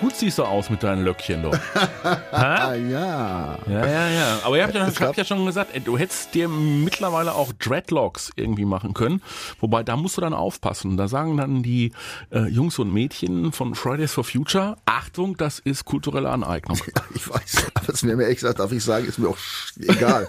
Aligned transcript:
gut 0.00 0.16
siehst 0.16 0.38
du 0.38 0.44
aus 0.44 0.70
mit 0.70 0.82
deinen 0.82 1.04
Löckchen 1.04 1.42
doch. 1.42 1.56
Ah, 2.32 2.74
ja. 2.74 3.58
Ja, 3.68 3.86
ja, 3.86 4.08
ja. 4.08 4.38
Aber 4.44 4.56
ihr 4.56 4.64
habt 4.64 4.74
ja, 4.74 4.88
ich 4.88 5.00
hab 5.00 5.16
ja 5.16 5.24
schon 5.24 5.44
gesagt, 5.46 5.70
du 5.84 5.96
hättest 5.98 6.34
dir 6.34 6.48
mittlerweile 6.48 7.34
auch 7.34 7.52
Dreadlocks 7.52 8.30
irgendwie 8.36 8.64
machen 8.64 8.94
können. 8.94 9.22
Wobei, 9.60 9.82
da 9.82 9.96
musst 9.96 10.16
du 10.16 10.20
dann 10.20 10.34
aufpassen. 10.34 10.96
Da 10.96 11.08
sagen 11.08 11.36
dann 11.36 11.62
die 11.62 11.92
äh, 12.32 12.46
Jungs 12.48 12.78
und 12.78 12.92
Mädchen 12.92 13.52
von 13.52 13.74
Fridays 13.74 14.12
for 14.12 14.24
Future, 14.24 14.76
Achtung, 14.86 15.36
das 15.36 15.58
ist 15.58 15.84
kulturelle 15.84 16.30
Aneignung. 16.30 16.78
Ja, 16.78 17.02
ich 17.14 17.28
weiß, 17.28 17.66
aber 17.74 17.88
es 17.92 18.02
mir 18.02 18.26
echt 18.26 18.40
gesagt, 18.40 18.58
darf 18.58 18.72
ich 18.72 18.82
sagen, 18.82 19.06
ist 19.06 19.18
mir 19.18 19.28
auch 19.28 19.38
egal, 19.78 20.26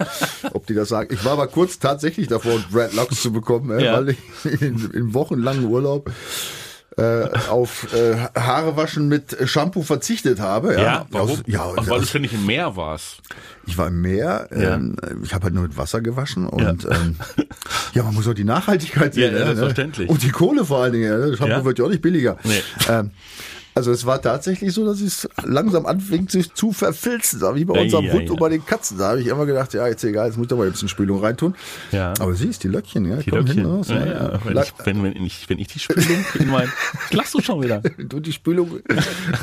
ob 0.54 0.68
die 0.68 0.74
das 0.76 0.90
sagen. 0.90 1.14
Ich 1.14 1.24
war 1.26 1.34
aber 1.34 1.48
kurz 1.48 1.80
tatsächlich 1.80 2.28
davor, 2.28 2.60
Dreadlocks 2.72 3.22
zu 3.22 3.32
bekommen, 3.32 3.72
äh, 3.80 3.86
Ja. 3.86 3.94
weil 3.94 4.10
ich 4.10 4.18
in, 4.62 4.92
in 4.92 5.14
wochenlangen 5.14 5.66
Urlaub 5.66 6.12
äh, 6.98 7.28
auf 7.50 7.94
äh, 7.94 8.16
Haare 8.40 8.76
waschen 8.78 9.08
mit 9.08 9.36
Shampoo 9.46 9.82
verzichtet 9.84 10.40
habe. 10.40 10.74
Ja, 10.76 11.06
warum? 11.10 11.32
Aus, 11.32 11.44
ja, 11.48 11.66
Ach, 11.76 11.88
weil 11.90 12.00
du 12.02 12.06
ständig 12.06 12.34
im 12.34 12.46
Meer 12.46 12.76
warst. 12.76 13.22
ich 13.66 13.78
war 13.78 13.88
im 13.88 14.02
Meer, 14.02 14.48
Ja. 14.52 14.76
ähm, 14.76 14.96
ich 15.24 15.34
habe 15.34 15.46
halt 15.46 15.54
nur 15.54 15.64
mit 15.64 15.78
Wasser 15.78 16.02
gewaschen 16.02 16.46
und 16.48 16.86
ähm, 16.86 17.16
ja, 17.94 18.04
man 18.04 18.14
muss 18.14 18.28
auch 18.28 18.34
die 18.34 18.44
Nachhaltigkeit 18.44 19.14
sehen. 19.14 19.34
Ja, 19.34 19.40
ja, 19.40 19.46
ne? 19.46 19.56
selbstverständlich. 19.56 20.10
Und 20.10 20.22
die 20.24 20.30
Kohle 20.30 20.66
vor 20.66 20.84
allen 20.84 20.94
Dingen. 20.94 21.06
Ja, 21.10 21.18
das 21.18 21.38
Shampoo 21.38 21.52
Ja. 21.54 21.66
wird 21.66 21.80
ja 21.80 21.86
auch 21.86 21.90
nicht 21.90 22.02
billiger. 22.02 22.38
Nee. 22.44 22.62
Ähm, 22.90 23.12
also 23.76 23.92
es 23.92 24.06
war 24.06 24.22
tatsächlich 24.22 24.74
so, 24.74 24.86
dass 24.86 25.02
es 25.02 25.28
langsam 25.44 25.86
anfing 25.86 26.30
sich 26.30 26.54
zu 26.54 26.72
verfilzen, 26.72 27.42
wie 27.56 27.66
bei 27.66 27.82
unserem 27.82 28.06
ja, 28.06 28.14
Hund 28.14 28.26
ja. 28.26 28.32
und 28.32 28.40
bei 28.40 28.50
den 28.50 28.66
Katzen. 28.66 28.98
Da 28.98 29.10
habe 29.10 29.22
ich 29.22 29.28
immer 29.28 29.46
gedacht, 29.46 29.74
ja, 29.74 29.88
jetzt 29.88 30.04
egal, 30.04 30.28
jetzt 30.28 30.38
muss 30.38 30.46
ich 30.46 30.50
doch 30.50 30.58
mal 30.58 30.66
ein 30.68 30.72
bisschen 30.72 30.90
Spülung 30.90 31.20
reintun. 31.20 31.56
Ja. 31.92 32.14
Aber 32.20 32.34
siehst, 32.36 32.64
die 32.64 32.68
Löckchen, 32.68 33.06
ja, 33.06 33.18
Die 33.18 33.30
kommen 33.30 33.48
Löckchen. 33.48 33.64
hin 33.64 33.72
raus. 33.72 33.88
ja, 33.90 34.06
ja. 34.06 34.40
Wenn, 34.44 34.58
ich, 34.58 34.74
wenn, 34.84 35.04
wenn, 35.04 35.26
ich, 35.26 35.50
wenn 35.50 35.60
ich 35.60 35.68
die 35.68 35.80
Spülung 35.80 36.26
in 36.40 36.50
mein... 36.50 36.72
Lachst 37.12 37.34
du 37.34 37.42
schon 37.42 37.62
wieder? 37.62 37.82
Wenn 37.98 38.10
du 38.10 38.20
die 38.20 38.34
Spülung 38.34 38.80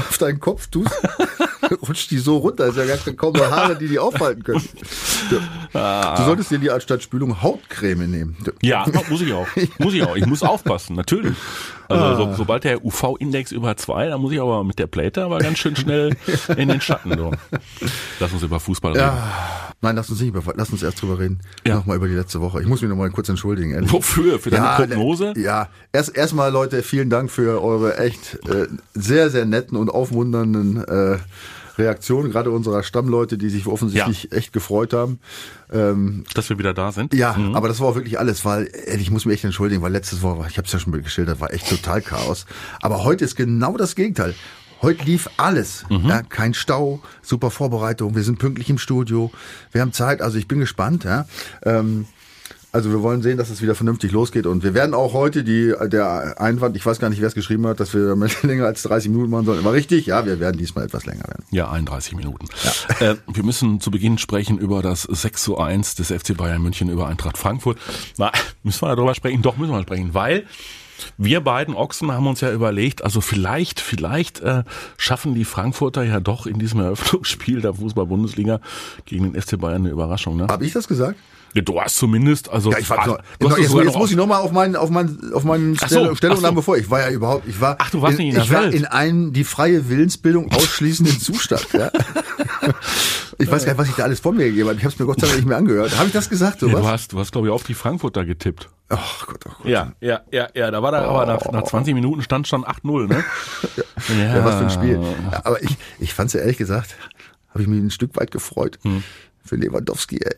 auf 0.09 0.19
deinen 0.19 0.41
Kopf 0.41 0.69
tust, 0.69 0.91
rutscht 1.89 2.11
die 2.11 2.19
so 2.19 2.39
runter. 2.39 2.67
Ist 2.67 2.77
ja 2.77 2.85
gar 2.85 2.97
kaum 3.15 3.33
noch 3.35 3.51
Haare, 3.51 3.77
die 3.77 3.89
die 3.89 3.99
aufhalten 3.99 4.43
können. 4.43 4.65
Du, 5.31 5.37
du 5.39 6.25
solltest 6.25 6.51
dir 6.51 6.59
die 6.59 6.71
anstatt 6.71 7.03
Spülung 7.03 7.43
Hautcreme 7.43 8.11
nehmen. 8.11 8.37
Du- 8.45 8.53
Ja, 8.63 8.87
muss 9.09 9.21
ich 9.21 9.33
auch. 9.33 9.47
Muss 9.79 9.95
ich 9.95 10.03
auch. 10.03 10.17
Ich 10.17 10.27
muss 10.27 10.43
aufpassen, 10.43 10.97
natürlich. 10.97 11.37
Also 11.91 12.25
so, 12.31 12.35
sobald 12.35 12.65
der 12.65 12.85
UV-Index 12.85 13.53
über 13.53 13.77
zwei, 13.77 14.09
dann 14.09 14.21
muss 14.21 14.33
ich 14.33 14.41
aber 14.41 14.63
mit 14.65 14.79
der 14.79 14.87
Pläte 14.87 15.25
aber 15.25 15.39
ganz 15.39 15.59
schön 15.59 15.77
schnell 15.77 16.17
in 16.57 16.69
den 16.69 16.81
Schatten. 16.81 17.17
So. 17.17 17.33
Lass 18.21 18.33
uns 18.33 18.43
über 18.43 18.61
Fußball 18.61 18.93
reden. 18.93 19.03
Ja, 19.05 19.73
nein, 19.81 19.97
lass 19.97 20.09
uns 20.11 20.21
nicht 20.21 20.29
über, 20.29 20.43
lass 20.57 20.71
uns 20.71 20.83
erst 20.83 21.03
drüber 21.03 21.19
reden. 21.19 21.41
Ja. 21.67 21.77
Nochmal 21.77 21.97
über 21.97 22.09
die 22.09 22.15
letzte 22.15 22.41
Woche. 22.41 22.61
Ich 22.61 22.67
muss 22.69 22.81
mich 22.81 22.89
nochmal 22.91 23.11
kurz 23.11 23.29
entschuldigen. 23.29 23.73
Ehrlich. 23.73 23.93
Wofür? 23.93 24.39
Für 24.39 24.51
deine 24.51 24.87
Prognose? 24.87 25.33
ne, 25.37 25.43
Ja, 25.43 25.69
erst 25.93 26.17
erstmal 26.17 26.51
Leute, 26.53 26.83
vielen 26.83 27.11
Dank 27.11 27.31
für 27.31 27.63
eure 27.63 27.99
echt 27.99 28.39
äh, 28.49 28.67
sehr, 28.95 29.31
sehr 29.31 29.45
netten 29.45 29.77
und 29.77 29.91
aufmunternden 29.91 30.85
äh, 30.87 31.19
Reaktionen, 31.81 32.31
gerade 32.31 32.51
unserer 32.51 32.83
Stammleute, 32.83 33.39
die 33.39 33.49
sich 33.51 33.67
offensichtlich 33.67 34.31
echt 34.33 34.53
gefreut 34.53 34.93
haben. 34.93 35.19
Ähm, 35.73 36.25
Dass 36.35 36.49
wir 36.51 36.59
wieder 36.59 36.75
da 36.75 36.93
sind? 36.93 37.15
ja, 37.15 37.37
aber 37.55 37.69
das 37.69 37.81
war 37.81 37.89
auch 37.89 37.95
wirklich 37.95 38.19
alles, 38.19 38.45
weil 38.45 38.71
ehrlich, 38.87 39.03
ich 39.03 39.11
muss 39.11 39.25
mich 39.25 39.35
echt 39.35 39.45
entschuldigen, 39.45 39.83
weil 39.83 39.93
letztes 39.93 40.23
Woche, 40.23 40.47
ich 40.49 40.59
habe 40.59 40.67
es 40.67 40.73
ja 40.73 40.79
schon 40.79 40.93
geschildert, 41.03 41.41
war 41.41 41.53
echt 41.53 41.69
total 41.69 42.03
Chaos. 42.03 42.47
Aber 42.81 43.05
heute 43.05 43.25
ist 43.25 43.37
genau 43.37 43.77
das 43.77 43.95
Gegenteil. 43.95 44.35
Heute 44.83 45.05
lief 45.05 45.29
alles. 45.37 45.85
Ja, 45.91 46.23
kein 46.23 46.55
Stau, 46.55 47.01
super 47.21 47.51
Vorbereitung, 47.51 48.15
wir 48.15 48.23
sind 48.23 48.39
pünktlich 48.39 48.71
im 48.71 48.79
Studio, 48.79 49.31
wir 49.73 49.83
haben 49.83 49.93
Zeit, 49.93 50.23
also 50.23 50.39
ich 50.39 50.49
bin 50.49 50.59
gespannt. 50.59 51.05
Ja. 51.05 51.27
Ähm, 51.63 52.07
also 52.73 52.91
wir 52.91 53.03
wollen 53.03 53.23
sehen, 53.23 53.37
dass 53.37 53.51
es 53.51 53.63
wieder 53.63 53.75
vernünftig 53.75 54.13
losgeht 54.13 54.47
und 54.47 54.63
wir 54.63 54.75
werden 54.75 54.95
auch 54.95 55.13
heute 55.13 55.43
die 55.43 55.75
der 55.87 56.41
Einwand, 56.41 56.77
ich 56.77 56.87
weiß 56.87 56.99
gar 56.99 57.11
nicht, 57.11 57.21
wer 57.21 57.29
es 57.29 57.35
geschrieben 57.35 57.67
hat, 57.67 57.81
dass 57.81 57.95
wir 57.95 58.15
länger 58.43 58.67
als 58.67 58.83
30 58.83 59.11
Minuten 59.11 59.31
machen 59.31 59.47
sollen. 59.47 59.65
War 59.65 59.73
richtig, 59.73 60.07
ja, 60.07 60.25
wir 60.25 60.41
werden 60.41 60.59
diesmal 60.59 60.85
etwas 60.85 61.07
länger 61.07 61.25
werden. 61.27 61.45
Ja, 61.51 61.71
31 61.71 62.15
Minuten. 62.15 62.47
Äh, 63.01 63.17
wir 63.27 63.43
müssen 63.43 63.81
zu 63.81 63.91
Beginn 63.91 64.19
sprechen 64.19 64.59
über 64.59 64.83
das 64.83 65.03
6 65.03 65.43
zu 65.43 65.59
1 65.59 65.97
des 65.97 66.09
FC 66.09 66.37
Bayern 66.37 66.63
München 66.63 66.89
über 66.89 67.09
Eintracht 67.09 67.39
Frankfurt. 67.39 67.79
Na, 68.19 68.31
müssen 68.63 68.83
wir 68.83 68.95
darüber 68.95 69.15
sprechen? 69.15 69.43
Doch, 69.43 69.57
müssen 69.57 69.73
wir 69.73 69.83
sprechen, 69.83 70.15
weil 70.15 70.45
wir 71.17 71.41
beiden 71.41 71.75
Ochsen 71.75 72.13
haben 72.13 72.27
uns 72.27 72.41
ja 72.43 72.53
überlegt, 72.53 73.03
also 73.03 73.21
vielleicht, 73.21 73.81
vielleicht 73.81 74.41
äh, 74.41 74.65
schaffen 74.97 75.35
die 75.35 75.47
Frankfurter 75.47 76.03
ja 76.03 76.21
doch 76.21 76.47
in 76.47 76.59
diesem 76.59 76.81
Eröffnungsspiel 76.81 77.63
der 77.63 77.75
Fußball-Bundesliga 77.75 78.61
gegen 79.07 79.33
den 79.33 79.41
FC 79.41 79.59
Bayern 79.59 79.83
eine 79.83 79.91
Überraschung. 79.91 80.37
Ne? 80.37 80.47
Habe 80.49 80.67
ich 80.67 80.73
das 80.73 80.87
gesagt? 80.87 81.17
Ja, 81.55 81.63
Du 81.63 81.81
hast 81.81 81.97
zumindest, 81.97 82.49
also 82.49 82.71
Ja, 82.71 82.79
ich 82.79 82.89
war 82.91 83.05
so, 83.05 83.19
du 83.39 83.49
hast 83.51 83.59
es 83.59 83.65
jetzt, 83.65 83.75
jetzt 83.75 83.85
noch 83.87 83.97
muss 83.99 84.11
ich 84.11 84.17
nochmal 84.17 84.41
auf 84.43 84.53
meinen, 84.53 84.77
auf 84.77 84.91
meinen, 84.91 85.33
auf 85.35 85.45
meinen 85.45 85.77
Ach 85.81 85.89
so, 85.89 85.97
Stell, 85.97 86.09
ach 86.13 86.17
Stellungnahmen 86.17 86.55
so. 86.57 86.61
bevor. 86.61 86.77
Ich 86.77 86.91
war 86.91 87.01
ja 87.01 87.11
überhaupt, 87.11 87.47
ich 87.49 87.61
war, 87.61 87.77
Ach, 87.79 87.91
du 87.91 88.01
warst 88.03 88.19
nicht 88.19 88.29
in 88.29 88.35
der 88.35 88.45
ich 88.45 88.53
war 88.53 88.63
Welt. 88.63 88.75
in 88.75 88.85
einem 88.87 89.33
die 89.33 89.45
freie 89.45 89.89
Willensbildung 89.89 90.51
ausschließenden 90.53 91.19
Zustand. 91.21 91.67
Ja? 91.73 91.91
Ich 93.39 93.51
weiß 93.51 93.65
gar 93.65 93.73
nicht, 93.73 93.79
was 93.79 93.89
ich 93.89 93.95
da 93.95 94.05
alles 94.05 94.21
von 94.21 94.37
mir 94.37 94.45
gegeben 94.47 94.69
habe. 94.69 94.79
Ich 94.79 94.85
habe 94.85 94.93
es 94.93 94.99
mir 94.99 95.07
Gott 95.07 95.21
sei 95.21 95.27
Dank 95.27 95.39
nicht 95.39 95.49
mehr 95.49 95.57
angehört. 95.57 95.97
Habe 95.97 96.07
ich 96.09 96.13
das 96.13 96.29
gesagt, 96.29 96.63
Ja, 96.63 96.69
sowas? 96.69 96.81
du 96.83 96.89
hast, 96.89 97.13
du 97.13 97.19
hast 97.19 97.33
glaube 97.33 97.47
ich 97.49 97.53
auf 97.53 97.63
die 97.65 97.75
Frankfurter 97.75 98.25
getippt. 98.25 98.69
Ach 98.91 99.27
Gott, 99.27 99.41
oh 99.47 99.51
Gott. 99.59 99.67
Ja, 99.71 99.93
ja, 100.01 100.21
ja, 100.31 100.49
ja. 100.55 100.71
Da 100.71 100.83
war 100.83 100.93
da 100.93 101.03
aber 101.05 101.25
nach, 101.27 101.51
nach 101.53 101.63
20 101.63 101.95
Minuten 101.95 102.23
stand 102.23 102.49
schon 102.49 102.65
8-0, 102.65 103.07
ne? 103.09 103.25
Ja, 104.09 104.15
Ja, 104.37 104.45
was 104.45 104.55
für 104.57 104.65
ein 104.65 104.71
Spiel. 104.71 105.01
Ja, 105.33 105.41
aber 105.45 105.63
ich, 105.63 105.77
ich 106.01 106.13
fand 106.15 106.29
es 106.29 106.35
ja 106.35 106.41
ehrlich 106.41 106.59
gesagt, 106.59 106.97
habe 107.51 107.63
ich 107.63 107.69
mich 107.69 107.81
ein 107.81 107.91
Stück 107.91 108.17
weit 108.17 108.31
gefreut. 108.31 108.79
Hm. 108.83 109.03
Für 109.51 109.57
Lewandowski, 109.57 110.19
ey. 110.23 110.37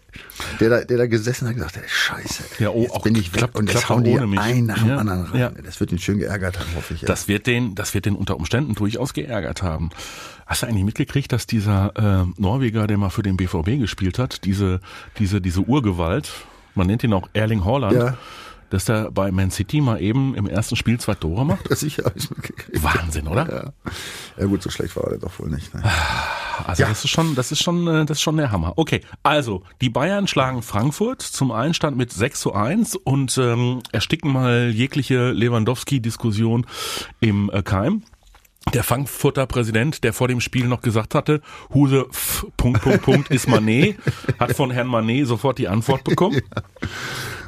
Der 0.58 0.70
da, 0.70 0.80
der 0.84 0.96
da 0.96 1.06
gesessen 1.06 1.46
hat 1.46 1.52
und 1.54 1.58
gesagt, 1.60 1.76
ey, 1.76 1.82
scheiße. 1.86 2.44
Ja, 2.60 2.70
oh, 2.70 2.80
jetzt 2.80 2.92
auch 2.92 3.02
bin 3.02 3.14
ich 3.14 3.30
weg 3.34 3.40
klappt- 3.40 3.56
und 3.58 3.66
jetzt 3.66 3.72
klappt 3.84 3.90
hauen 3.90 4.04
die 4.04 4.12
ohne 4.12 4.26
mich. 4.26 4.40
einen 4.40 4.64
nach 4.68 4.78
dem 4.78 4.88
Ja, 4.88 4.96
anderen 4.96 5.24
rein. 5.26 5.38
ja. 5.38 5.50
Das 5.50 5.78
wird 5.80 5.92
ihn 5.92 5.98
schön 5.98 6.16
geärgert 6.18 6.58
haben, 6.58 6.68
hoffe 6.74 6.94
ich. 6.94 7.02
ey. 7.02 7.06
Das 7.06 7.28
wird 7.28 7.46
den, 7.46 7.74
das 7.74 7.92
wird 7.92 8.06
den 8.06 8.16
unter 8.16 8.36
Umständen 8.36 8.74
durchaus 8.74 9.12
geärgert 9.12 9.62
haben. 9.62 9.90
Hast 10.46 10.62
du 10.62 10.66
eigentlich 10.66 10.84
mitgekriegt, 10.84 11.30
dass 11.30 11.46
dieser 11.46 12.24
äh, 12.24 12.40
Norweger, 12.40 12.86
der 12.86 12.96
mal 12.96 13.10
für 13.10 13.22
den 13.22 13.36
BVB 13.36 13.78
gespielt 13.80 14.18
hat, 14.18 14.44
diese, 14.46 14.80
diese, 15.18 15.42
diese 15.42 15.60
Urgewalt, 15.60 16.30
man 16.74 16.86
nennt 16.86 17.04
ihn 17.04 17.12
auch 17.12 17.28
Erling 17.34 17.66
Haaland, 17.66 17.92
Ja. 17.94 18.16
dass 18.70 18.86
der 18.86 19.10
bei 19.10 19.30
Man 19.30 19.50
City 19.50 19.82
mal 19.82 20.00
eben 20.00 20.34
im 20.34 20.46
ersten 20.46 20.74
Spiel 20.76 20.98
zwei 20.98 21.16
Tore 21.16 21.44
macht? 21.44 21.66
Das 21.68 21.80
sicher 21.80 22.04
hab 22.06 22.16
ich's 22.16 22.30
mitgekriegt. 22.30 22.82
Wahnsinn, 22.82 23.28
oder? 23.28 23.74
Ja. 23.86 23.92
ja 24.38 24.46
gut, 24.46 24.62
so 24.62 24.70
schlecht 24.70 24.96
war 24.96 25.04
er 25.12 25.18
doch 25.18 25.38
wohl 25.38 25.50
nicht. 25.50 25.74
Ne? 25.74 25.82
Also 26.66 26.82
Ja. 26.82 26.88
das 26.88 27.04
ist 27.04 27.10
schon, 27.10 27.34
das 27.34 27.52
ist 27.52 27.62
schon, 27.62 27.86
äh, 27.86 28.04
das 28.04 28.18
ist 28.18 28.22
schon 28.22 28.36
der 28.36 28.50
Hammer. 28.50 28.74
Okay, 28.76 29.00
also 29.22 29.62
die 29.80 29.90
Bayern 29.90 30.26
schlagen 30.28 30.62
Frankfurt 30.62 31.22
zum 31.22 31.50
Einstand 31.52 31.96
mit 31.96 32.12
6 32.12 32.40
zu 32.40 32.54
1 32.54 32.96
und 32.96 33.36
ähm, 33.38 33.80
ersticken 33.92 34.32
mal 34.32 34.70
jegliche 34.70 35.30
Lewandowski-Diskussion 35.32 36.66
im 37.20 37.50
äh, 37.52 37.62
Keim. 37.62 38.02
Der 38.74 38.84
Frankfurter 38.84 39.46
Präsident, 39.46 40.04
der 40.04 40.12
vor 40.12 40.28
dem 40.28 40.40
Spiel 40.40 40.66
noch 40.68 40.82
gesagt 40.82 41.16
hatte, 41.16 41.40
Huse 41.74 42.06
f, 42.10 42.46
Punkt, 42.56 42.80
Punkt, 42.82 43.02
Punkt 43.02 43.30
ist 43.30 43.48
Manet, 43.48 43.96
hat 44.38 44.54
von 44.54 44.70
Herrn 44.70 44.86
Manet 44.86 45.26
sofort 45.26 45.58
die 45.58 45.66
Antwort 45.66 46.04
bekommen. 46.04 46.40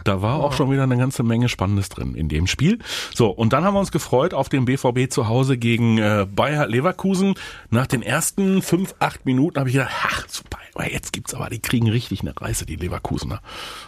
Da 0.04 0.22
war 0.22 0.36
auch 0.36 0.52
schon 0.52 0.70
wieder 0.70 0.82
eine 0.82 0.96
ganze 0.96 1.22
Menge 1.22 1.48
Spannendes 1.48 1.88
drin 1.88 2.14
in 2.14 2.28
dem 2.28 2.46
Spiel. 2.46 2.78
So, 3.14 3.30
und 3.30 3.52
dann 3.52 3.64
haben 3.64 3.74
wir 3.74 3.80
uns 3.80 3.92
gefreut 3.92 4.34
auf 4.34 4.48
den 4.48 4.66
BVB 4.66 5.10
zu 5.10 5.28
Hause 5.28 5.56
gegen 5.56 5.98
äh, 5.98 6.26
Bayer 6.30 6.66
Leverkusen. 6.66 7.34
Nach 7.70 7.86
den 7.86 8.02
ersten 8.02 8.62
fünf, 8.62 8.94
acht 8.98 9.24
Minuten 9.26 9.58
habe 9.58 9.68
ich 9.68 9.74
gedacht, 9.74 9.94
ach, 10.04 10.28
super, 10.28 10.58
jetzt 10.90 11.12
gibt's 11.12 11.34
aber, 11.34 11.50
die 11.50 11.60
kriegen 11.60 11.88
richtig 11.88 12.20
eine 12.20 12.34
Reise, 12.38 12.66
die 12.66 12.76
Leverkusener. 12.76 13.40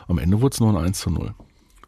Am 0.09 0.19
Ende 0.19 0.41
wurde 0.41 0.55
es 0.55 0.61
nur 0.61 0.71
ein 0.71 0.85
1 0.85 0.99
zu 0.99 1.11
0. 1.11 1.35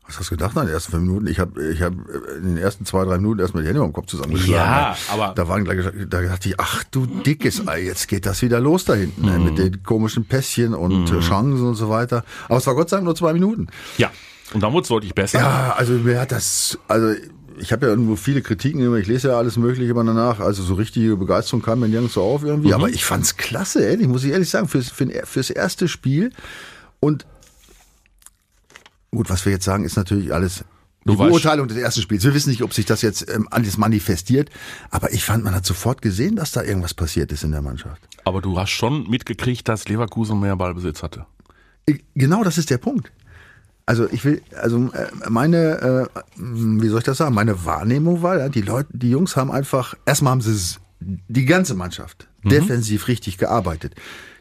Was 0.08 0.18
hast 0.18 0.30
du 0.30 0.36
gedacht 0.36 0.56
nach 0.56 0.64
den 0.64 0.72
ersten 0.72 0.90
fünf 0.92 1.04
Minuten? 1.04 1.26
Ich 1.26 1.38
habe 1.38 1.62
ich 1.70 1.82
hab 1.82 1.92
in 2.38 2.54
den 2.54 2.56
ersten 2.56 2.84
zwei, 2.86 3.04
drei 3.04 3.18
Minuten 3.18 3.40
erstmal 3.40 3.62
die 3.62 3.68
Hände 3.68 3.82
am 3.82 3.92
Kopf 3.92 4.06
zusammengeschlagen. 4.06 4.54
Ja, 4.54 4.96
aber- 5.12 5.34
Da, 5.34 5.46
waren, 5.48 5.64
gleich- 5.64 5.84
da 6.08 6.22
dachte 6.22 6.48
ich, 6.48 6.58
ach 6.58 6.82
du 6.90 7.04
dickes 7.06 7.68
Ei, 7.68 7.84
jetzt 7.84 8.08
geht 8.08 8.24
das 8.26 8.40
wieder 8.42 8.58
los 8.58 8.84
da 8.86 8.94
hinten. 8.94 9.26
ne, 9.26 9.38
Mit 9.38 9.58
den 9.58 9.82
komischen 9.82 10.24
Pässchen 10.24 10.72
und 10.74 11.10
äh, 11.12 11.20
Chancen 11.20 11.64
und 11.66 11.74
so 11.74 11.88
weiter. 11.90 12.24
Aber 12.48 12.56
es 12.58 12.66
war 12.66 12.74
Gott 12.74 12.88
sei 12.88 12.96
Dank 12.96 13.04
nur 13.04 13.14
zwei 13.16 13.34
Minuten. 13.34 13.66
Ja, 13.98 14.10
und 14.54 14.62
dann 14.62 14.72
wurde 14.72 14.82
es 14.84 14.88
deutlich 14.88 15.14
besser. 15.14 15.40
Ja, 15.40 15.74
also 15.76 15.92
mir 15.92 16.18
hat 16.20 16.32
das, 16.32 16.78
also 16.88 17.14
ich 17.58 17.72
habe 17.72 17.84
ja 17.86 17.90
irgendwo 17.92 18.16
viele 18.16 18.40
Kritiken 18.40 18.80
immer, 18.80 18.96
ich 18.96 19.08
lese 19.08 19.28
ja 19.28 19.36
alles 19.36 19.56
mögliche 19.58 19.90
immer 19.90 20.04
danach, 20.04 20.40
also 20.40 20.62
so 20.62 20.72
richtige 20.74 21.16
Begeisterung 21.16 21.60
kam 21.60 21.80
mir 21.80 21.88
nirgends 21.88 22.14
so 22.14 22.22
auf 22.22 22.44
irgendwie, 22.44 22.72
aber 22.72 22.88
ich 22.88 23.04
fand's 23.04 23.36
klasse, 23.36 23.82
ehrlich, 23.84 24.06
muss 24.08 24.24
ich 24.24 24.30
ehrlich 24.30 24.48
sagen, 24.48 24.68
fürs, 24.68 24.88
für, 24.90 25.06
fürs 25.24 25.50
erste 25.50 25.86
Spiel 25.88 26.30
und 27.00 27.26
gut, 29.10 29.30
was 29.30 29.44
wir 29.44 29.52
jetzt 29.52 29.64
sagen, 29.64 29.84
ist 29.84 29.96
natürlich 29.96 30.32
alles 30.32 30.64
die 31.04 31.12
Du 31.12 31.16
Beurteilung 31.16 31.68
des 31.68 31.76
ersten 31.78 32.02
Spiels. 32.02 32.24
Wir 32.24 32.34
wissen 32.34 32.50
nicht, 32.50 32.62
ob 32.62 32.74
sich 32.74 32.84
das 32.84 33.00
jetzt 33.02 33.30
ähm, 33.32 33.48
alles 33.50 33.78
manifestiert, 33.78 34.50
aber 34.90 35.12
ich 35.12 35.24
fand, 35.24 35.44
man 35.44 35.54
hat 35.54 35.64
sofort 35.64 36.02
gesehen, 36.02 36.36
dass 36.36 36.52
da 36.52 36.62
irgendwas 36.62 36.92
passiert 36.92 37.32
ist 37.32 37.44
in 37.44 37.52
der 37.52 37.62
Mannschaft. 37.62 38.02
Aber 38.24 38.42
du 38.42 38.58
hast 38.58 38.70
schon 38.70 39.08
mitgekriegt, 39.08 39.68
dass 39.68 39.88
Leverkusen 39.88 40.38
mehr 40.40 40.56
Ballbesitz 40.56 41.02
hatte. 41.02 41.24
Ich- 41.86 42.04
Genau, 42.14 42.44
das 42.44 42.58
ist 42.58 42.68
der 42.70 42.78
Punkt. 42.78 43.10
Also 43.86 44.06
ich 44.10 44.22
will, 44.26 44.42
also 44.60 44.90
äh, 44.92 45.06
meine, 45.30 46.08
äh, 46.14 46.20
wie 46.36 46.88
soll 46.88 46.98
ich 46.98 47.04
das 47.04 47.16
sagen, 47.18 47.34
meine 47.34 47.64
Wahrnehmung 47.64 48.20
war, 48.20 48.36
ja, 48.36 48.48
die 48.50 48.60
Leute, 48.60 48.90
die 48.92 49.08
Jungs 49.10 49.34
haben 49.36 49.50
einfach, 49.50 49.94
erstmal 50.04 50.32
haben 50.32 50.42
sie 50.42 50.76
die 51.00 51.46
ganze 51.46 51.74
Mannschaft 51.74 52.28
defensiv 52.44 53.08
richtig 53.08 53.38
gearbeitet. 53.38 53.94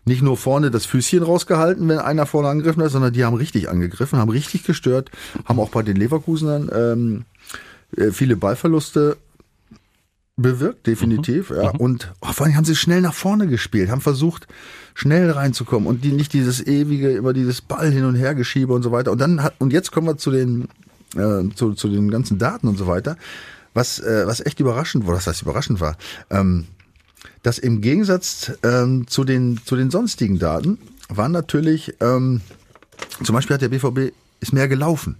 Nicht 0.08 0.22
nur 0.22 0.38
vorne 0.38 0.72
das 0.72 0.86
Füßchen 0.86 1.22
rausgehalten, 1.22 1.88
wenn 1.90 2.00
einer 2.00 2.26
vorne 2.26 2.48
angegriffen 2.48 2.82
hat, 2.82 2.92
sondern 2.92 3.12
die 3.12 3.26
haben 3.26 3.36
richtig 3.36 3.70
angegriffen, 3.70 4.18
haben 4.18 4.30
richtig 4.30 4.64
gestört, 4.64 5.12
haben 5.44 5.60
auch 5.60 5.70
bei 5.70 5.84
den 5.84 5.98
Leverkusenern 5.98 6.70
ähm, 6.74 7.26
äh, 7.98 8.12
viele 8.12 8.38
Ballverluste 8.38 9.18
bewirkt, 10.38 10.88
definitiv. 10.88 11.50
Ja. 11.50 11.72
Und 11.72 12.14
oh, 12.22 12.32
vor 12.32 12.46
allem 12.46 12.56
haben 12.56 12.64
sie 12.64 12.76
schnell 12.78 13.02
nach 13.02 13.14
vorne 13.14 13.48
gespielt, 13.48 13.90
haben 13.90 14.00
versucht, 14.00 14.48
schnell 14.94 15.30
reinzukommen 15.30 15.88
und 15.88 16.06
die 16.06 16.14
nicht 16.14 16.32
dieses 16.32 16.66
ewige, 16.66 17.12
immer 17.12 17.34
dieses 17.34 17.62
Ball 17.62 17.92
hin 17.92 18.06
und 18.06 18.16
her 18.16 18.34
geschiebe 18.34 18.74
und 18.74 18.84
so 18.84 18.94
weiter. 18.94 19.12
Und 19.12 19.20
dann 19.20 19.44
hat, 19.44 19.56
und 19.60 19.74
jetzt 19.74 19.92
kommen 19.92 20.08
wir 20.08 20.18
zu 20.18 20.32
den, 20.32 20.70
äh, 21.16 21.54
zu, 21.54 21.74
zu 21.74 21.90
den 21.90 22.10
ganzen 22.10 22.38
Daten 22.38 22.68
und 22.68 22.78
so 22.78 22.88
weiter. 22.88 23.18
Was, 23.74 24.00
äh, 24.00 24.26
was 24.26 24.40
echt 24.44 24.60
überraschend 24.60 25.06
war, 25.06 25.16
das 25.16 25.28
heißt 25.28 25.42
überraschend 25.42 25.82
war, 25.82 25.98
ähm, 26.30 26.66
dass 27.48 27.60
im 27.60 27.80
Gegensatz 27.80 28.52
ähm, 28.62 29.08
zu, 29.08 29.24
den, 29.24 29.58
zu 29.64 29.78
den 29.78 29.90
sonstigen 29.90 30.38
Daten 30.38 30.80
waren 31.08 31.32
natürlich, 31.32 31.96
ähm, 32.02 32.42
zum 33.24 33.36
Beispiel 33.36 33.54
hat 33.54 33.62
der 33.62 33.70
BVB 33.70 34.14
ist 34.42 34.52
mehr 34.52 34.68
gelaufen 34.68 35.16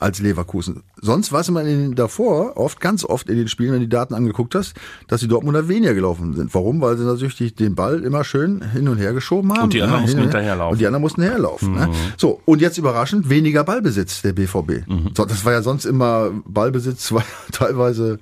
als 0.00 0.20
Leverkusen. 0.20 0.84
Sonst 1.00 1.32
war 1.32 1.40
es 1.40 1.48
immer 1.48 1.62
in 1.62 1.94
davor, 1.96 2.56
oft, 2.56 2.80
ganz 2.80 3.04
oft 3.04 3.28
in 3.28 3.36
den 3.36 3.48
Spielen, 3.48 3.72
wenn 3.72 3.80
du 3.80 3.86
die 3.86 3.90
Daten 3.90 4.14
angeguckt 4.14 4.54
hast, 4.54 4.74
dass 5.08 5.20
die 5.20 5.26
Dortmunder 5.28 5.66
weniger 5.68 5.92
gelaufen 5.92 6.34
sind. 6.34 6.54
Warum? 6.54 6.80
Weil 6.80 6.96
sie 6.96 7.04
natürlich 7.04 7.54
den 7.56 7.74
Ball 7.74 8.04
immer 8.04 8.22
schön 8.22 8.62
hin 8.70 8.86
und 8.88 8.98
her 8.98 9.12
geschoben 9.12 9.52
haben. 9.52 9.64
Und 9.64 9.72
die 9.72 9.82
anderen 9.82 10.00
ja, 10.00 10.06
mussten 10.06 10.18
hin- 10.18 10.28
hinterherlaufen. 10.28 10.72
Und 10.72 10.80
die 10.80 10.86
anderen 10.86 11.02
mussten 11.02 11.22
herlaufen. 11.22 11.72
Ne? 11.74 11.90
So, 12.16 12.40
und 12.44 12.60
jetzt 12.60 12.78
überraschend, 12.78 13.28
weniger 13.28 13.64
Ballbesitz 13.64 14.22
der 14.22 14.32
BVB. 14.34 14.84
So, 15.16 15.24
das 15.24 15.44
war 15.44 15.52
ja 15.52 15.62
sonst 15.62 15.84
immer, 15.84 16.30
Ballbesitz 16.46 17.10
war 17.12 17.24
teilweise, 17.50 18.20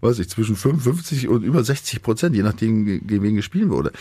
weiß 0.00 0.18
ich, 0.20 0.30
zwischen 0.30 0.56
55 0.56 1.28
und 1.28 1.42
über 1.42 1.62
60 1.62 2.02
Prozent, 2.02 2.36
je 2.36 2.42
nachdem, 2.42 2.86
ge- 2.86 3.00
gegen 3.00 3.22
wen 3.22 3.36
gespielt 3.36 3.68
wurde. 3.68 3.92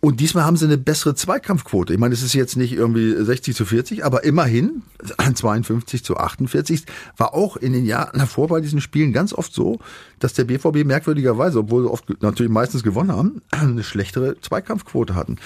Und 0.00 0.20
diesmal 0.20 0.44
haben 0.44 0.58
sie 0.58 0.66
eine 0.66 0.76
bessere 0.76 1.14
Zweikampfquote. 1.14 1.94
Ich 1.94 1.98
meine, 1.98 2.12
es 2.12 2.22
ist 2.22 2.34
jetzt 2.34 2.56
nicht 2.56 2.74
irgendwie 2.74 3.14
60 3.24 3.56
zu 3.56 3.64
40, 3.64 4.04
aber 4.04 4.22
immerhin 4.24 4.82
52 5.34 6.04
zu 6.04 6.18
48 6.18 6.84
war 7.16 7.32
auch 7.32 7.56
in 7.56 7.72
den 7.72 7.86
Jahren 7.86 8.18
davor 8.18 8.48
bei 8.48 8.60
diesen 8.60 8.82
Spielen 8.82 9.14
ganz 9.14 9.32
oft 9.32 9.54
so, 9.54 9.78
dass 10.18 10.34
der 10.34 10.44
BVB 10.44 10.84
merkwürdigerweise, 10.84 11.60
obwohl 11.60 11.84
sie 11.84 11.90
oft 11.90 12.22
natürlich 12.22 12.52
meistens 12.52 12.82
gewonnen 12.82 13.12
haben, 13.12 13.40
eine 13.50 13.82
schlechtere 13.82 14.38
Zweikampfquote 14.40 15.14
hatten. 15.14 15.36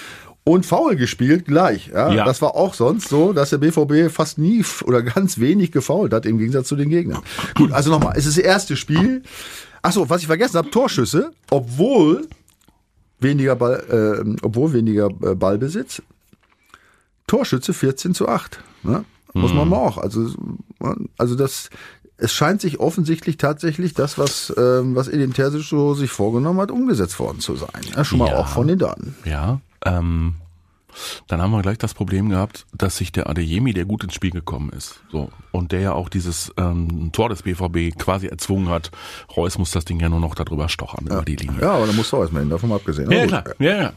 Und 0.43 0.65
faul 0.65 0.95
gespielt 0.95 1.45
gleich. 1.45 1.87
Ja, 1.93 2.11
Ja. 2.11 2.25
Das 2.25 2.41
war 2.41 2.55
auch 2.55 2.73
sonst 2.73 3.07
so, 3.07 3.33
dass 3.33 3.51
der 3.51 3.59
BVB 3.59 4.11
fast 4.11 4.39
nie 4.39 4.65
oder 4.83 5.01
ganz 5.03 5.39
wenig 5.39 5.71
gefault 5.71 6.11
hat 6.11 6.25
im 6.25 6.37
Gegensatz 6.37 6.67
zu 6.67 6.75
den 6.75 6.89
Gegnern. 6.89 7.21
Gut, 7.55 7.71
also 7.71 7.91
nochmal, 7.91 8.13
es 8.17 8.25
ist 8.25 8.37
das 8.37 8.43
erste 8.43 8.75
Spiel. 8.75 9.23
Ach 9.81 9.93
so, 9.93 10.09
was 10.09 10.21
ich 10.21 10.27
vergessen 10.27 10.57
habe, 10.57 10.69
Torschüsse, 10.69 11.31
obwohl 11.49 12.27
weniger 13.19 13.55
Ball, 13.55 14.23
äh, 14.25 14.37
obwohl 14.41 14.73
weniger 14.73 15.07
äh, 15.21 15.35
Ballbesitz. 15.35 16.01
Torschütze 17.27 17.73
14 17.73 18.13
zu 18.13 18.27
8. 18.27 18.59
Ne? 18.83 19.05
Muss 19.33 19.53
man 19.53 19.69
mal 19.69 19.77
auch. 19.77 19.97
Also, 19.99 20.33
also 21.17 21.35
das, 21.35 21.69
es 22.17 22.33
scheint 22.33 22.61
sich 22.61 22.79
offensichtlich 22.79 23.37
tatsächlich 23.37 23.93
das, 23.93 24.17
was, 24.17 24.51
ähm, 24.57 24.95
was 24.95 25.07
Edin 25.07 25.33
Terzic 25.33 25.61
so 25.63 25.93
sich 25.93 26.09
vorgenommen 26.09 26.59
hat, 26.59 26.71
umgesetzt 26.71 27.19
worden 27.19 27.39
zu 27.39 27.55
sein. 27.55 27.69
Ja, 27.95 28.03
schon 28.03 28.17
mal 28.19 28.29
Ja. 28.29 28.37
auch 28.37 28.47
von 28.47 28.67
den 28.67 28.79
Daten. 28.79 29.15
Ja, 29.25 29.61
ähm, 29.85 30.35
dann 31.27 31.41
haben 31.41 31.51
wir 31.51 31.61
gleich 31.61 31.77
das 31.77 31.93
Problem 31.93 32.29
gehabt, 32.29 32.65
dass 32.73 32.97
sich 32.97 33.11
der 33.11 33.29
Adeyemi, 33.29 33.73
der 33.73 33.85
gut 33.85 34.03
ins 34.03 34.13
Spiel 34.13 34.31
gekommen 34.31 34.69
ist, 34.71 35.01
so 35.11 35.29
und 35.51 35.71
der 35.71 35.81
ja 35.81 35.93
auch 35.93 36.09
dieses 36.09 36.53
ähm, 36.57 37.11
Tor 37.11 37.29
des 37.29 37.43
BVB 37.43 37.97
quasi 37.97 38.27
erzwungen 38.27 38.69
hat. 38.69 38.91
Reus 39.35 39.57
muss 39.57 39.71
das 39.71 39.85
Ding 39.85 39.99
ja 39.99 40.09
nur 40.09 40.19
noch 40.19 40.35
darüber 40.35 40.69
stochern 40.69 41.05
über 41.05 41.23
die 41.23 41.35
Linie. 41.35 41.61
Ja, 41.61 41.71
aber 41.71 41.87
da 41.87 41.93
du 41.93 42.17
auch 42.17 42.21
erstmal 42.21 42.41
hin, 42.43 42.49
davon 42.49 42.69
mal 42.69 42.75
abgesehen. 42.75 43.11
Ja, 43.11 43.25
klar. 43.25 43.43
Ja, 43.59 43.75
ja. 43.75 43.93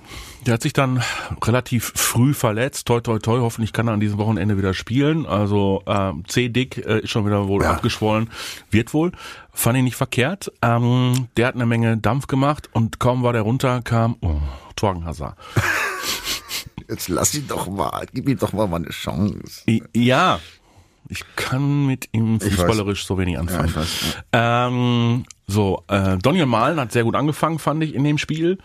Der 0.46 0.54
hat 0.54 0.62
sich 0.62 0.72
dann 0.72 1.02
relativ 1.44 1.92
früh 1.94 2.34
verletzt. 2.34 2.86
Toi, 2.88 3.00
toi, 3.00 3.18
toi. 3.18 3.40
Hoffentlich 3.40 3.72
kann 3.72 3.86
er 3.86 3.94
an 3.94 4.00
diesem 4.00 4.18
Wochenende 4.18 4.58
wieder 4.58 4.74
spielen. 4.74 5.24
Also 5.26 5.82
ähm, 5.86 6.24
C-Dick 6.26 6.78
äh, 6.78 7.00
ist 7.00 7.10
schon 7.10 7.24
wieder 7.26 7.46
wohl 7.48 7.62
Ja. 7.62 7.72
abgeschwollen. 7.72 8.30
Wird 8.70 8.92
wohl. 8.92 9.12
Fand 9.52 9.76
ich 9.78 9.84
nicht 9.84 9.96
verkehrt. 9.96 10.50
Ähm, 10.62 11.28
der 11.36 11.46
hat 11.48 11.54
eine 11.54 11.66
Menge 11.66 11.96
Dampf 11.96 12.26
gemacht 12.26 12.70
und 12.72 12.98
kaum 12.98 13.22
war 13.22 13.32
der 13.32 13.42
runter, 13.42 13.82
kam 13.82 14.16
oh, 14.20 14.40
Torgen 14.74 15.04
Hazard. 15.04 15.36
Jetzt 16.92 17.08
lass 17.08 17.34
ihn 17.34 17.48
doch 17.48 17.68
mal, 17.68 18.06
gib 18.12 18.28
ihm 18.28 18.38
doch 18.38 18.52
mal 18.52 18.66
mal 18.66 18.76
eine 18.76 18.90
Chance. 18.90 19.62
Ja, 19.94 20.40
ich 21.08 21.24
kann 21.36 21.86
mit 21.86 22.10
ihm 22.12 22.38
fußballerisch 22.38 23.06
so 23.06 23.16
wenig 23.16 23.38
anfangen. 23.38 23.72
Ja, 24.34 24.66
ähm, 24.66 25.24
so, 25.46 25.84
äh, 25.88 26.18
Daniel 26.18 26.44
Mahlen 26.44 26.78
hat 26.78 26.92
sehr 26.92 27.04
gut 27.04 27.16
angefangen, 27.16 27.58
fand 27.58 27.82
ich 27.82 27.94
in 27.94 28.04
dem 28.04 28.18
Spiel. 28.18 28.58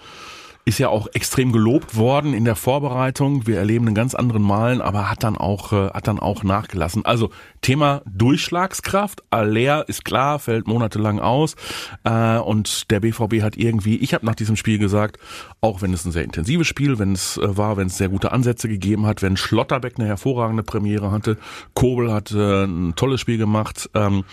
Ist 0.68 0.80
ja 0.80 0.90
auch 0.90 1.08
extrem 1.14 1.54
gelobt 1.54 1.96
worden 1.96 2.34
in 2.34 2.44
der 2.44 2.58
Vorbereitung. 2.58 3.48
Wir 3.48 3.58
erleben 3.58 3.86
einen 3.86 3.96
ganz 3.96 4.14
anderen 4.14 4.44
Malen, 4.44 4.82
aber 4.82 5.10
hat 5.10 5.24
dann 5.24 5.38
auch 5.38 5.72
äh, 5.72 5.92
hat 5.92 6.10
dann 6.10 6.20
auch 6.20 6.44
nachgelassen. 6.44 7.06
Also 7.06 7.30
Thema 7.62 8.02
Durchschlagskraft. 8.06 9.24
Aller 9.30 9.88
ist 9.88 10.04
klar, 10.04 10.40
fällt 10.40 10.68
monatelang 10.68 11.22
aus 11.22 11.56
äh, 12.04 12.38
und 12.40 12.92
der 12.92 13.00
BVB 13.00 13.44
hat 13.44 13.56
irgendwie. 13.56 13.96
Ich 13.96 14.14
habe 14.14 14.26
nach 14.26 14.36
diesem 14.36 14.58
Spiel 14.58 14.78
gesagt, 14.78 15.20
auch 15.62 15.82
wenn 15.82 15.94
es 15.94 16.04
ein 16.04 16.12
sehr 16.12 16.26
intensives 16.26 16.68
Spiel, 16.68 17.00
wenn 17.00 17.14
es 17.14 17.38
äh, 17.38 17.56
war, 17.56 17.78
wenn 17.78 17.88
es 17.88 17.98
sehr 17.98 18.10
gute 18.10 18.34
Ansätze 18.34 18.68
gegeben 18.68 19.06
hat, 19.06 19.22
wenn 19.22 19.38
Schlotterbeck 19.38 19.94
eine 19.98 20.10
hervorragende 20.10 20.64
Premiere 20.64 21.12
hatte, 21.12 21.38
Kobel 21.76 22.12
hat 22.12 22.32
äh, 22.34 22.66
ein 22.66 22.94
tolles 22.98 23.22
Spiel 23.22 23.38
gemacht, 23.38 23.90
ähm, 23.94 24.26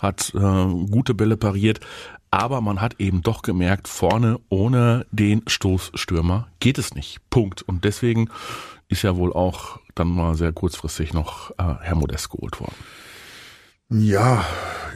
hat 0.00 0.32
äh, 0.36 0.38
gute 0.38 1.14
Bälle 1.14 1.36
pariert. 1.36 1.80
Aber 2.30 2.60
man 2.60 2.80
hat 2.80 3.00
eben 3.00 3.22
doch 3.22 3.42
gemerkt, 3.42 3.88
vorne 3.88 4.38
ohne 4.48 5.06
den 5.10 5.42
Stoßstürmer 5.46 6.48
geht 6.60 6.78
es 6.78 6.94
nicht. 6.94 7.18
Punkt. 7.28 7.62
Und 7.62 7.84
deswegen 7.84 8.30
ist 8.88 9.02
ja 9.02 9.16
wohl 9.16 9.32
auch 9.32 9.80
dann 9.94 10.08
mal 10.08 10.36
sehr 10.36 10.52
kurzfristig 10.52 11.12
noch 11.12 11.50
äh, 11.52 11.74
Herr 11.80 11.96
Modest 11.96 12.30
geholt 12.30 12.60
worden. 12.60 12.74
Ja, 13.90 14.44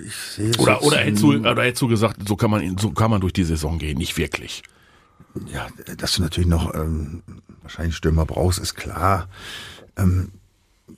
ich 0.07 0.15
sehe 0.15 0.51
es 0.51 0.59
Oder, 0.59 0.83
oder, 0.83 0.99
hättest 0.99 1.23
du, 1.25 1.35
oder 1.35 1.65
hättest 1.65 1.83
du 1.83 1.89
gesagt, 1.89 2.29
so 2.29 2.37
kann 2.37 2.51
man, 2.51 2.79
so 2.79 2.93
kann 2.93 3.11
man 3.11 3.21
durch 3.21 3.33
die 3.33 3.43
Saison 3.43 3.79
gehen? 3.79 3.99
Nicht 3.99 4.17
wirklich. 4.17 4.63
Ja, 5.53 5.67
dass 5.97 6.15
du 6.15 6.23
natürlich 6.23 6.49
noch 6.49 6.73
ähm, 6.75 7.23
wahrscheinlich 7.63 7.97
Stürmer 7.97 8.25
brauchst, 8.25 8.61
ist 8.61 8.77
klar. 8.77 9.29
Ähm, 9.97 10.31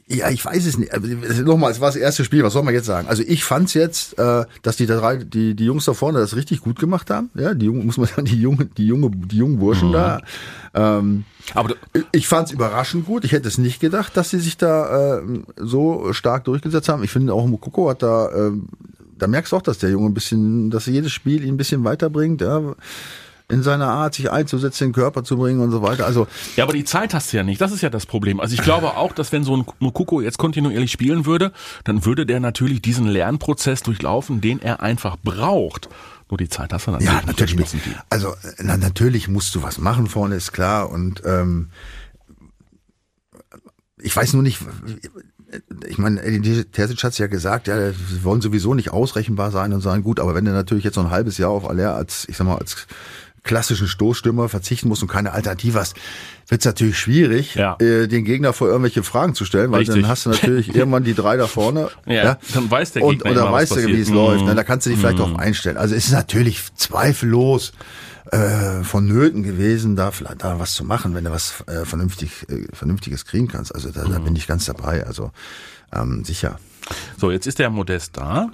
ja, 0.09 0.31
ich 0.31 0.45
weiß 0.45 0.67
es 0.67 0.79
nicht. 0.79 0.93
Also, 0.93 1.43
Nochmal, 1.43 1.71
es 1.71 1.81
war 1.81 1.89
das 1.89 1.97
erste 1.97 2.25
Spiel, 2.25 2.43
was 2.43 2.53
soll 2.53 2.63
man 2.63 2.75
jetzt 2.75 2.87
sagen? 2.87 3.09
Also 3.09 3.23
ich 3.27 3.45
fand's 3.45 3.75
jetzt, 3.75 4.19
äh, 4.19 4.45
dass 4.63 4.77
die 4.77 4.87
drei, 4.87 5.17
die, 5.17 5.55
die 5.55 5.65
Jungs 5.65 5.85
da 5.85 5.95
vorne 5.95 6.19
das 6.19 6.35
richtig 6.35 6.61
gut 6.61 6.79
gemacht 6.79 7.11
haben. 7.11 7.31
Ja, 7.35 7.55
die 7.55 7.67
Jungen, 7.67 7.87
muss 7.87 7.97
man 7.97 8.07
sagen, 8.07 8.25
die 8.25 8.41
junge, 8.41 8.67
die 8.67 8.87
junge, 8.87 9.11
die 9.11 9.37
jungen 9.37 9.59
Burschen 9.59 9.93
da. 9.93 10.23
Ähm, 10.75 11.25
Aber 11.55 11.75
ich 12.13 12.27
fand's 12.29 12.51
überraschend 12.51 13.07
gut. 13.07 13.25
Ich 13.25 13.33
hätte 13.33 13.49
es 13.49 13.59
nicht 13.59 13.81
gedacht, 13.81 14.17
dass 14.17 14.31
sie 14.31 14.41
sich 14.41 14.57
da 14.57 15.19
äh, 15.19 15.23
so 15.57 16.13
stark 16.13 16.45
durchgesetzt 16.45 16.89
haben. 16.89 17.05
Ich 17.05 17.11
finde 17.11 17.33
auch 17.33 17.47
Mokoko 17.47 17.89
hat 17.91 18.03
da, 18.03 18.29
äh, 18.29 18.53
da 19.19 19.27
merkst 19.27 19.53
du 19.53 19.57
auch, 19.57 19.63
dass 19.63 19.79
der 19.79 19.91
Junge 19.91 20.11
ein 20.11 20.15
bisschen, 20.15 20.71
dass 20.71 20.87
jedes 20.87 21.13
Spiel 21.13 21.45
ihn 21.45 21.55
ein 21.55 21.59
bisschen 21.59 21.85
weiterbringt. 21.85 22.41
Ja 22.41 22.75
in 23.49 23.63
seiner 23.63 23.89
Art, 23.89 24.15
sich 24.15 24.31
einzusetzen, 24.31 24.89
den 24.89 24.93
Körper 24.93 25.23
zu 25.23 25.37
bringen 25.37 25.61
und 25.61 25.71
so 25.71 25.83
weiter. 25.83 26.05
Also 26.05 26.27
Ja, 26.57 26.65
aber 26.65 26.73
die 26.73 26.85
Zeit 26.85 27.15
hast 27.15 27.33
du 27.33 27.37
ja 27.37 27.43
nicht. 27.45 27.61
Das 27.61 27.71
ist 27.71 27.81
ja 27.81 27.91
das 27.91 28.07
Problem. 28.07 28.41
Also 28.41 28.55
ich 28.55 28.63
glaube 28.63 28.97
auch, 28.97 29.13
dass 29.13 29.31
wenn 29.31 29.45
so 29.45 29.57
ein 29.57 29.65
Mukoko 29.79 30.21
jetzt 30.21 30.39
kontinuierlich 30.39 30.91
spielen 30.91 31.27
würde, 31.27 31.53
dann 31.85 32.05
würde 32.05 32.27
der 32.27 32.41
natürlich 32.41 32.83
diesen 32.83 33.07
Lernprozess 33.07 33.83
durchlaufen, 33.83 34.41
den 34.41 34.61
er 34.61 34.83
einfach 34.83 35.17
braucht. 35.23 35.89
Nur 36.29 36.39
die 36.39 36.49
Zeit 36.49 36.73
hast 36.73 36.89
du 36.89 36.91
natürlich 36.91 37.15
ja, 37.15 37.23
natürlich. 37.25 37.57
Die. 37.71 37.81
Also 38.11 38.35
na, 38.59 38.77
natürlich 38.77 39.29
musst 39.29 39.55
du 39.55 39.63
was 39.63 39.79
machen 39.79 40.09
vorne, 40.09 40.35
ist 40.35 40.53
klar. 40.53 40.91
Und 40.91 41.23
ähm, 41.25 41.71
ich 43.99 44.15
weiß 44.15 44.33
nur 44.33 44.43
nicht. 44.43 44.61
Ich 45.89 45.99
meine, 45.99 46.21
Terzic 46.73 47.05
hat 47.05 47.13
es 47.13 47.19
ja 47.19 47.29
gesagt, 47.29 47.69
ja, 47.69 47.93
sie 47.93 48.25
wollen 48.25 48.41
sowieso 48.41 48.75
nicht 48.75 48.91
ausrechenbar 48.91 49.53
sein 49.53 49.73
und 49.73 49.81
sagen, 49.81 50.03
gut, 50.03 50.19
aber 50.19 50.35
wenn 50.35 50.45
du 50.45 50.51
natürlich 50.51 50.83
jetzt 50.83 50.97
noch 50.97 51.05
ein 51.05 51.11
halbes 51.13 51.39
Jahr 51.39 51.51
auf 51.51 51.71
Aller 51.71 51.95
als, 51.95 52.29
ich 52.29 52.37
sag 52.37 52.49
mal, 52.49 52.57
als 52.57 52.89
klassischen 53.47 53.89
Stoßstürmer 53.89 54.49
verzichten 54.51 54.89
musst 54.89 55.01
und 55.03 55.09
keine 55.09 55.33
Alternative 55.33 55.79
hast, 55.81 55.97
wird 56.49 56.61
es 56.61 56.65
natürlich 56.67 56.99
schwierig, 56.99 57.55
Ja. 57.55 57.77
äh, 57.81 58.07
den 58.07 58.25
Gegner 58.25 58.53
vor 58.53 58.69
irgendwelche 58.69 59.03
Fragen 59.03 59.35
zu 59.35 59.45
stellen, 59.47 59.73
weil 59.73 59.79
Richtig. 59.81 60.03
dann 60.03 60.09
hast 60.09 60.27
du 60.27 60.31
natürlich 60.31 60.69
irgendwann 60.75 61.05
die 61.05 61.15
drei 61.15 61.37
da 61.39 61.47
vorne. 61.47 61.89
Ja, 62.05 62.39
dann 62.53 62.71
weiß 62.71 62.93
der 62.93 63.03
und, 63.03 63.15
Gegner 63.15 63.31
und 63.31 63.37
dann 63.37 63.45
immer, 63.47 63.53
was 63.55 63.71
weißt 63.71 63.85
du, 63.85 63.87
wie 63.89 64.01
es 64.01 64.11
läuft. 64.11 64.43
Mhm. 64.43 64.49
Ne? 64.49 64.55
Da 64.55 64.65
kannst 64.65 64.85
du 64.87 64.91
dich 64.91 64.99
vielleicht 64.99 65.21
auch 65.21 65.35
einstellen. 65.39 65.77
Also 65.79 65.95
es 65.95 66.07
ist 66.07 66.13
natürlich 66.13 66.63
zweifellos 66.75 67.73
äh, 68.33 68.83
vonnöten 68.83 69.43
gewesen, 69.45 69.95
da 69.97 70.11
vielleicht 70.11 70.43
da 70.43 70.59
was 70.59 70.75
zu 70.75 70.85
machen, 70.85 71.15
wenn 71.15 71.25
du 71.25 71.31
was 71.31 71.63
äh, 71.69 71.85
vernünftig, 71.85 72.47
äh, 72.49 72.67
Vernünftiges 72.75 73.25
kriegen 73.25 73.49
kannst. 73.49 73.75
Also 73.75 73.91
da, 73.91 74.05
Mhm. 74.05 74.13
da 74.13 74.19
bin 74.19 74.35
ich 74.37 74.47
ganz 74.47 74.65
dabei. 74.67 75.07
Also 75.07 75.31
ähm, 75.95 76.25
sicher. 76.25 76.59
So, 77.17 77.31
jetzt 77.31 77.47
ist 77.47 77.59
der 77.61 77.71
Modest 77.71 78.17
da. 78.17 78.51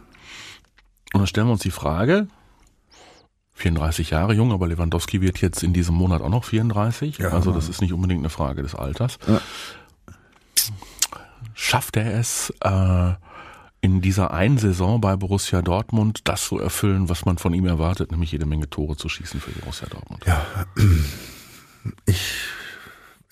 Und 1.14 1.20
dann 1.20 1.26
stellen 1.26 1.46
wir 1.46 1.52
uns 1.52 1.62
die 1.62 1.70
Frage, 1.70 2.26
34 3.54 4.11
Jahre 4.11 4.35
jung, 4.35 4.52
aber 4.52 4.66
Lewandowski 4.66 5.21
wird 5.21 5.40
jetzt 5.40 5.62
in 5.62 5.73
diesem 5.73 5.94
Monat 5.94 6.23
auch 6.23 6.28
noch 6.28 6.44
34. 6.44 7.18
Ja. 7.18 7.30
also 7.30 7.52
das 7.52 7.68
ist 7.68 7.80
nicht 7.80 7.92
unbedingt 7.92 8.21
eine 8.21 8.30
Frage 8.30 8.62
des 8.62 8.75
Alters. 8.75 9.18
Ja. 9.26 9.40
Schafft 11.54 11.97
er 11.97 12.18
es, 12.18 12.52
äh, 12.61 13.12
in 13.82 14.00
dieser 14.00 14.30
einen 14.30 14.59
Saison 14.59 15.00
bei 15.00 15.16
Borussia 15.16 15.61
Dortmund 15.61 16.21
das 16.25 16.47
so 16.47 16.59
erfüllen, 16.59 17.09
was 17.09 17.25
man 17.25 17.37
von 17.37 17.52
ihm 17.52 17.66
erwartet, 17.66 18.12
nämlich 18.12 18.32
jede 18.32 18.47
Menge 18.47 18.71
Tore 18.71 18.97
zu 18.97 19.09
schießen 19.09 19.40
für 19.40 19.50
Borussia 19.50 19.88
Dortmund? 19.88 20.25
Ja, 20.25 20.47
ich 22.06 22.32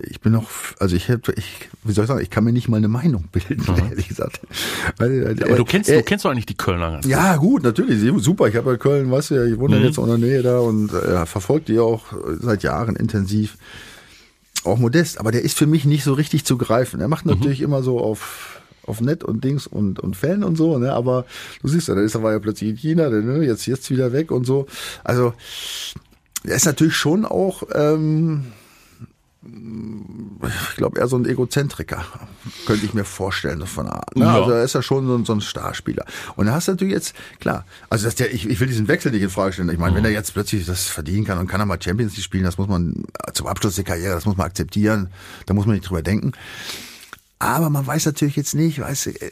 ich 0.02 0.20
bin 0.20 0.32
noch, 0.32 0.48
also 0.78 0.96
ich 0.96 1.08
hätte, 1.08 1.32
ich, 1.36 1.68
wie 1.84 1.92
soll 1.92 2.04
ich 2.04 2.08
sagen, 2.08 2.20
ich 2.20 2.30
kann 2.30 2.44
mir 2.44 2.52
nicht 2.52 2.68
mal 2.68 2.76
eine 2.76 2.88
Meinung 2.88 3.24
bilden, 3.32 3.64
mhm. 3.66 3.90
ehrlich 3.90 4.08
gesagt. 4.08 4.40
Weil, 4.96 5.36
ja, 5.38 5.46
aber 5.46 5.56
du 5.56 5.64
kennst, 5.64 5.90
äh, 5.90 5.98
du 5.98 6.02
kennst 6.02 6.24
doch 6.24 6.30
eigentlich 6.30 6.46
die 6.46 6.56
Kölner 6.56 6.92
ganz 6.92 7.06
Ja, 7.06 7.36
gut, 7.36 7.62
natürlich, 7.62 8.00
super. 8.22 8.48
Ich 8.48 8.56
habe 8.56 8.70
ja 8.70 8.76
Köln, 8.76 9.10
weißt 9.10 9.30
du 9.30 9.34
ja, 9.36 9.44
ich 9.44 9.58
wohne 9.58 9.78
mhm. 9.78 9.84
jetzt 9.84 9.98
in 9.98 10.06
der 10.06 10.18
Nähe 10.18 10.42
da 10.42 10.58
und 10.60 10.92
äh, 10.92 11.26
verfolgt 11.26 11.68
die 11.68 11.78
auch 11.78 12.06
seit 12.40 12.62
Jahren 12.62 12.96
intensiv. 12.96 13.56
Auch 14.64 14.78
modest, 14.78 15.18
aber 15.18 15.32
der 15.32 15.42
ist 15.42 15.56
für 15.56 15.66
mich 15.66 15.86
nicht 15.86 16.04
so 16.04 16.12
richtig 16.12 16.44
zu 16.44 16.58
greifen. 16.58 17.00
Er 17.00 17.08
macht 17.08 17.24
mhm. 17.24 17.32
natürlich 17.32 17.60
mhm. 17.60 17.66
immer 17.66 17.82
so 17.82 17.98
auf 18.00 18.60
auf 18.86 19.00
Net 19.00 19.22
und 19.22 19.44
Dings 19.44 19.66
und, 19.66 20.00
und 20.00 20.16
Fan 20.16 20.42
und 20.42 20.56
so, 20.56 20.78
ne? 20.78 20.92
Aber 20.92 21.24
du 21.62 21.68
siehst 21.68 21.88
ja, 21.88 21.94
dann 21.94 22.04
ist 22.04 22.14
er 22.14 22.22
war 22.22 22.32
ja 22.32 22.38
plötzlich 22.40 22.70
in 22.70 22.76
China, 22.76 23.08
ne? 23.08 23.44
jetzt 23.44 23.66
jetzt 23.66 23.90
wieder 23.90 24.12
weg 24.12 24.30
und 24.32 24.44
so. 24.44 24.66
Also 25.04 25.32
er 26.44 26.56
ist 26.56 26.66
natürlich 26.66 26.96
schon 26.96 27.24
auch 27.24 27.62
ähm, 27.72 28.46
ich 29.42 30.76
glaube, 30.76 31.00
eher 31.00 31.08
so 31.08 31.16
ein 31.16 31.24
Egozentriker, 31.24 32.04
könnte 32.66 32.84
ich 32.84 32.92
mir 32.92 33.04
vorstellen, 33.04 33.66
von 33.66 33.88
Art. 33.88 34.14
Ne? 34.14 34.26
Ja. 34.26 34.34
Also 34.34 34.50
er 34.50 34.64
ist 34.64 34.74
ja 34.74 34.82
schon 34.82 35.06
so 35.06 35.16
ein, 35.16 35.24
so 35.24 35.32
ein 35.32 35.40
Starspieler. 35.40 36.04
Und 36.36 36.44
da 36.46 36.52
hast 36.52 36.68
du 36.68 36.72
natürlich 36.72 36.92
jetzt, 36.92 37.14
klar, 37.38 37.64
also 37.88 38.04
das 38.04 38.16
der, 38.16 38.34
ich, 38.34 38.46
ich 38.46 38.60
will 38.60 38.68
diesen 38.68 38.86
Wechsel 38.86 39.12
nicht 39.12 39.22
in 39.22 39.30
Frage 39.30 39.54
stellen. 39.54 39.70
Ich 39.70 39.78
meine, 39.78 39.92
mhm. 39.92 39.96
wenn 39.96 40.04
er 40.04 40.10
jetzt 40.10 40.34
plötzlich 40.34 40.66
das 40.66 40.88
verdienen 40.88 41.24
kann 41.24 41.38
und 41.38 41.46
kann 41.46 41.60
er 41.60 41.66
mal 41.66 41.80
Champions 41.80 42.16
League 42.16 42.24
spielen, 42.24 42.44
das 42.44 42.58
muss 42.58 42.68
man 42.68 43.04
zum 43.32 43.46
Abschluss 43.46 43.76
der 43.76 43.84
Karriere, 43.84 44.14
das 44.14 44.26
muss 44.26 44.36
man 44.36 44.46
akzeptieren, 44.46 45.08
da 45.46 45.54
muss 45.54 45.64
man 45.64 45.74
nicht 45.74 45.88
drüber 45.88 46.02
denken. 46.02 46.32
Aber 47.38 47.70
man 47.70 47.86
weiß 47.86 48.04
natürlich 48.04 48.36
jetzt 48.36 48.54
nicht, 48.54 48.78
weiß, 48.80 49.06
äh, 49.06 49.12
äh, 49.14 49.30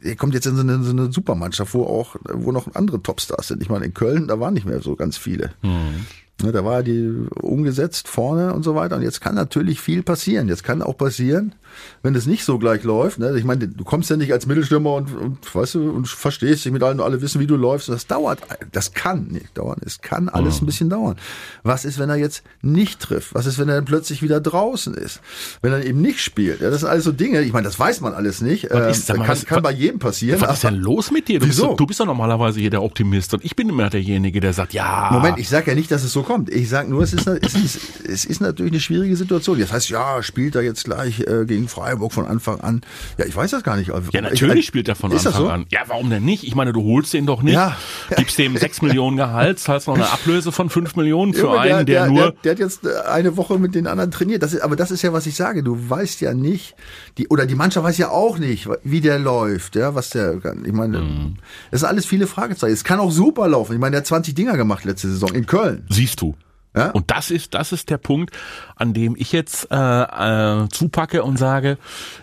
er 0.00 0.14
kommt 0.16 0.34
jetzt 0.34 0.46
in 0.46 0.54
so 0.54 0.62
eine, 0.62 0.80
so 0.84 0.90
eine 0.90 1.12
Supermannschaft, 1.12 1.74
wo 1.74 1.84
auch, 1.86 2.14
wo 2.32 2.52
noch 2.52 2.72
andere 2.76 3.02
Topstars 3.02 3.48
sind. 3.48 3.62
Ich 3.62 3.68
meine, 3.68 3.86
in 3.86 3.94
Köln, 3.94 4.28
da 4.28 4.38
waren 4.38 4.54
nicht 4.54 4.66
mehr 4.66 4.80
so 4.80 4.94
ganz 4.94 5.16
viele. 5.16 5.54
Mhm. 5.62 6.06
Ne, 6.42 6.50
da 6.52 6.64
war 6.64 6.82
die 6.82 7.26
umgesetzt 7.40 8.08
vorne 8.08 8.52
und 8.52 8.62
so 8.64 8.74
weiter. 8.74 8.96
Und 8.96 9.02
jetzt 9.02 9.20
kann 9.20 9.34
natürlich 9.34 9.80
viel 9.80 10.02
passieren. 10.02 10.48
Jetzt 10.48 10.64
kann 10.64 10.82
auch 10.82 10.96
passieren, 10.96 11.54
wenn 12.02 12.14
es 12.14 12.26
nicht 12.26 12.44
so 12.44 12.58
gleich 12.58 12.82
läuft. 12.84 13.18
Ne? 13.18 13.36
Ich 13.38 13.44
meine, 13.44 13.68
du 13.68 13.84
kommst 13.84 14.10
ja 14.10 14.16
nicht 14.16 14.32
als 14.32 14.46
Mittelstürmer 14.46 14.94
und, 14.94 15.14
und 15.14 15.54
weißt 15.54 15.74
du 15.74 15.90
und 15.90 16.08
verstehst 16.08 16.64
dich 16.64 16.72
mit 16.72 16.82
allen 16.82 17.00
und 17.00 17.04
alle 17.04 17.20
wissen, 17.22 17.40
wie 17.40 17.46
du 17.46 17.56
läufst. 17.56 17.88
Das 17.88 18.06
dauert. 18.06 18.40
Das 18.72 18.92
kann 18.92 19.28
nicht 19.28 19.56
dauern. 19.56 19.78
Es 19.84 20.00
kann 20.00 20.28
alles 20.28 20.60
ein 20.60 20.66
bisschen 20.66 20.90
dauern. 20.90 21.16
Was 21.62 21.84
ist, 21.84 21.98
wenn 21.98 22.10
er 22.10 22.16
jetzt 22.16 22.42
nicht 22.62 23.00
trifft? 23.00 23.34
Was 23.34 23.46
ist, 23.46 23.58
wenn 23.58 23.68
er 23.68 23.76
dann 23.76 23.84
plötzlich 23.84 24.22
wieder 24.22 24.40
draußen 24.40 24.94
ist? 24.94 25.20
Wenn 25.60 25.72
er 25.72 25.84
eben 25.84 26.00
nicht 26.00 26.20
spielt? 26.20 26.60
Ja, 26.60 26.70
das 26.70 26.80
sind 26.80 26.88
alles 26.88 27.04
so 27.04 27.12
Dinge. 27.12 27.42
Ich 27.42 27.52
meine, 27.52 27.64
das 27.64 27.78
weiß 27.78 28.00
man 28.00 28.14
alles 28.14 28.40
nicht. 28.40 28.70
Ähm, 28.70 28.88
ist, 28.88 29.08
mal, 29.08 29.18
kann, 29.18 29.28
was, 29.28 29.44
kann 29.44 29.62
bei 29.62 29.72
jedem 29.72 29.98
passieren. 29.98 30.40
Was 30.40 30.54
ist 30.54 30.64
denn 30.64 30.76
los 30.76 31.10
mit 31.10 31.28
dir? 31.28 31.40
Du 31.40 31.46
wieso? 31.46 31.68
Bist, 31.68 31.80
du 31.80 31.86
bist 31.86 32.00
doch 32.00 32.06
normalerweise 32.06 32.60
hier 32.60 32.70
der 32.70 32.82
Optimist 32.82 33.34
und 33.34 33.44
ich 33.44 33.56
bin 33.56 33.68
immer 33.68 33.90
derjenige, 33.90 34.40
der 34.40 34.52
sagt, 34.52 34.72
ja. 34.72 35.10
Moment, 35.12 35.38
ich 35.38 35.48
sage 35.48 35.70
ja 35.70 35.74
nicht, 35.74 35.90
dass 35.90 36.04
es 36.04 36.12
so 36.12 36.22
kommt. 36.22 36.50
Ich 36.50 36.68
sage 36.68 36.90
nur, 36.90 37.02
es 37.02 37.12
ist, 37.12 37.26
es 37.26 37.54
ist, 37.54 37.78
es 38.04 38.24
ist 38.24 38.40
natürlich 38.40 38.72
eine 38.72 38.80
schwierige 38.80 39.16
Situation. 39.16 39.58
Das 39.60 39.72
heißt, 39.72 39.88
ja, 39.90 40.22
spielt 40.22 40.54
er 40.54 40.62
jetzt 40.62 40.84
gleich 40.84 41.20
äh, 41.20 41.44
gegen 41.46 41.61
Freiburg 41.68 42.12
von 42.12 42.26
Anfang 42.26 42.60
an. 42.60 42.80
Ja, 43.18 43.26
ich 43.26 43.34
weiß 43.34 43.50
das 43.50 43.62
gar 43.62 43.76
nicht. 43.76 43.88
Ja, 44.12 44.20
natürlich 44.20 44.60
ich, 44.60 44.66
spielt 44.66 44.88
er 44.88 44.96
von 44.96 45.12
Anfang 45.12 45.32
so? 45.32 45.48
an. 45.48 45.66
Ja, 45.70 45.80
warum 45.86 46.10
denn 46.10 46.24
nicht? 46.24 46.44
Ich 46.44 46.54
meine, 46.54 46.72
du 46.72 46.82
holst 46.82 47.12
den 47.12 47.26
doch 47.26 47.42
nicht, 47.42 47.54
ja. 47.54 47.76
gibst 48.16 48.38
dem 48.38 48.56
sechs 48.56 48.82
Millionen 48.82 49.16
Gehalt, 49.16 49.58
zahlst 49.58 49.88
noch 49.88 49.94
eine 49.94 50.10
Ablöse 50.10 50.52
von 50.52 50.70
fünf 50.70 50.96
Millionen 50.96 51.34
für 51.34 51.54
ja, 51.54 51.60
einen, 51.60 51.86
der, 51.86 52.04
der, 52.04 52.06
nur... 52.06 52.16
Der, 52.16 52.32
der, 52.42 52.52
hat 52.52 52.58
jetzt 52.58 52.84
äh, 52.84 53.08
eine 53.08 53.36
Woche 53.36 53.58
mit 53.58 53.74
den 53.74 53.86
anderen 53.86 54.10
trainiert. 54.10 54.42
Das 54.42 54.52
ist, 54.52 54.60
aber 54.62 54.76
das 54.76 54.90
ist 54.90 55.02
ja, 55.02 55.12
was 55.12 55.26
ich 55.26 55.36
sage. 55.36 55.62
Du 55.62 55.78
weißt 55.88 56.20
ja 56.20 56.34
nicht, 56.34 56.74
die, 57.18 57.28
oder 57.28 57.46
die 57.46 57.54
Mannschaft 57.54 57.86
weiß 57.86 57.98
ja 57.98 58.10
auch 58.10 58.38
nicht, 58.38 58.68
wie 58.84 59.00
der 59.00 59.18
läuft, 59.18 59.76
ja, 59.76 59.94
was 59.94 60.10
der 60.10 60.38
kann. 60.40 60.64
Ich 60.64 60.72
meine, 60.72 60.98
mhm. 60.98 61.36
das 61.70 61.80
sind 61.80 61.88
alles 61.88 62.06
viele 62.06 62.26
Fragezeichen. 62.26 62.72
Es 62.72 62.84
kann 62.84 63.00
auch 63.00 63.10
super 63.10 63.48
laufen. 63.48 63.74
Ich 63.74 63.78
meine, 63.78 63.92
der 63.92 64.00
hat 64.00 64.06
20 64.06 64.34
Dinger 64.34 64.56
gemacht 64.56 64.84
letzte 64.84 65.08
Saison 65.08 65.32
in 65.32 65.46
Köln. 65.46 65.86
Siehst 65.88 66.20
du. 66.20 66.34
Ja? 66.74 66.90
Und 66.90 67.10
das 67.10 67.30
ist, 67.30 67.54
das 67.54 67.72
ist 67.72 67.90
der 67.90 67.98
Punkt, 67.98 68.34
an 68.76 68.94
dem 68.94 69.14
ich 69.16 69.32
jetzt 69.32 69.68
äh, 69.70 69.76
äh, 69.76 70.68
zupacke 70.68 71.22
und 71.22 71.38
sage, 71.38 71.78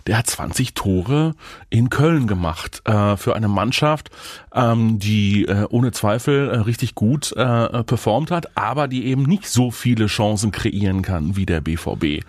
der 0.08 0.18
hat 0.18 0.28
20 0.28 0.74
Tore 0.74 1.36
in 1.70 1.90
Köln 1.90 2.26
gemacht 2.28 2.82
äh, 2.86 3.16
für 3.16 3.36
eine 3.36 3.48
Mannschaft, 3.48 4.10
ähm, 4.54 4.98
die 4.98 5.46
äh, 5.46 5.66
ohne 5.70 5.92
Zweifel 5.92 6.50
äh, 6.50 6.58
richtig 6.58 6.96
gut 6.96 7.32
äh, 7.34 7.84
performt 7.84 8.32
hat, 8.32 8.58
aber 8.58 8.88
die 8.88 9.06
eben 9.06 9.24
nicht 9.24 9.48
so 9.48 9.72
viele 9.72 10.08
Chancen 10.08 10.52
kreieren 10.52 11.04
kann 11.04 11.36
wie 11.36 11.46
der 11.46 11.62
BVB. 11.62 12.26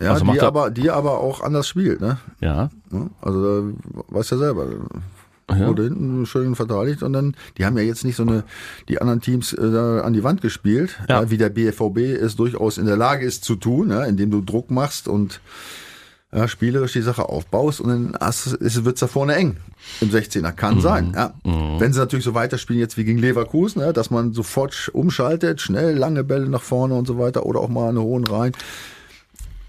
Ja, 0.00 0.12
also 0.12 0.24
die, 0.24 0.40
aber, 0.40 0.70
die 0.70 0.90
aber 0.90 1.18
auch 1.18 1.42
anders 1.42 1.68
spielt, 1.68 2.00
ne? 2.00 2.18
Ja. 2.40 2.70
Also 3.20 3.62
da 3.62 3.72
weißt 4.08 4.32
ja 4.32 4.38
selber 4.38 4.66
ja. 5.58 5.68
wurde 5.68 5.84
hinten 5.84 6.26
schön 6.26 6.54
verteidigt 6.54 7.02
und 7.02 7.12
dann, 7.12 7.34
die 7.58 7.64
haben 7.64 7.76
ja 7.76 7.82
jetzt 7.82 8.04
nicht 8.04 8.16
so 8.16 8.22
eine, 8.22 8.44
die 8.88 9.00
anderen 9.00 9.20
Teams 9.20 9.52
äh, 9.52 9.60
an 9.60 10.12
die 10.12 10.24
Wand 10.24 10.40
gespielt, 10.40 10.98
ja. 11.08 11.30
Wie 11.30 11.36
der 11.36 11.50
BVB 11.50 11.98
es 11.98 12.36
durchaus 12.36 12.78
in 12.78 12.86
der 12.86 12.96
Lage 12.96 13.24
ist 13.24 13.44
zu 13.44 13.56
tun, 13.56 13.90
ja, 13.90 14.04
indem 14.04 14.30
du 14.30 14.40
Druck 14.40 14.70
machst 14.70 15.08
und 15.08 15.40
ja, 16.34 16.48
spielerisch 16.48 16.94
die 16.94 17.02
Sache 17.02 17.28
aufbaust 17.28 17.80
und 17.80 17.88
dann 17.88 18.28
ist, 18.28 18.84
wird's 18.84 19.00
da 19.00 19.06
vorne 19.06 19.34
eng 19.34 19.56
im 20.00 20.10
16er. 20.10 20.52
Kann 20.52 20.76
mhm. 20.76 20.80
sein. 20.80 21.12
Ja. 21.14 21.34
Mhm. 21.44 21.78
Wenn 21.78 21.92
sie 21.92 21.98
natürlich 21.98 22.24
so 22.24 22.34
weiterspielen 22.34 22.80
jetzt 22.80 22.96
wie 22.96 23.04
gegen 23.04 23.18
Leverkusen, 23.18 23.82
ja, 23.82 23.92
dass 23.92 24.10
man 24.10 24.32
sofort 24.32 24.90
umschaltet, 24.94 25.60
schnell 25.60 25.94
lange 25.96 26.24
Bälle 26.24 26.48
nach 26.48 26.62
vorne 26.62 26.94
und 26.94 27.06
so 27.06 27.18
weiter 27.18 27.44
oder 27.44 27.60
auch 27.60 27.68
mal 27.68 27.90
eine 27.90 28.00
hohen 28.00 28.26
rein. 28.26 28.52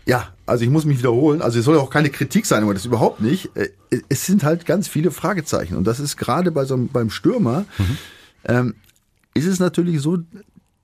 Ja, 0.06 0.34
also 0.46 0.66
ich 0.66 0.70
muss 0.70 0.86
mich 0.86 1.00
wiederholen. 1.00 1.42
Also 1.42 1.60
es 1.60 1.66
soll 1.66 1.78
auch 1.78 1.90
keine 1.90 2.10
Kritik 2.10 2.46
sein, 2.46 2.64
aber 2.64 2.74
das 2.74 2.86
überhaupt 2.86 3.22
nicht. 3.22 3.56
Äh, 3.56 3.70
es 4.10 4.26
sind 4.26 4.44
halt 4.44 4.66
ganz 4.66 4.88
viele 4.88 5.12
Fragezeichen. 5.12 5.76
Und 5.76 5.86
das 5.86 6.00
ist 6.00 6.18
gerade 6.18 6.52
bei 6.52 6.66
so 6.66 6.74
einem, 6.74 6.90
beim 6.90 7.10
Stürmer, 7.10 7.66
mhm. 7.78 7.98
ähm, 8.46 8.76
ist 9.34 9.48
es 9.48 9.60
natürlich 9.60 10.02
so, 10.02 10.18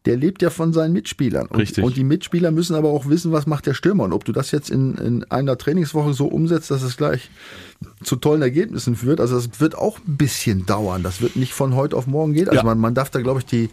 der 0.05 0.15
lebt 0.15 0.41
ja 0.41 0.49
von 0.49 0.71
seinen 0.71 0.93
Mitspielern. 0.93 1.47
Und, 1.47 1.59
Richtig. 1.59 1.83
und 1.83 1.97
die 1.97 2.05
Mitspieler 2.05 2.51
müssen 2.51 2.75
aber 2.75 2.89
auch 2.89 3.09
wissen, 3.09 3.33
was 3.33 3.45
macht 3.45 3.65
der 3.65 3.73
Stürmer. 3.73 4.05
Und 4.05 4.13
ob 4.13 4.23
du 4.23 4.31
das 4.31 4.51
jetzt 4.51 4.69
in, 4.69 4.95
in 4.95 5.23
einer 5.29 5.57
Trainingswoche 5.57 6.13
so 6.13 6.27
umsetzt, 6.27 6.71
dass 6.71 6.81
es 6.81 6.95
gleich 6.95 7.29
zu 8.01 8.15
tollen 8.15 8.41
Ergebnissen 8.41 8.95
führt. 8.95 9.19
Also 9.19 9.35
das 9.35 9.59
wird 9.59 9.77
auch 9.77 9.99
ein 9.99 10.15
bisschen 10.15 10.65
dauern. 10.65 11.03
Das 11.03 11.19
wird 11.19 11.35
nicht 11.35 11.53
von 11.53 11.75
heute 11.75 11.97
auf 11.97 12.07
morgen 12.07 12.33
gehen. 12.33 12.47
Also 12.47 12.59
ja. 12.59 12.63
man, 12.63 12.79
man 12.79 12.95
darf 12.95 13.09
da, 13.09 13.19
glaube 13.19 13.41
ich, 13.41 13.45
die 13.45 13.69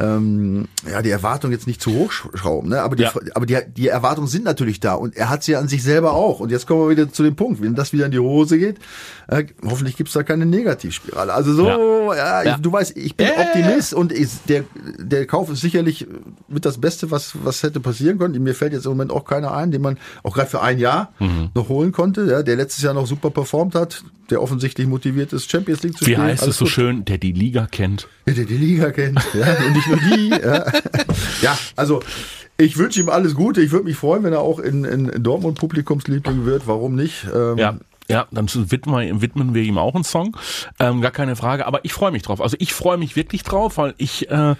ähm, 0.00 0.66
ja, 0.90 1.02
die 1.02 1.10
Erwartung 1.10 1.52
jetzt 1.52 1.66
nicht 1.66 1.82
zu 1.82 1.92
hoch 1.92 2.10
schrauben, 2.10 2.70
ne? 2.70 2.80
aber, 2.80 2.96
die, 2.96 3.02
ja. 3.02 3.12
aber 3.34 3.44
die, 3.44 3.58
die 3.76 3.88
Erwartungen 3.88 4.28
sind 4.28 4.44
natürlich 4.44 4.80
da 4.80 4.94
und 4.94 5.14
er 5.14 5.28
hat 5.28 5.42
sie 5.42 5.56
an 5.56 5.68
sich 5.68 5.82
selber 5.82 6.12
auch. 6.12 6.40
Und 6.40 6.50
jetzt 6.50 6.66
kommen 6.66 6.82
wir 6.82 6.88
wieder 6.88 7.12
zu 7.12 7.22
dem 7.22 7.36
Punkt, 7.36 7.60
wenn 7.60 7.74
das 7.74 7.92
wieder 7.92 8.06
in 8.06 8.10
die 8.10 8.18
Hose 8.18 8.58
geht, 8.58 8.78
äh, 9.28 9.44
hoffentlich 9.64 9.96
gibt's 9.96 10.14
da 10.14 10.22
keine 10.22 10.46
Negativspirale. 10.46 11.32
Also 11.32 11.52
so, 11.52 11.66
ja, 12.14 12.42
ja. 12.42 12.54
Ich, 12.54 12.62
du 12.62 12.72
weißt, 12.72 12.96
ich 12.96 13.14
bin 13.14 13.26
äh. 13.26 13.40
Optimist 13.40 13.92
und 13.92 14.10
ist, 14.10 14.48
der, 14.48 14.64
der 14.98 15.26
Kauf 15.26 15.50
ist 15.50 15.60
sicherlich 15.60 16.06
mit 16.48 16.64
das 16.64 16.80
Beste, 16.80 17.10
was, 17.10 17.34
was 17.44 17.62
hätte 17.62 17.80
passieren 17.80 18.18
können. 18.18 18.42
Mir 18.42 18.54
fällt 18.54 18.72
jetzt 18.72 18.86
im 18.86 18.92
Moment 18.92 19.10
auch 19.10 19.24
keiner 19.24 19.52
ein, 19.54 19.70
den 19.70 19.82
man 19.82 19.98
auch 20.22 20.34
gerade 20.34 20.48
für 20.48 20.62
ein 20.62 20.78
Jahr 20.78 21.12
mhm. 21.18 21.50
noch 21.54 21.68
holen 21.68 21.92
konnte, 21.92 22.26
ja, 22.30 22.42
der 22.42 22.56
letztes 22.56 22.82
Jahr 22.82 22.94
noch 22.94 23.06
super 23.06 23.30
performt 23.30 23.74
hat, 23.74 24.02
der 24.30 24.42
offensichtlich 24.42 24.86
motiviert 24.86 25.32
ist, 25.32 25.50
Champions 25.50 25.82
League 25.82 25.96
zu 25.96 26.06
Wie 26.06 26.12
spielen. 26.12 26.26
Wie 26.26 26.32
heißt 26.32 26.46
es 26.46 26.56
so 26.56 26.64
gut. 26.64 26.72
schön, 26.72 27.04
der 27.04 27.18
die 27.18 27.32
Liga 27.32 27.66
kennt? 27.66 28.08
Ja, 28.26 28.34
der 28.34 28.44
die 28.44 28.56
Liga 28.56 28.90
kennt, 28.90 29.20
ja, 29.34 29.56
und 29.66 29.72
nicht 29.72 29.88
nur 29.88 29.98
die. 29.98 30.30
ja. 30.30 30.72
ja, 31.42 31.58
also 31.76 32.02
ich 32.56 32.76
wünsche 32.76 33.00
ihm 33.00 33.08
alles 33.08 33.34
Gute. 33.34 33.62
Ich 33.62 33.70
würde 33.70 33.84
mich 33.86 33.96
freuen, 33.96 34.22
wenn 34.22 34.32
er 34.32 34.40
auch 34.40 34.58
in, 34.58 34.84
in 34.84 35.22
Dortmund 35.22 35.58
Publikumsliebling 35.58 36.44
wird. 36.44 36.66
Warum 36.66 36.94
nicht? 36.94 37.26
Ähm, 37.34 37.58
ja. 37.58 37.78
Ja, 38.10 38.26
dann 38.32 38.48
widmen, 38.52 39.22
widmen 39.22 39.54
wir 39.54 39.62
ihm 39.62 39.78
auch 39.78 39.94
einen 39.94 40.02
Song. 40.02 40.36
Ähm, 40.80 41.00
gar 41.00 41.12
keine 41.12 41.36
Frage. 41.36 41.66
Aber 41.66 41.84
ich 41.84 41.92
freue 41.92 42.10
mich 42.10 42.22
drauf. 42.22 42.40
Also 42.40 42.56
ich 42.58 42.74
freue 42.74 42.98
mich 42.98 43.14
wirklich 43.14 43.44
drauf, 43.44 43.78
weil 43.78 43.94
ich 43.98 44.28
äh, 44.30 44.56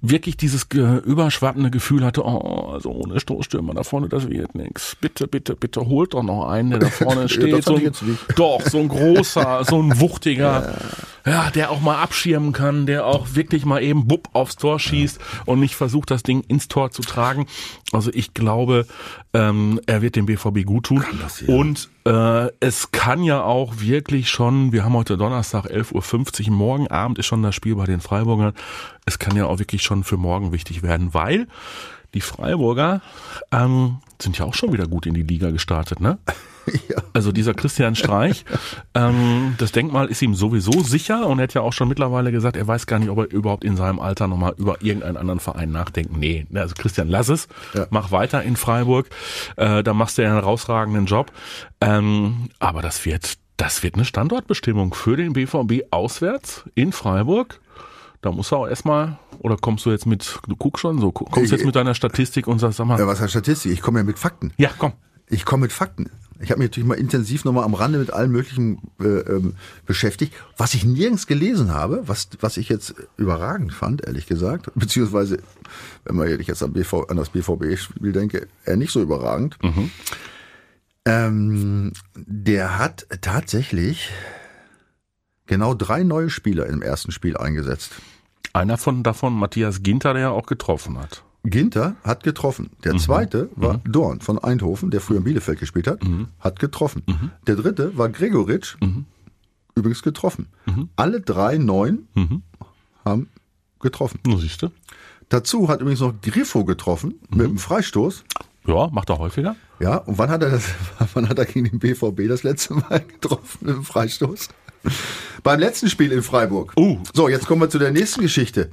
wirklich 0.00 0.38
dieses 0.38 0.66
äh, 0.74 0.78
überschwappende 0.78 1.70
Gefühl 1.70 2.02
hatte, 2.02 2.24
oh, 2.24 2.70
also 2.72 2.90
ohne 2.90 3.20
Stoßstürmer 3.20 3.74
da 3.74 3.82
vorne, 3.82 4.08
das 4.08 4.30
wird 4.30 4.54
nix. 4.54 4.96
Bitte, 5.00 5.28
bitte, 5.28 5.54
bitte 5.54 5.82
holt 5.86 6.14
doch 6.14 6.22
noch 6.22 6.48
einen, 6.48 6.70
der 6.70 6.78
da 6.78 6.88
vorne 6.88 7.28
steht. 7.28 7.62
so 7.62 7.76
ein, 7.76 7.92
doch, 8.36 8.62
so 8.62 8.78
ein 8.78 8.88
großer, 8.88 9.64
so 9.68 9.82
ein 9.82 10.00
wuchtiger, 10.00 10.74
ja. 11.26 11.32
ja. 11.32 11.50
der 11.50 11.70
auch 11.70 11.82
mal 11.82 12.00
abschirmen 12.00 12.52
kann, 12.52 12.86
der 12.86 13.04
auch 13.06 13.34
wirklich 13.34 13.66
mal 13.66 13.82
eben 13.82 14.08
bupp 14.08 14.30
aufs 14.32 14.56
Tor 14.56 14.80
schießt 14.80 15.18
ja. 15.18 15.42
und 15.44 15.60
nicht 15.60 15.76
versucht, 15.76 16.10
das 16.10 16.22
Ding 16.22 16.42
ins 16.48 16.68
Tor 16.68 16.90
zu 16.90 17.02
tragen. 17.02 17.46
Also 17.92 18.10
ich 18.14 18.32
glaube, 18.32 18.86
ähm, 19.34 19.80
er 19.86 20.00
wird 20.00 20.16
dem 20.16 20.26
BVB 20.26 20.64
gut 20.64 20.86
tun. 20.86 21.04
Und 21.46 21.90
äh, 22.06 22.48
es 22.60 22.90
kann 22.94 23.22
ja 23.22 23.42
auch 23.42 23.80
wirklich 23.80 24.30
schon, 24.30 24.72
wir 24.72 24.84
haben 24.84 24.94
heute 24.94 25.16
Donnerstag 25.16 25.66
11.50 25.66 26.46
Uhr, 26.48 26.54
morgen 26.54 26.88
Abend 26.88 27.18
ist 27.18 27.26
schon 27.26 27.42
das 27.42 27.54
Spiel 27.54 27.74
bei 27.74 27.84
den 27.84 28.00
Freiburgern. 28.00 28.54
Es 29.04 29.18
kann 29.18 29.36
ja 29.36 29.46
auch 29.46 29.58
wirklich 29.58 29.82
schon 29.82 30.04
für 30.04 30.16
morgen 30.16 30.52
wichtig 30.52 30.82
werden, 30.82 31.12
weil 31.12 31.46
die 32.14 32.20
Freiburger 32.20 33.02
ähm, 33.52 33.98
sind 34.22 34.38
ja 34.38 34.44
auch 34.44 34.54
schon 34.54 34.72
wieder 34.72 34.86
gut 34.86 35.06
in 35.06 35.14
die 35.14 35.22
Liga 35.22 35.50
gestartet, 35.50 36.00
ne? 36.00 36.18
Ja. 36.88 36.96
Also 37.12 37.30
dieser 37.32 37.54
Christian 37.54 37.94
Streich, 37.94 38.44
ähm, 38.94 39.54
das 39.58 39.72
Denkmal 39.72 40.06
ist 40.08 40.20
ihm 40.22 40.34
sowieso 40.34 40.82
sicher 40.82 41.26
und 41.26 41.38
er 41.38 41.44
hat 41.44 41.54
ja 41.54 41.60
auch 41.62 41.72
schon 41.72 41.88
mittlerweile 41.88 42.32
gesagt, 42.32 42.56
er 42.56 42.66
weiß 42.66 42.86
gar 42.86 42.98
nicht, 42.98 43.08
ob 43.10 43.18
er 43.18 43.30
überhaupt 43.30 43.64
in 43.64 43.76
seinem 43.76 44.00
Alter 44.00 44.26
nochmal 44.28 44.54
über 44.58 44.82
irgendeinen 44.82 45.16
anderen 45.16 45.40
Verein 45.40 45.70
nachdenkt. 45.70 46.16
Nee, 46.16 46.46
also 46.54 46.74
Christian, 46.76 47.08
lass 47.08 47.28
es, 47.28 47.48
Ja. 47.74 47.86
mach 47.90 48.10
weiter 48.12 48.42
in 48.42 48.56
Freiburg, 48.56 49.08
äh, 49.56 49.82
da 49.82 49.94
machst 49.94 50.18
du 50.18 50.22
ja 50.22 50.28
einen 50.28 50.38
herausragenden 50.40 51.06
Job. 51.06 51.32
Ähm, 51.80 52.48
aber 52.58 52.82
das 52.82 53.04
wird, 53.04 53.34
das 53.56 53.82
wird 53.82 53.94
eine 53.94 54.04
Standortbestimmung 54.04 54.94
für 54.94 55.16
den 55.16 55.32
BVB 55.32 55.84
auswärts 55.92 56.64
in 56.74 56.92
Freiburg. 56.92 57.60
Da 58.22 58.32
musst 58.32 58.50
du 58.52 58.56
auch 58.56 58.66
erstmal, 58.66 59.18
oder 59.40 59.56
kommst 59.56 59.84
du 59.86 59.90
jetzt 59.90 60.06
mit, 60.06 60.38
du 60.48 60.56
guckst 60.56 60.80
schon 60.80 60.98
so, 60.98 61.12
kommst 61.12 61.52
du 61.52 61.56
jetzt 61.56 61.64
mit 61.66 61.76
deiner 61.76 61.94
Statistik 61.94 62.46
und 62.46 62.58
sagst, 62.58 62.78
sag 62.78 62.86
mal, 62.86 62.98
Ja, 62.98 63.06
was 63.06 63.20
heißt 63.20 63.30
Statistik? 63.30 63.72
Ich 63.72 63.82
komme 63.82 63.98
ja 64.00 64.04
mit 64.04 64.18
Fakten. 64.18 64.52
ja, 64.56 64.70
komm. 64.78 64.92
Ich 65.30 65.44
komme 65.46 65.62
mit 65.62 65.72
Fakten. 65.72 66.10
Ich 66.40 66.50
habe 66.50 66.58
mich 66.58 66.70
natürlich 66.70 66.88
mal 66.88 66.98
intensiv 66.98 67.44
nochmal 67.44 67.64
am 67.64 67.74
Rande 67.74 67.98
mit 67.98 68.12
allen 68.12 68.30
möglichen 68.30 68.78
äh, 69.00 69.04
ähm, 69.04 69.54
beschäftigt. 69.86 70.34
Was 70.56 70.74
ich 70.74 70.84
nirgends 70.84 71.26
gelesen 71.26 71.72
habe, 71.72 72.02
was, 72.06 72.28
was 72.40 72.56
ich 72.56 72.68
jetzt 72.68 72.94
überragend 73.16 73.72
fand, 73.72 74.04
ehrlich 74.04 74.26
gesagt, 74.26 74.70
beziehungsweise, 74.74 75.38
wenn 76.04 76.16
man 76.16 76.28
jetzt 76.40 76.62
an, 76.62 76.72
BV, 76.72 77.08
an 77.08 77.16
das 77.16 77.30
BVB-Spiel 77.30 78.12
denke, 78.12 78.48
eher 78.64 78.76
nicht 78.76 78.92
so 78.92 79.00
überragend. 79.00 79.56
Ähm, 81.06 81.92
der 82.16 82.78
hat 82.78 83.06
tatsächlich 83.20 84.10
genau 85.46 85.74
drei 85.74 86.02
neue 86.02 86.30
Spieler 86.30 86.66
im 86.66 86.82
ersten 86.82 87.12
Spiel 87.12 87.36
eingesetzt. 87.36 87.92
Einer 88.52 88.78
von 88.78 89.02
davon, 89.02 89.34
Matthias 89.34 89.82
Ginter, 89.82 90.14
der 90.14 90.22
ja 90.22 90.30
auch 90.30 90.46
getroffen 90.46 90.98
hat. 90.98 91.24
Ginter 91.44 91.96
hat 92.02 92.22
getroffen. 92.22 92.70
Der 92.84 92.96
zweite 92.96 93.50
war 93.54 93.80
Dorn 93.84 94.20
von 94.20 94.38
Eindhoven, 94.38 94.90
der 94.90 95.00
früher 95.00 95.18
in 95.18 95.24
Bielefeld 95.24 95.60
gespielt 95.60 95.86
hat, 95.86 96.00
hat 96.40 96.58
getroffen. 96.58 97.02
Der 97.46 97.56
dritte 97.56 97.96
war 97.96 98.08
Gregoritsch, 98.08 98.76
übrigens 99.74 100.02
getroffen. 100.02 100.48
Alle 100.96 101.20
drei 101.20 101.58
neun 101.58 102.08
haben 103.04 103.28
getroffen. 103.80 104.20
Du 104.24 104.38
siehst 104.38 104.62
du. 104.62 104.70
Dazu 105.28 105.68
hat 105.68 105.80
übrigens 105.80 106.00
noch 106.00 106.14
Griffo 106.20 106.64
getroffen 106.64 107.20
mit 107.30 107.46
einem 107.46 107.58
Freistoß. 107.58 108.24
Ja, 108.66 108.88
macht 108.88 109.10
er 109.10 109.18
häufiger. 109.18 109.56
Ja, 109.80 109.98
und 109.98 110.18
wann 110.18 110.30
hat 110.30 110.42
er 110.42 110.50
das, 110.50 110.64
wann 111.14 111.28
hat 111.28 111.38
er 111.38 111.44
gegen 111.44 111.68
den 111.68 111.78
BVB 111.78 112.28
das 112.28 112.42
letzte 112.42 112.74
Mal 112.74 113.00
getroffen 113.20 113.58
mit 113.60 113.74
einem 113.74 113.84
Freistoß? 113.84 114.48
Beim 115.42 115.60
letzten 115.60 115.88
Spiel 115.88 116.12
in 116.12 116.22
Freiburg. 116.22 116.72
Uh. 116.76 116.98
So, 117.12 117.28
jetzt 117.28 117.46
kommen 117.46 117.62
wir 117.62 117.70
zu 117.70 117.78
der 117.78 117.90
nächsten 117.90 118.20
Geschichte. 118.20 118.70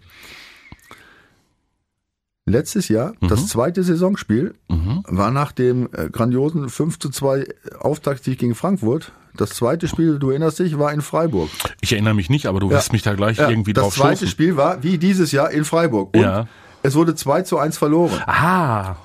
Letztes 2.51 2.89
Jahr, 2.89 3.13
das 3.21 3.47
zweite 3.47 3.81
Saisonspiel, 3.83 4.53
war 4.67 5.31
nach 5.31 5.51
dem 5.53 5.87
äh, 5.93 6.09
grandiosen 6.09 6.69
5 6.69 6.99
zu 6.99 7.09
2 7.09 7.45
Auftaktsieg 7.79 8.39
gegen 8.39 8.55
Frankfurt. 8.55 9.13
Das 9.37 9.51
zweite 9.51 9.87
Spiel, 9.87 10.19
du 10.19 10.31
erinnerst 10.31 10.59
dich, 10.59 10.77
war 10.77 10.91
in 10.91 11.01
Freiburg. 11.01 11.49
Ich 11.79 11.93
erinnere 11.93 12.13
mich 12.13 12.29
nicht, 12.29 12.47
aber 12.47 12.59
du 12.59 12.69
wirst 12.69 12.91
mich 12.91 13.01
da 13.03 13.13
gleich 13.13 13.37
Ja, 13.37 13.49
irgendwie 13.49 13.71
das 13.71 13.83
drauf 13.85 13.95
zweite 13.95 14.17
stoßen. 14.17 14.27
Spiel 14.27 14.57
war 14.57 14.83
wie 14.83 14.97
dieses 14.97 15.31
Jahr 15.31 15.51
in 15.51 15.63
Freiburg. 15.63 16.13
Und 16.13 16.21
Ja. 16.21 16.47
es 16.83 16.95
wurde 16.95 17.15
2 17.15 17.43
zu 17.43 17.57
1 17.57 17.77
verloren. 17.77 18.21
Ah, 18.27 18.95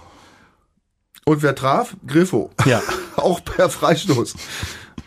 Und 1.24 1.42
wer 1.42 1.54
traf? 1.54 1.96
Griffo. 2.06 2.50
Ja. 2.64 2.80
Auch 3.16 3.44
per 3.44 3.70
Freistoß. 3.70 4.34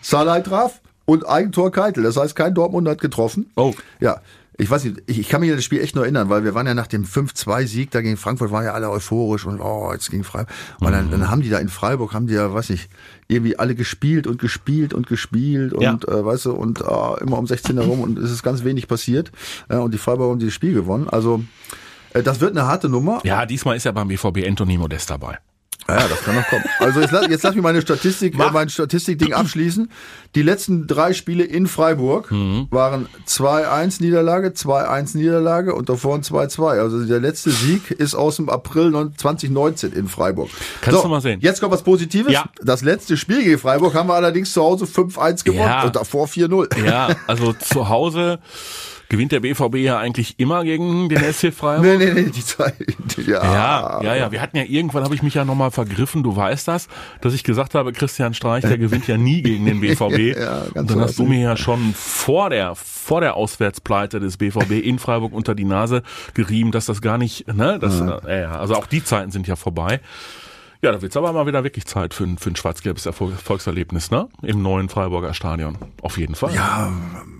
Salai 0.01 0.39
traf 0.41 0.79
und 1.05 1.27
Eigentor 1.27 1.72
Keitel. 1.72 2.03
Das 2.03 2.15
heißt, 2.15 2.36
kein 2.36 2.53
Dortmund 2.53 2.88
hat 2.88 3.01
getroffen. 3.01 3.50
Oh. 3.58 3.74
Ja. 4.00 4.22
Ich 4.59 4.69
weiß 4.69 4.83
nicht, 4.83 5.01
ich, 5.07 5.19
ich 5.19 5.29
kann 5.29 5.39
mich 5.41 5.49
an 5.49 5.55
das 5.55 5.63
Spiel 5.63 5.79
echt 5.81 5.95
nur 5.95 6.03
erinnern, 6.03 6.29
weil 6.29 6.43
wir 6.43 6.53
waren 6.53 6.67
ja 6.67 6.73
nach 6.73 6.87
dem 6.87 7.05
5-2-Sieg 7.05 7.91
da 7.91 8.01
gegen 8.01 8.17
Frankfurt, 8.17 8.51
waren 8.51 8.65
ja 8.65 8.73
alle 8.73 8.89
euphorisch 8.89 9.45
und 9.45 9.61
oh, 9.61 9.91
jetzt 9.93 10.11
gegen 10.11 10.23
Freiburg. 10.25 10.49
Und 10.81 10.91
dann, 10.91 11.09
dann 11.11 11.29
haben 11.31 11.41
die 11.41 11.49
da 11.49 11.59
in 11.59 11.69
Freiburg, 11.69 12.13
haben 12.13 12.27
die 12.27 12.33
ja, 12.33 12.53
weiß 12.53 12.69
ich, 12.71 12.89
irgendwie 13.29 13.57
alle 13.57 13.73
gespielt 13.73 14.27
und 14.27 14.39
gespielt 14.39 14.93
und 14.93 15.07
gespielt 15.07 15.71
und, 15.73 15.81
Ja. 15.81 15.93
äh, 16.07 16.25
weißt 16.25 16.45
du, 16.45 16.51
und 16.51 16.81
äh, 16.81 16.83
immer 17.23 17.37
um 17.37 17.47
16 17.47 17.77
herum 17.77 18.01
und 18.01 18.19
es 18.19 18.31
ist 18.31 18.43
ganz 18.43 18.63
wenig 18.65 18.87
passiert. 18.87 19.31
Ja, 19.69 19.79
und 19.79 19.93
die 19.93 19.97
Freiburger 19.97 20.31
haben 20.31 20.39
dieses 20.39 20.53
Spiel 20.55 20.73
gewonnen. 20.73 21.07
Also, 21.09 21.41
äh, 22.13 22.21
das 22.21 22.41
wird 22.41 22.51
eine 22.57 22.67
harte 22.67 22.89
Nummer. 22.89 23.21
ja, 23.23 23.45
diesmal 23.45 23.77
ist 23.77 23.85
ja 23.85 23.91
beim 23.93 24.09
BVB 24.09 24.45
Anthony 24.45 24.77
Modest 24.77 25.09
dabei. 25.09 25.37
Ja, 25.89 26.08
das 26.08 26.22
kann 26.24 26.36
noch 26.36 26.48
kommen. 26.48 26.63
Also 26.79 27.01
jetzt 27.01 27.12
lass, 27.12 27.27
jetzt 27.27 27.43
lass 27.43 27.55
mich 27.55 27.63
meine 27.63 27.81
Statistik, 27.81 28.34
äh, 28.39 28.51
mein 28.51 28.69
Statistikding 28.69 29.34
abschließen. 29.34 29.89
Die 30.36 30.41
letzten 30.41 30.86
drei 30.88 31.13
Spiele 31.13 31.43
in 31.43 31.67
Freiburg 31.67 32.31
Mhm. 32.31 32.67
waren 32.69 33.08
2-1 33.25 34.00
Niederlage, 34.01 34.53
2-1 34.53 35.15
Niederlage 35.15 35.74
und 35.74 35.89
davor 35.89 36.15
ein 36.15 36.22
2-2. 36.24 36.79
Also 36.79 37.03
der 37.05 37.19
letzte 37.19 37.50
Sieg 37.51 37.91
ist 37.91 38.15
aus 38.15 38.36
dem 38.38 38.50
April 38.50 38.91
2019 39.17 39.91
in 39.93 40.08
Freiburg. 40.08 40.50
Kannst 40.81 41.03
du 41.03 41.08
mal 41.08 41.22
sehen. 41.22 41.39
Jetzt 41.41 41.60
kommt 41.60 41.72
was 41.74 41.84
Positives. 41.84 42.32
Ja. 42.32 42.45
Das 42.62 42.82
letzte 42.82 43.17
Spiel 43.17 43.43
gegen 43.43 43.58
Freiburg 43.58 43.93
haben 43.95 44.08
wir 44.10 44.15
allerdings 44.15 44.54
zu 44.54 44.62
Hause 44.62 44.86
5-1 44.86 45.43
gewonnen 45.43 45.62
Ja. 45.62 45.84
und 45.86 45.95
davor 45.95 46.28
4-0. 46.28 46.67
Ja, 46.86 47.10
also 47.28 47.54
zu 47.54 47.89
Hause 47.89 48.39
gewinnt 49.10 49.32
der 49.32 49.39
BVB 49.41 49.76
ja 49.78 49.98
eigentlich 50.00 50.36
immer 50.39 50.63
gegen 50.63 51.10
den 51.10 51.19
SC 51.34 51.52
Freiburg. 51.54 51.86
Nee, 51.98 51.98
nee, 51.98 52.13
nee, 52.13 52.30
die 52.30 52.45
zwei. 52.45 52.74
Ja, 53.28 53.43
Ja, 53.43 54.04
ja, 54.04 54.15
ja. 54.15 54.32
Wir 54.32 54.41
hatten 54.41 54.56
ja 54.58 54.63
irgendwann 54.63 55.04
habe 55.04 55.15
ich 55.15 55.22
mich 55.24 55.34
ja 55.34 55.43
nochmal 55.45 55.72
vergriffen. 55.72 56.24
Du 56.24 56.36
weißt 56.36 56.67
das, 56.67 56.88
dass 57.22 57.34
ich 57.34 57.43
gesagt 57.43 57.76
habe, 57.76 57.91
Christian 57.91 58.34
Streich, 58.34 58.62
der 58.63 58.78
gewinnt 58.78 59.08
ja 59.08 59.17
nie 59.17 59.41
gegen 59.41 59.65
den 59.65 59.82
BVB. 59.82 60.38
Ja, 60.39 60.60
ganz 60.62 60.76
Und 60.76 60.91
dann 60.91 61.00
hast 61.02 61.19
du 61.19 61.24
mir 61.26 61.39
ja 61.41 61.58
schon 61.58 61.93
vor 61.95 62.50
der 62.50 62.76
vor 62.76 63.22
der 63.22 63.36
Auswärtspleite 63.36 64.19
des 64.19 64.38
BVB 64.38 64.72
in 64.84 65.00
Freiburg 65.00 65.34
unter 65.34 65.56
die 65.56 65.65
Nase 65.65 66.04
gerieben, 66.36 66.72
dass 66.72 66.86
das 66.86 67.02
gar 67.02 67.17
nicht, 67.17 67.48
ne, 67.52 67.80
das, 67.80 68.00
äh, 68.00 68.41
ja, 68.41 68.60
also 68.60 68.76
auch 68.76 68.86
die 68.86 69.04
Zeiten 69.04 69.32
sind 69.32 69.48
ja 69.48 69.56
vorbei. 69.56 70.00
Ja, 70.82 70.91
da 70.91 71.02
wird's 71.02 71.17
aber 71.17 71.34
mal 71.34 71.48
wieder 71.48 71.63
wirklich 71.63 71.86
Zeit 71.86 72.13
für 72.13 72.24
ein, 72.26 72.38
für 72.38 72.52
ein 72.52 72.56
schwarz-gelbes 72.56 73.06
Erfolg- 73.08 73.32
Erfolgserlebnis, 73.32 74.12
ne? 74.12 74.30
Im 74.43 74.62
neuen 74.62 74.88
Freiburger 74.89 75.34
Stadion. 75.34 75.78
Auf 76.02 76.17
jeden 76.19 76.36
Fall. 76.36 76.54
Ja, 76.54 76.93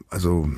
also 0.10 0.50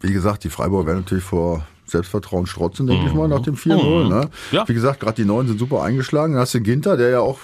wie 0.00 0.12
gesagt, 0.12 0.44
die 0.44 0.50
Freiburger 0.50 0.86
werden 0.88 0.98
natürlich 1.00 1.24
vor 1.24 1.66
Selbstvertrauen 1.86 2.46
strotzen, 2.46 2.86
denke 2.86 3.06
ich 3.06 3.14
mal, 3.14 3.28
nach 3.28 3.40
dem 3.40 3.54
4-0. 3.56 4.08
Ne? 4.08 4.20
Mhm. 4.26 4.56
Ja. 4.56 4.68
Wie 4.68 4.74
gesagt, 4.74 5.00
gerade 5.00 5.14
die 5.14 5.24
Neuen 5.24 5.48
sind 5.48 5.58
super 5.58 5.82
eingeschlagen. 5.82 6.34
Dann 6.34 6.42
hast 6.42 6.54
du 6.54 6.60
Ginter, 6.60 6.96
der 6.98 7.08
ja 7.10 7.20
auch, 7.20 7.38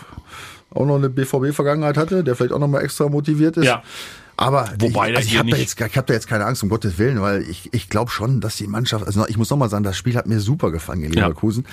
auch 0.70 0.85
noch 0.87 0.96
eine 0.96 1.09
BVB-Vergangenheit 1.09 1.96
hatte, 1.96 2.22
der 2.22 2.37
vielleicht 2.37 2.52
auch 2.52 2.59
noch 2.59 2.68
mal 2.68 2.80
extra 2.83 3.09
motiviert 3.09 3.57
ist. 3.57 3.64
Ja. 3.64 3.83
Aber 4.37 4.68
Wobei 4.80 5.11
ich, 5.12 5.16
also 5.16 5.28
ich 5.28 5.38
habe 5.38 5.50
da, 5.50 5.57
jetzt- 5.57 5.80
ich 5.80 5.96
hab 5.96 6.07
da 6.07 6.12
jetzt 6.12 6.26
keine 6.26 6.44
Angst, 6.44 6.62
um 6.62 6.68
Gottes 6.68 6.98
Willen, 6.98 7.22
weil 7.22 7.42
ich, 7.42 7.72
ich 7.72 7.88
glaube 7.88 8.11
schon, 8.11 8.40
dass 8.40 8.57
die 8.57 8.66
Mannschaft, 8.66 9.07
also 9.07 9.26
ich 9.28 9.38
muss 9.38 9.48
noch 9.48 9.57
mal 9.57 9.70
sagen, 9.70 9.85
das 9.85 9.96
Spiel 9.96 10.16
hat 10.16 10.26
mir 10.26 10.40
super 10.40 10.70
gefallen 10.72 11.00
gegen 11.02 11.14
Ja. 11.14 11.22
Leverkusen, 11.28 11.64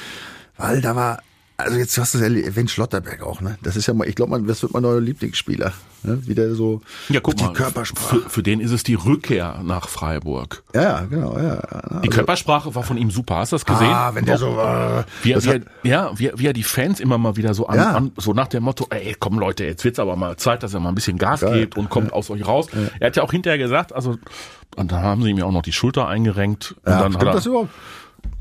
weil 0.58 0.80
da 0.80 0.96
war, 0.96 1.22
also 1.62 1.78
jetzt 1.78 1.98
hast 1.98 2.14
du 2.14 2.20
es 2.20 2.24
erwähnt, 2.46 2.70
Schlotterberg 2.72 3.22
auch, 3.24 3.42
ne? 3.42 3.58
Das 3.64 3.76
ist 3.76 3.88
ja 3.88 3.94
mal, 3.94 4.08
ich 4.08 4.16
glaube, 4.16 4.42
das 4.44 4.62
wird 4.62 4.74
mein 4.74 4.84
neuer 4.84 5.00
Lieblingsspieler, 5.02 5.72
ne? 6.04 6.20
Wie 6.26 6.36
der 6.36 6.54
so 6.56 6.82
Ja, 7.10 7.20
guck 7.20 7.36
die 7.38 7.44
mal. 7.44 7.54
Körpersprache. 7.54 8.20
Für, 8.22 8.30
für 8.30 8.44
den 8.44 8.60
ist 8.60 8.72
es 8.72 8.84
die 8.84 8.96
Rückkehr 8.96 9.62
nach 9.64 9.88
Freiburg. 9.88 10.64
Ja, 10.74 10.82
ja, 10.82 11.00
genau, 11.10 11.38
ja. 11.38 11.56
ja. 11.56 12.00
Die 12.02 12.10
Körpersprache 12.10 12.74
war 12.76 12.84
von 12.84 12.98
ihm 12.98 13.12
super. 13.12 13.38
Hast 13.38 13.52
du 13.52 13.56
das 13.56 13.66
gesehen? 13.66 13.88
Ah, 13.92 14.14
wenn 14.14 14.26
der 14.26 14.38
so 14.38 14.56
war. 14.56 15.06
Wie, 15.24 15.34
das 15.34 15.46
wie, 15.46 15.50
hat, 15.50 15.62
er- 15.84 15.90
ja, 15.90 16.12
wie, 16.18 16.32
wie 16.36 16.48
er 16.48 16.54
die 16.54 16.64
Fans 16.64 17.00
immer 17.00 17.18
mal 17.18 17.36
wieder 17.38 17.54
so 17.54 17.68
an, 17.68 17.78
Ja. 17.78 17.92
an 17.92 18.12
so 18.18 18.34
nach 18.34 18.48
dem 18.48 18.64
Motto, 18.64 18.88
ey, 18.90 19.16
komm 19.20 19.40
Leute, 19.40 19.66
jetzt 19.66 19.84
wird's 19.84 20.00
aber 20.00 20.16
mal 20.16 20.38
Zeit, 20.38 20.64
dass 20.64 20.74
er 20.74 20.80
mal 20.80 20.90
ein 20.90 20.96
bisschen 20.96 21.18
Gas 21.18 21.42
Geil. 21.42 21.62
gibt 21.62 21.78
und 21.78 21.90
kommt 21.90 22.14
aus 22.14 22.30
euch 22.30 22.46
raus. 22.48 22.68
Er 23.00 23.08
hat 23.08 23.16
ja 23.16 23.24
auch 23.24 23.32
hinterher 23.32 23.58
gesagt, 23.58 23.94
also 23.94 24.18
und 24.78 24.92
dann 24.92 25.02
haben 25.04 25.22
sie 25.22 25.30
ihm 25.32 25.38
ja 25.38 25.44
auch 25.46 25.52
noch 25.52 25.64
die 25.64 25.74
Schulter 25.74 26.08
eingerenkt 26.08 26.76
und 26.86 26.92
ja, 26.94 27.02
dann 27.02 27.14
hat 27.16 27.24
er, 27.24 27.34
das 27.34 27.46
überhaupt? 27.46 27.70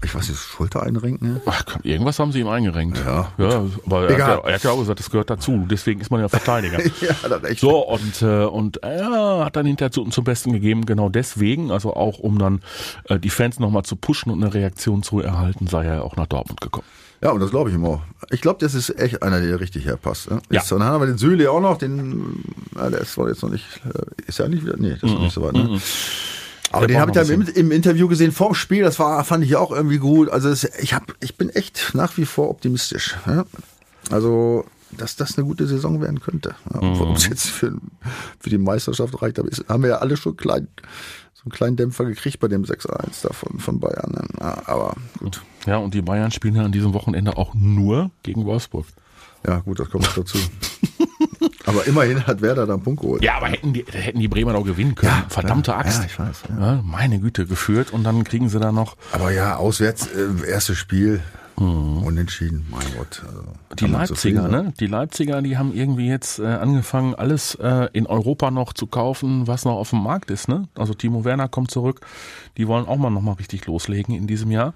Ich 0.03 0.15
weiß 0.15 0.29
nicht, 0.29 0.41
Schulter 0.41 0.83
einrenken, 0.83 1.35
ne? 1.35 1.41
ach, 1.45 1.65
komm, 1.67 1.83
irgendwas 1.83 2.19
haben 2.19 2.33
sie 2.33 2.41
ihm 2.41 2.49
eingerenkt. 2.49 2.99
Ja, 3.05 3.33
ja 3.37 3.67
aber 3.85 4.09
er 4.09 4.13
hat 4.13 4.19
ja, 4.19 4.49
er 4.49 4.55
hat 4.55 4.63
ja 4.63 4.71
auch 4.71 4.79
gesagt, 4.79 4.99
das 4.99 5.11
gehört 5.11 5.29
dazu. 5.29 5.67
Deswegen 5.71 6.01
ist 6.01 6.11
man 6.11 6.21
ja 6.21 6.29
Verteidiger. 6.29 6.79
ja, 7.01 7.23
hat 7.23 7.31
er 7.31 7.43
recht. 7.43 7.61
So, 7.61 7.87
und, 7.87 8.23
äh, 8.23 8.45
und 8.45 8.83
er 8.83 9.45
hat 9.45 9.57
dann 9.57 9.67
hinterher 9.67 9.93
zu, 9.93 10.05
zum 10.07 10.25
Besten 10.25 10.53
gegeben, 10.53 10.87
genau 10.87 11.11
deswegen, 11.11 11.71
also 11.71 11.95
auch 11.95 12.19
um 12.19 12.39
dann 12.39 12.63
äh, 13.05 13.19
die 13.19 13.29
Fans 13.29 13.59
nochmal 13.59 13.83
zu 13.83 13.97
pushen 13.97 14.33
und 14.33 14.43
eine 14.43 14.55
Reaktion 14.55 15.03
zu 15.03 15.21
erhalten, 15.21 15.67
sei 15.67 15.85
er 15.85 16.05
auch 16.05 16.17
nach 16.17 16.27
Dortmund 16.27 16.63
gekommen. 16.63 16.87
Ja, 17.23 17.33
und 17.33 17.41
das 17.41 17.51
glaube 17.51 17.69
ich 17.69 17.77
ihm 17.77 17.85
auch. 17.85 18.01
Ich 18.31 18.41
glaube, 18.41 18.59
das 18.61 18.73
ist 18.73 18.99
echt 18.99 19.23
einer, 19.23 19.41
der 19.41 19.61
richtig 19.61 19.85
herpasst. 19.85 20.31
Ne? 20.31 20.41
Ja. 20.51 20.63
Ist, 20.63 20.73
und 20.73 20.81
dann 20.81 20.89
haben 20.89 21.03
wir 21.03 21.07
den 21.07 21.19
Süle 21.19 21.51
auch 21.51 21.61
noch, 21.61 21.77
den, 21.77 22.43
ja, 22.75 22.89
der 22.89 23.01
ist 23.01 23.13
zwar 23.13 23.29
jetzt 23.29 23.43
noch 23.43 23.51
nicht, 23.51 23.67
äh, 23.85 24.23
ist 24.27 24.39
ja 24.39 24.49
nicht 24.49 24.65
wieder, 24.65 24.77
nee, 24.79 24.95
das 24.95 25.03
ist 25.03 25.13
noch 25.13 25.21
nicht 25.21 25.35
so 25.35 25.43
weit, 25.43 25.53
ne? 25.53 25.79
Aber 26.73 26.87
den 26.87 26.99
habe 27.01 27.11
ich 27.11 27.15
dann 27.15 27.29
ein 27.29 27.43
im, 27.49 27.55
im 27.55 27.71
Interview 27.73 28.07
gesehen 28.09 28.33
vorm 28.33 28.55
Spiel, 28.55 28.83
das 28.83 28.99
war, 28.99 29.23
fand 29.25 29.45
ich 29.45 29.57
auch 29.57 29.73
irgendwie 29.73 29.99
gut. 29.99 30.29
Also 30.29 30.49
es, 30.49 30.65
ich 30.81 30.95
hab, 30.95 31.15
ich 31.21 31.37
bin 31.37 31.51
echt 31.51 31.93
nach 31.95 32.17
wie 32.17 32.25
vor 32.27 32.49
optimistisch. 32.51 33.17
Ja? 33.27 33.45
Also, 34.11 34.65
dass 34.93 35.17
das 35.17 35.37
eine 35.37 35.47
gute 35.47 35.67
Saison 35.67 36.01
werden 36.01 36.21
könnte. 36.21 36.55
Ja, 36.73 36.81
Mhm. 36.81 37.01
Ob 37.01 37.17
es 37.17 37.27
jetzt 37.27 37.47
für, 37.49 37.75
für 38.39 38.51
die 38.51 38.59
Meisterschaft 38.59 39.21
reicht, 39.21 39.39
aber 39.39 39.49
ist, 39.49 39.65
haben 39.69 39.83
wir 39.83 39.91
ja 39.91 39.99
alle 39.99 40.17
schon 40.17 40.37
klein, 40.37 40.69
so 41.35 41.43
einen 41.45 41.53
kleinen 41.53 41.77
Dämpfer 41.77 42.05
gekriegt 42.05 42.39
bei 42.41 42.49
dem 42.49 42.65
6-1 42.65 43.23
da 43.23 43.33
von, 43.33 43.81
Bayern. 43.81 44.13
ne? 44.13 44.25
Ja, 44.41 44.63
aber 44.67 44.95
gut. 45.19 45.43
Ja, 45.67 45.79
und 45.79 45.95
die 45.95 46.03
Bayern 46.03 46.31
spielen 46.31 46.55
ja 46.57 46.65
an 46.65 46.73
diesem 46.73 46.93
Wochenende 46.95 47.37
auch 47.37 47.55
nur 47.55 48.11
gegen 48.23 48.45
Wolfsburg. 48.45 48.87
Ja, 49.47 49.59
gut, 49.61 49.81
das 49.81 49.91
kommt 49.91 50.05
noch 50.05 50.15
dazu. 50.15 50.39
aber 51.71 51.87
immerhin 51.87 52.27
hat 52.27 52.43
Werder 52.43 52.67
da 52.67 52.75
einen 52.75 52.83
Punkt 52.83 53.01
geholt. 53.01 53.23
Ja, 53.23 53.37
aber 53.37 53.49
hätten 53.49 53.73
die, 53.73 53.85
hätten 53.91 54.19
die 54.21 54.29
Bremer 54.29 54.53
doch 54.53 54.65
gewinnen 54.65 54.95
können. 54.95 55.13
Ja, 55.13 55.25
Verdammte 55.29 55.71
klar. 55.73 55.79
Axt. 55.85 56.01
Ja, 56.01 56.07
ich 56.07 56.19
weiß, 56.19 56.43
ja. 56.59 56.83
Meine 56.85 57.19
Güte, 57.21 57.47
geführt 57.47 57.93
und 57.93 58.05
dann 58.05 58.25
kriegen 58.25 58.49
sie 58.49 58.61
da 58.61 58.73
noch. 58.73 58.97
Aber 59.13 59.31
ja, 59.33 59.57
auswärts, 59.57 60.07
äh, 60.09 60.49
erstes 60.51 60.77
Spiel. 60.79 61.21
Unentschieden, 61.57 62.67
mein 62.71 62.87
Gott. 62.97 63.23
Also, 63.27 63.45
Die 63.79 63.87
Leipziger, 63.87 64.43
sein. 64.43 64.51
ne? 64.51 64.73
Die 64.81 64.87
Leipziger, 64.87 65.43
die 65.43 65.59
haben 65.59 65.75
irgendwie 65.75 66.09
jetzt 66.09 66.39
äh, 66.39 66.47
angefangen, 66.47 67.15
alles 67.15 67.55
äh, 67.57 67.89
in 67.93 68.07
Europa 68.07 68.51
noch 68.51 68.73
zu 68.73 68.87
kaufen, 68.87 69.47
was 69.47 69.67
noch 69.67 69.75
auf 69.75 69.91
dem 69.91 70.03
Markt 70.03 70.31
ist, 70.31 70.49
ne? 70.49 70.69
Also 70.75 70.95
Timo 70.95 71.27
Werner 71.27 71.49
kommt 71.49 71.71
zurück. 71.71 72.01
Die 72.57 72.67
wollen 72.67 72.87
auch 72.87 72.97
mal 72.97 73.11
nochmal 73.11 73.35
richtig 73.35 73.67
loslegen 73.67 74.15
in 74.15 74.27
diesem 74.27 74.51
Jahr. 74.51 74.73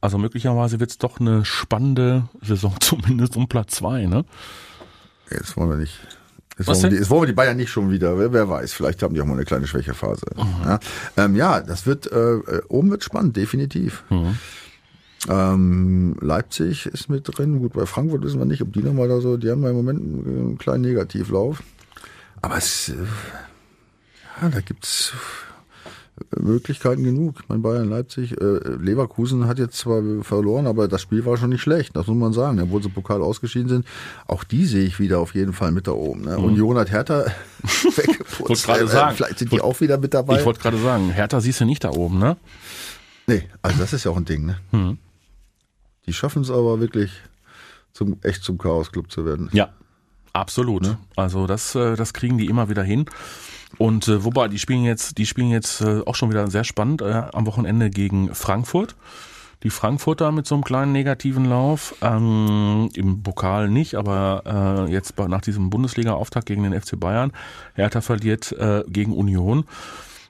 Also 0.00 0.16
möglicherweise 0.16 0.78
wird's 0.78 0.98
doch 0.98 1.18
eine 1.18 1.44
spannende 1.44 2.28
Saison, 2.40 2.72
zumindest 2.80 3.36
um 3.36 3.48
Platz 3.48 3.74
zwei, 3.74 4.06
ne? 4.06 4.24
Jetzt 5.32 5.56
wollen 5.56 5.70
wir 5.70 5.76
nicht. 5.78 5.98
Jetzt 6.58 6.66
wollen, 6.66 6.90
die, 6.90 6.96
jetzt 6.96 7.10
wollen 7.10 7.22
wir 7.22 7.26
die 7.28 7.32
Bayern 7.34 7.56
nicht 7.56 7.70
schon 7.70 7.90
wieder. 7.90 8.18
Wer, 8.18 8.32
wer 8.32 8.48
weiß, 8.48 8.72
vielleicht 8.72 9.02
haben 9.02 9.14
die 9.14 9.20
auch 9.20 9.26
mal 9.26 9.34
eine 9.34 9.44
kleine 9.44 9.66
Schwächephase. 9.66 10.26
Ja, 10.64 10.80
ähm, 11.16 11.36
ja 11.36 11.60
das 11.60 11.86
wird, 11.86 12.10
äh, 12.10 12.16
äh, 12.16 12.62
oben 12.68 12.90
wird 12.90 13.04
spannend, 13.04 13.36
definitiv. 13.36 14.02
Ähm, 15.28 16.16
Leipzig 16.20 16.86
ist 16.86 17.08
mit 17.08 17.24
drin. 17.26 17.60
Gut, 17.60 17.72
bei 17.72 17.86
Frankfurt 17.86 18.22
wissen 18.22 18.38
wir 18.38 18.46
nicht, 18.46 18.62
ob 18.62 18.72
die 18.72 18.82
nochmal 18.82 19.08
da 19.08 19.20
so, 19.20 19.36
die 19.36 19.50
haben 19.50 19.62
ja 19.62 19.70
im 19.70 19.76
Moment 19.76 20.00
einen, 20.00 20.24
einen 20.26 20.58
kleinen 20.58 20.82
Negativlauf. 20.82 21.62
Aber 22.42 22.56
es, 22.56 22.88
äh, 22.88 22.94
ja, 24.42 24.48
da 24.48 24.60
gibt's 24.60 25.12
Möglichkeiten 26.38 27.04
genug. 27.04 27.36
Ich 27.42 27.48
meine, 27.48 27.60
Bayern, 27.62 27.88
Leipzig, 27.88 28.32
äh, 28.40 28.58
Leverkusen 28.80 29.46
hat 29.46 29.58
jetzt 29.58 29.76
zwar 29.78 30.02
verloren, 30.22 30.66
aber 30.66 30.88
das 30.88 31.02
Spiel 31.02 31.24
war 31.24 31.36
schon 31.36 31.50
nicht 31.50 31.62
schlecht, 31.62 31.96
das 31.96 32.06
muss 32.06 32.16
man 32.16 32.32
sagen. 32.32 32.60
Obwohl 32.60 32.82
sie 32.82 32.88
Pokal 32.88 33.22
ausgeschieden 33.22 33.68
sind, 33.68 33.86
auch 34.26 34.44
die 34.44 34.64
sehe 34.66 34.84
ich 34.84 34.98
wieder 35.00 35.18
auf 35.20 35.34
jeden 35.34 35.52
Fall 35.52 35.72
mit 35.72 35.86
da 35.86 35.92
oben. 35.92 36.22
Ne? 36.22 36.38
Union 36.38 36.76
hat 36.78 36.90
Hertha 36.90 37.26
weggeputzt. 37.96 38.66
Mhm. 38.68 38.72
Gerade 38.72 38.84
Äh, 38.84 38.88
sagen. 38.88 39.16
Vielleicht 39.16 39.38
sind 39.38 39.52
die 39.52 39.60
auch 39.60 39.80
wieder 39.80 39.98
mit 39.98 40.14
dabei. 40.14 40.38
Ich 40.38 40.44
wollte 40.46 40.60
gerade 40.60 40.78
sagen, 40.78 41.10
Hertha 41.10 41.40
siehst 41.40 41.60
du 41.60 41.64
nicht 41.64 41.84
da 41.84 41.90
oben, 41.90 42.18
ne? 42.18 42.36
nee, 43.26 43.42
also 43.62 43.78
das 43.78 43.92
ist 43.92 44.04
ja 44.04 44.10
auch 44.10 44.16
ein 44.16 44.24
Ding. 44.24 44.46
Ne? 44.46 44.56
Mhm. 44.72 44.98
Die 46.06 46.12
schaffen 46.12 46.42
es 46.42 46.50
aber 46.50 46.80
wirklich, 46.80 47.10
zum, 47.92 48.16
echt 48.22 48.42
zum 48.42 48.56
Chaos-Club 48.58 49.10
zu 49.10 49.26
werden. 49.26 49.50
Ja, 49.52 49.68
absolut. 50.32 50.96
Also 51.16 51.46
das, 51.46 51.74
äh, 51.74 51.96
das 51.96 52.12
kriegen 52.14 52.38
die 52.38 52.46
immer 52.46 52.68
wieder 52.70 52.82
hin. 52.82 53.04
Und 53.76 54.08
äh, 54.08 54.24
wobei, 54.24 54.48
die 54.48 54.58
spielen 54.58 54.84
jetzt, 54.84 55.18
die 55.18 55.26
spielen 55.26 55.50
jetzt 55.50 55.82
äh, 55.82 56.00
auch 56.06 56.14
schon 56.14 56.30
wieder 56.30 56.50
sehr 56.50 56.64
spannend 56.64 57.02
äh, 57.02 57.24
am 57.32 57.46
Wochenende 57.46 57.90
gegen 57.90 58.34
Frankfurt. 58.34 58.96
Die 59.64 59.70
Frankfurter 59.70 60.30
mit 60.30 60.46
so 60.46 60.54
einem 60.54 60.62
kleinen 60.62 60.92
negativen 60.92 61.44
Lauf, 61.44 61.96
ähm, 62.00 62.88
im 62.94 63.22
Pokal 63.22 63.68
nicht, 63.68 63.96
aber 63.96 64.86
äh, 64.88 64.92
jetzt 64.92 65.16
bei, 65.16 65.26
nach 65.26 65.40
diesem 65.40 65.68
Bundesliga-Auftakt 65.68 66.46
gegen 66.46 66.62
den 66.62 66.80
FC 66.80 66.98
Bayern. 66.98 67.32
Hertha 67.74 68.00
verliert 68.00 68.52
äh, 68.52 68.84
gegen 68.86 69.12
Union. 69.12 69.64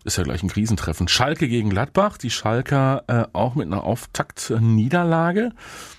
Ist 0.04 0.16
ja 0.16 0.24
gleich 0.24 0.42
ein 0.42 0.48
Krisentreffen. 0.48 1.08
Schalke 1.08 1.48
gegen 1.48 1.68
Gladbach. 1.68 2.16
Die 2.16 2.30
Schalker 2.30 3.04
äh, 3.08 3.24
auch 3.34 3.54
mit 3.54 3.66
einer 3.66 3.84
Auftakt-Niederlage 3.84 5.52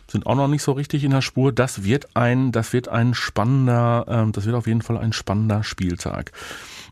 sind 0.08 0.25
auch 0.25 0.36
noch 0.36 0.47
nicht 0.47 0.63
so 0.63 0.71
richtig 0.71 1.04
in 1.04 1.12
der 1.12 1.21
Spur. 1.21 1.52
Das 1.52 1.84
wird 1.84 2.15
ein, 2.15 2.52
das 2.52 2.73
wird 2.73 2.88
ein 2.88 3.13
spannender, 3.13 4.06
ähm, 4.08 4.32
das 4.32 4.45
wird 4.45 4.56
auf 4.56 4.65
jeden 4.65 4.82
Fall 4.82 4.97
ein 4.97 5.13
spannender 5.13 5.63
Spieltag. 5.63 6.32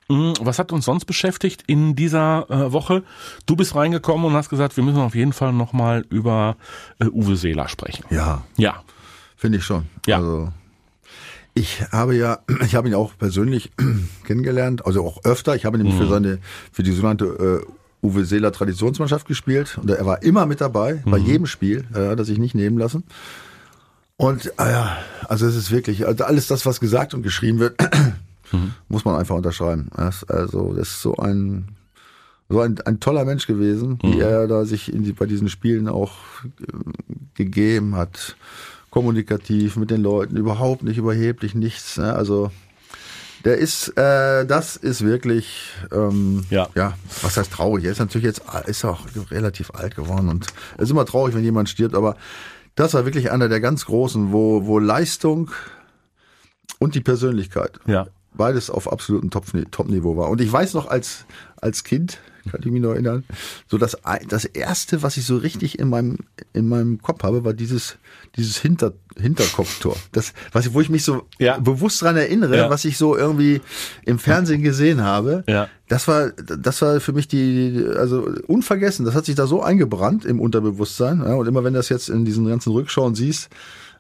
Mm, 0.10 0.34
Was 0.40 0.58
hat 0.60 0.72
uns 0.72 0.86
sonst 0.86 1.06
beschäftigt 1.06 1.64
in 1.68 1.96
dieser 1.96 2.50
äh, 2.50 2.72
Woche? 2.72 3.04
Du 3.46 3.56
bist 3.56 3.76
reingekommen 3.76 4.26
und 4.26 4.34
hast 4.34 4.50
gesagt, 4.50 4.78
wir 4.78 4.84
müssen 4.84 5.00
auf 5.00 5.16
jeden 5.16 5.34
Fall 5.34 5.52
nochmal 5.54 6.06
über 6.10 6.56
äh, 7.00 7.06
Uwe 7.06 7.36
Seeler 7.36 7.68
sprechen. 7.68 8.06
Ja, 8.10 8.44
Ja, 8.58 8.84
Finde 9.36 9.60
ich 9.60 9.64
schon. 9.66 9.86
Ja. 10.08 10.18
Also 10.18 10.52
ich 11.54 11.82
habe 11.92 12.16
ja, 12.16 12.40
ich 12.66 12.76
habe 12.76 12.88
ihn 12.88 12.96
auch 12.96 13.12
persönlich 13.18 13.72
kennengelernt, 14.26 14.86
also 14.86 15.06
auch 15.06 15.24
öfter. 15.26 15.56
Ich 15.56 15.66
habe 15.66 15.78
nämlich 15.78 15.96
Mhm. 15.96 16.00
für 16.00 16.08
seine, 16.08 16.40
für 16.72 16.84
die 16.84 16.92
sogenannte 16.92 17.64
äh, 17.66 18.06
Uwe 18.06 18.26
Seeler 18.26 18.52
Traditionsmannschaft 18.52 19.28
gespielt 19.28 19.78
und 19.82 19.90
er 19.90 20.06
war 20.06 20.22
immer 20.24 20.46
mit 20.46 20.62
dabei, 20.62 21.02
bei 21.06 21.20
Mhm. 21.20 21.26
jedem 21.26 21.46
Spiel, 21.48 21.86
äh, 21.94 22.10
hat 22.10 22.20
er 22.20 22.26
sich 22.26 22.38
nicht 22.38 22.56
nehmen 22.56 22.78
lassen. 22.78 23.04
Und 24.16 24.48
äh, 24.58 24.72
ja, 24.72 24.98
also 25.28 25.46
es 25.46 25.56
ist 25.56 25.70
wirklich, 25.72 26.08
also 26.08 26.24
alles 26.24 26.48
das, 26.48 26.66
was 26.66 26.80
gesagt 26.80 27.14
und 27.14 27.22
geschrieben 27.24 27.60
wird, 27.60 27.76
Mhm. 28.52 28.74
muss 28.88 29.06
man 29.06 29.16
einfach 29.16 29.36
unterschreiben. 29.36 29.90
Also 29.94 30.74
das 30.74 30.88
ist 30.90 31.02
so 31.02 31.16
ein 31.18 31.70
so 32.50 32.62
ein, 32.62 32.80
ein 32.86 33.02
toller 33.02 33.26
Mensch 33.26 33.46
gewesen, 33.46 34.00
Mhm. 34.02 34.14
wie 34.14 34.20
er 34.22 34.48
da 34.48 34.64
sich 34.64 34.94
in 34.94 35.04
die, 35.04 35.12
bei 35.12 35.26
diesen 35.26 35.50
Spielen 35.50 35.90
auch 35.90 36.14
äh, 36.46 37.14
gegeben 37.36 37.96
hat. 37.96 38.38
Kommunikativ 38.90 39.76
mit 39.76 39.92
den 39.92 40.02
Leuten, 40.02 40.38
überhaupt 40.38 40.82
nicht 40.84 40.98
überheblich, 40.98 41.54
nichts. 41.56 41.98
Ne? 41.98 42.14
Also 42.14 42.50
der 43.44 43.58
ist, 43.58 43.90
äh, 43.98 44.46
das 44.46 44.78
ist 44.78 45.04
wirklich, 45.04 45.74
ähm, 45.92 46.46
Ja. 46.50 46.70
ja, 46.74 46.94
was 47.22 47.36
heißt 47.38 47.52
traurig? 47.52 47.84
Er 47.84 47.92
ist 47.92 48.00
natürlich 48.00 48.26
jetzt, 48.26 48.42
ist 48.66 48.86
auch 48.86 49.02
relativ 49.30 49.72
alt 49.72 49.96
geworden 49.96 50.30
und 50.30 50.48
es 50.78 50.86
ist 50.86 50.92
immer 50.92 51.06
traurig, 51.06 51.36
wenn 51.36 51.44
jemand 51.44 51.68
stirbt, 51.70 51.96
aber 51.96 52.16
das 52.76 52.94
war 52.94 53.04
wirklich 53.06 53.30
einer 53.30 53.50
der 53.50 53.60
ganz 53.60 53.86
großen, 53.86 54.32
wo, 54.32 54.66
wo 54.66 54.80
Leistung 54.80 55.52
und 56.80 56.96
die 56.96 57.02
Persönlichkeit 57.02 57.80
ja. 57.88 58.08
Beides 58.38 58.70
auf 58.70 58.92
absolutem 58.92 59.30
Top- 59.30 59.46
Top-Niveau 59.72 60.16
war. 60.18 60.30
Und 60.30 60.40
ich 60.42 60.52
weiß 60.52 60.74
noch 60.74 60.88
als, 60.88 61.26
als 61.60 61.84
Kind, 61.84 62.20
kann 62.50 62.62
ich 62.64 62.72
mich 62.72 62.82
noch 62.82 62.92
erinnern, 62.92 63.26
so 63.70 63.78
das, 63.78 63.98
das 64.30 64.46
erste, 64.46 65.04
was 65.04 65.18
ich 65.18 65.26
so 65.26 65.36
richtig 65.36 65.80
in 65.80 65.90
meinem, 65.90 66.20
in 66.54 66.70
meinem 66.70 67.02
Kopf 67.02 67.24
habe, 67.24 67.44
war 67.44 67.54
dieses, 67.54 67.98
dieses 68.38 68.58
Hinter, 68.58 68.94
Hinterkopftor. 69.20 69.98
Das, 70.14 70.32
was 70.54 70.74
wo 70.74 70.80
ich 70.80 70.90
mich 70.90 71.04
so 71.04 71.24
Ja. 71.40 71.58
bewusst 71.58 72.02
dran 72.02 72.16
erinnere, 72.16 72.56
Ja. 72.56 72.70
was 72.70 72.86
ich 72.86 72.98
so 72.98 73.18
irgendwie 73.18 73.60
im 74.06 74.18
Fernsehen 74.18 74.62
gesehen 74.64 75.02
habe. 75.02 75.44
Ja. 75.50 75.68
Das 75.90 76.08
war, 76.08 76.30
das 76.32 76.82
war 76.82 77.02
für 77.02 77.12
mich 77.14 77.28
die, 77.28 77.86
also 77.98 78.30
unvergessen. 78.48 79.06
Das 79.06 79.14
hat 79.16 79.26
sich 79.26 79.36
da 79.36 79.46
so 79.46 79.62
eingebrannt 79.62 80.24
im 80.24 80.40
Unterbewusstsein. 80.40 81.20
Ja, 81.26 81.34
und 81.36 81.48
immer 81.48 81.66
wenn 81.66 81.74
du 81.74 81.80
das 81.80 81.90
jetzt 81.90 82.10
in 82.10 82.24
diesen 82.24 82.48
ganzen 82.48 82.72
Rückschauen 82.72 83.14
siehst, 83.16 83.50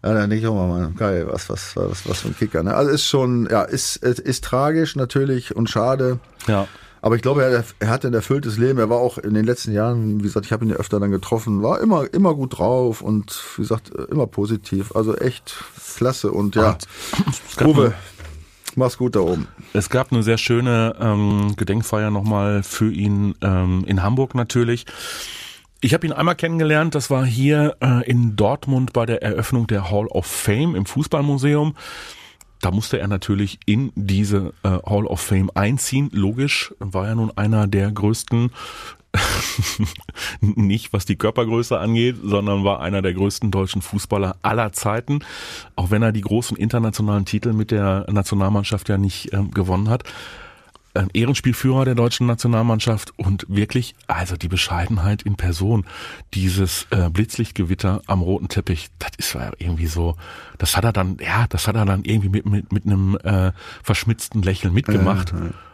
ja, 0.03 0.13
dann 0.13 0.29
denke 0.29 0.45
ich 0.45 0.47
auch 0.47 0.55
mal, 0.55 0.91
geil, 0.95 1.27
was, 1.29 1.49
was, 1.49 1.75
was, 1.75 2.07
was 2.07 2.21
für 2.21 2.29
ein 2.29 2.37
Kicker. 2.37 2.63
Ne? 2.63 2.73
Also 2.73 2.91
ist 2.91 3.05
schon, 3.05 3.47
ja, 3.49 3.63
ist, 3.63 3.97
ist, 3.97 4.19
ist 4.19 4.43
tragisch 4.43 4.95
natürlich 4.95 5.55
und 5.55 5.69
schade. 5.69 6.19
Ja. 6.47 6.67
Aber 7.01 7.15
ich 7.15 7.21
glaube, 7.21 7.43
er, 7.43 7.63
er 7.79 7.89
hatte 7.89 8.07
ein 8.07 8.13
erfülltes 8.13 8.57
Leben. 8.57 8.79
Er 8.79 8.89
war 8.89 8.97
auch 8.97 9.17
in 9.17 9.33
den 9.33 9.45
letzten 9.45 9.71
Jahren, 9.71 10.19
wie 10.19 10.23
gesagt, 10.23 10.45
ich 10.45 10.51
habe 10.51 10.65
ihn 10.65 10.71
ja 10.71 10.77
öfter 10.77 10.99
dann 10.99 11.11
getroffen, 11.11 11.63
war 11.63 11.79
immer, 11.79 12.11
immer 12.13 12.33
gut 12.33 12.57
drauf 12.57 13.01
und 13.01 13.43
wie 13.55 13.61
gesagt, 13.61 13.91
immer 14.09 14.27
positiv. 14.27 14.95
Also 14.95 15.15
echt 15.15 15.55
klasse 15.95 16.31
und 16.31 16.55
ja, 16.55 16.77
gab, 17.55 17.67
Uwe, 17.67 17.93
mach's 18.75 18.97
gut 18.97 19.15
da 19.15 19.21
oben. 19.21 19.47
es 19.73 19.89
gab 19.89 20.11
eine 20.11 20.23
sehr 20.23 20.37
schöne 20.37 20.95
ähm, 20.99 21.53
Gedenkfeier 21.55 22.11
nochmal 22.11 22.63
für 22.63 22.91
ihn 22.91 23.35
ähm, 23.41 23.83
in 23.87 24.03
Hamburg 24.03 24.35
natürlich. 24.35 24.85
Ich 25.79 25.93
habe 25.93 26.07
ihn 26.07 26.13
einmal 26.13 26.35
kennengelernt, 26.35 26.95
das 26.95 27.11
war 27.11 27.23
hier 27.23 27.77
äh, 27.81 28.09
in 28.09 28.35
Dortmund 28.35 28.93
bei 28.93 29.05
der 29.05 29.21
Eröffnung 29.21 29.67
der 29.67 29.91
Hall 29.91 30.07
of 30.07 30.25
Fame 30.25 30.75
im 30.75 30.87
Fußballmuseum. 30.87 31.75
Da 32.61 32.71
musste 32.71 32.99
er 32.99 33.07
natürlich 33.07 33.59
in 33.67 33.91
diese 33.93 34.53
äh, 34.63 34.69
Hall 34.69 35.05
of 35.05 35.21
Fame 35.21 35.51
einziehen. 35.53 36.09
Logisch, 36.11 36.73
war 36.79 37.05
ja 37.05 37.13
nun 37.13 37.31
einer 37.37 37.67
der 37.67 37.91
größten, 37.91 38.49
nicht 40.41 40.93
was 40.93 41.05
die 41.05 41.15
Körpergröße 41.15 41.77
angeht, 41.77 42.15
sondern 42.23 42.63
war 42.63 42.81
einer 42.81 43.03
der 43.03 43.13
größten 43.13 43.51
deutschen 43.51 43.83
Fußballer 43.83 44.37
aller 44.41 44.73
Zeiten. 44.73 45.19
Auch 45.75 45.91
wenn 45.91 46.01
er 46.01 46.11
die 46.11 46.21
großen 46.21 46.57
internationalen 46.57 47.25
Titel 47.25 47.53
mit 47.53 47.69
der 47.69 48.07
Nationalmannschaft 48.09 48.89
ja 48.89 48.97
nicht 48.97 49.31
ähm, 49.31 49.51
gewonnen 49.51 49.89
hat 49.89 50.03
Ehrenspielführer 51.13 51.85
der 51.85 51.95
deutschen 51.95 52.27
Nationalmannschaft 52.27 53.13
und 53.17 53.45
wirklich, 53.47 53.95
also 54.07 54.35
die 54.37 54.47
Bescheidenheit 54.47 55.21
in 55.23 55.35
Person, 55.35 55.85
dieses 56.33 56.87
äh, 56.91 57.09
Blitzlichtgewitter 57.09 58.01
am 58.07 58.21
roten 58.21 58.47
Teppich, 58.47 58.89
das 58.99 59.11
ist 59.17 59.33
ja 59.33 59.51
irgendwie 59.59 59.87
so, 59.87 60.15
das 60.57 60.75
hat 60.77 60.83
er 60.83 60.93
dann, 60.93 61.17
ja, 61.21 61.45
das 61.49 61.67
hat 61.67 61.75
er 61.75 61.85
dann 61.85 62.03
irgendwie 62.03 62.29
mit, 62.29 62.45
mit, 62.45 62.71
mit 62.71 62.85
einem 62.85 63.17
äh, 63.23 63.51
verschmitzten 63.83 64.41
Lächeln 64.41 64.73
mitgemacht. 64.73 65.33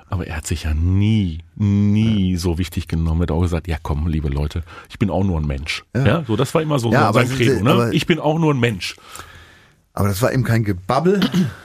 Aber 0.09 0.27
er 0.27 0.37
hat 0.37 0.45
sich 0.45 0.63
ja 0.63 0.75
nie, 0.75 1.39
nie 1.55 2.35
so 2.37 2.59
wichtig 2.59 2.87
genommen. 2.87 3.21
Er 3.21 3.23
hat 3.23 3.31
auch 3.31 3.41
gesagt, 3.41 3.67
ja 3.67 3.77
komm, 3.81 4.05
liebe 4.07 4.29
Leute, 4.29 4.63
ich 4.89 4.99
bin 4.99 5.09
auch 5.09 5.23
nur 5.23 5.39
ein 5.39 5.47
Mensch. 5.47 5.83
Ja, 5.95 6.23
so, 6.27 6.35
das 6.35 6.53
war 6.53 6.61
immer 6.61 6.77
so, 6.77 6.91
Ja, 6.91 7.07
so 7.07 7.13
sein 7.19 7.29
Credo, 7.29 7.63
ne? 7.63 7.89
Ich 7.93 8.05
bin 8.05 8.19
auch 8.19 8.37
nur 8.37 8.53
ein 8.53 8.59
Mensch. 8.59 8.95
Aber 9.95 10.07
das 10.07 10.21
war 10.21 10.31
eben 10.31 10.43
kein 10.43 10.63
Gebabbel, 10.63 11.19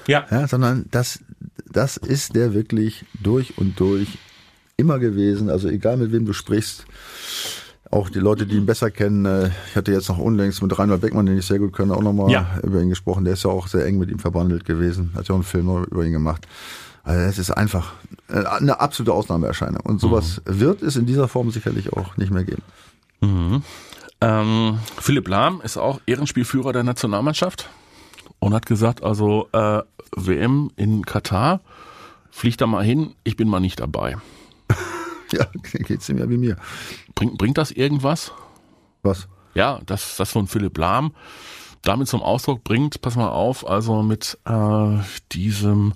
Ja. 0.07 0.27
ja, 0.31 0.47
sondern 0.47 0.87
das, 0.91 1.21
das 1.71 1.97
ist 1.97 2.35
der 2.35 2.55
wirklich 2.55 3.05
durch 3.23 3.59
und 3.59 3.79
durch 3.81 4.19
immer 4.77 4.99
gewesen. 4.99 5.51
Also 5.51 5.69
egal 5.69 5.97
mit 5.97 6.13
wem 6.13 6.25
du 6.25 6.33
sprichst, 6.33 6.85
auch 7.91 8.11
die 8.11 8.19
Leute, 8.19 8.47
die 8.47 8.57
ihn 8.57 8.67
besser 8.67 8.91
kennen. 8.91 9.25
äh, 9.25 9.51
Ich 9.71 9.77
hatte 9.77 9.93
jetzt 9.93 10.09
noch 10.09 10.19
unlängst 10.19 10.63
mit 10.63 10.79
Reinhard 10.79 11.01
Beckmann, 11.01 11.27
den 11.27 11.39
ich 11.39 11.47
sehr 11.47 11.59
gut 11.59 11.75
kenne, 11.75 11.95
auch 11.95 12.03
nochmal 12.03 12.31
Ja. 12.31 12.59
über 12.63 12.81
ihn 12.83 12.91
gesprochen. 12.91 13.25
Der 13.25 13.33
ist 13.35 13.45
ja 13.45 13.51
auch 13.51 13.67
sehr 13.67 13.87
eng 13.87 13.99
mit 13.99 14.11
ihm 14.11 14.19
verbandelt 14.19 14.65
gewesen. 14.67 15.11
Hat 15.15 15.27
ja 15.29 15.33
auch 15.35 15.39
einen 15.39 15.45
Film 15.45 15.85
über 15.91 16.05
ihn 16.05 16.13
gemacht. 16.13 16.47
Also 17.03 17.21
es 17.23 17.39
ist 17.39 17.51
einfach 17.51 17.95
äh, 18.29 18.45
eine 18.45 18.81
absolute 18.81 19.13
Ausnahmeerscheinung. 19.15 19.81
Und 19.81 20.01
sowas 20.03 20.43
wird 20.45 20.83
es 20.83 20.97
in 20.97 21.07
dieser 21.07 21.29
Form 21.29 21.51
sicherlich 21.51 21.93
auch 21.95 22.17
nicht 22.19 22.31
mehr 22.31 22.45
geben. 22.45 22.63
Ähm, 24.21 24.79
Philipp 25.01 25.29
Lahm 25.29 25.61
ist 25.63 25.77
auch 25.79 26.01
Ehrenspielführer 26.07 26.73
der 26.73 26.83
Nationalmannschaft 26.83 27.69
und 28.39 28.55
hat 28.55 28.67
gesagt, 28.67 29.03
also 29.03 29.49
äh, 29.53 29.83
WM 30.17 30.71
in 30.77 31.05
Katar, 31.05 31.61
fliegt 32.31 32.61
da 32.61 32.67
mal 32.67 32.85
hin, 32.85 33.15
ich 33.25 33.37
bin 33.37 33.49
mal 33.49 33.61
nicht 33.61 33.81
dabei. 33.81 34.17
Ja, 35.31 35.45
geht's 35.85 36.09
ihm 36.09 36.17
ja 36.17 36.31
wie 36.31 36.39
mir. 36.39 36.57
Bringt, 37.15 37.37
bringt 37.37 37.59
das 37.59 37.71
irgendwas? 37.71 38.33
Was? 39.03 39.29
Ja, 39.53 39.79
dass 39.85 40.17
das 40.17 40.31
von 40.31 40.47
Philipp 40.47 40.79
Lahm 40.79 41.13
damit 41.83 42.09
zum 42.09 42.23
Ausdruck 42.23 42.65
bringt, 42.65 43.01
pass 43.01 43.17
mal 43.17 43.29
auf, 43.29 43.69
also 43.69 44.03
mit 44.03 44.39
äh, 44.45 44.99
diesem 45.33 45.93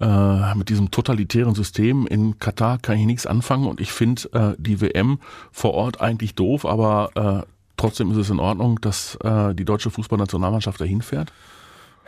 äh, 0.00 0.54
mit 0.54 0.70
diesem 0.70 0.90
totalitären 0.90 1.54
System 1.54 2.06
in 2.06 2.38
Katar 2.38 2.78
kann 2.78 2.98
ich 2.98 3.06
nichts 3.06 3.26
anfangen 3.26 3.66
und 3.66 3.80
ich 3.80 3.92
finde 3.92 4.32
äh, 4.32 4.54
die 4.58 4.80
WM 4.80 5.18
vor 5.52 5.74
Ort 5.74 6.00
eigentlich 6.00 6.34
doof, 6.34 6.64
aber 6.64 7.44
äh, 7.44 7.46
trotzdem 7.76 8.10
ist 8.10 8.16
es 8.16 8.30
in 8.30 8.40
Ordnung, 8.40 8.80
dass 8.80 9.16
äh, 9.16 9.54
die 9.54 9.64
deutsche 9.64 9.90
Fußballnationalmannschaft 9.90 10.80
dahin 10.80 11.02
fährt. 11.02 11.32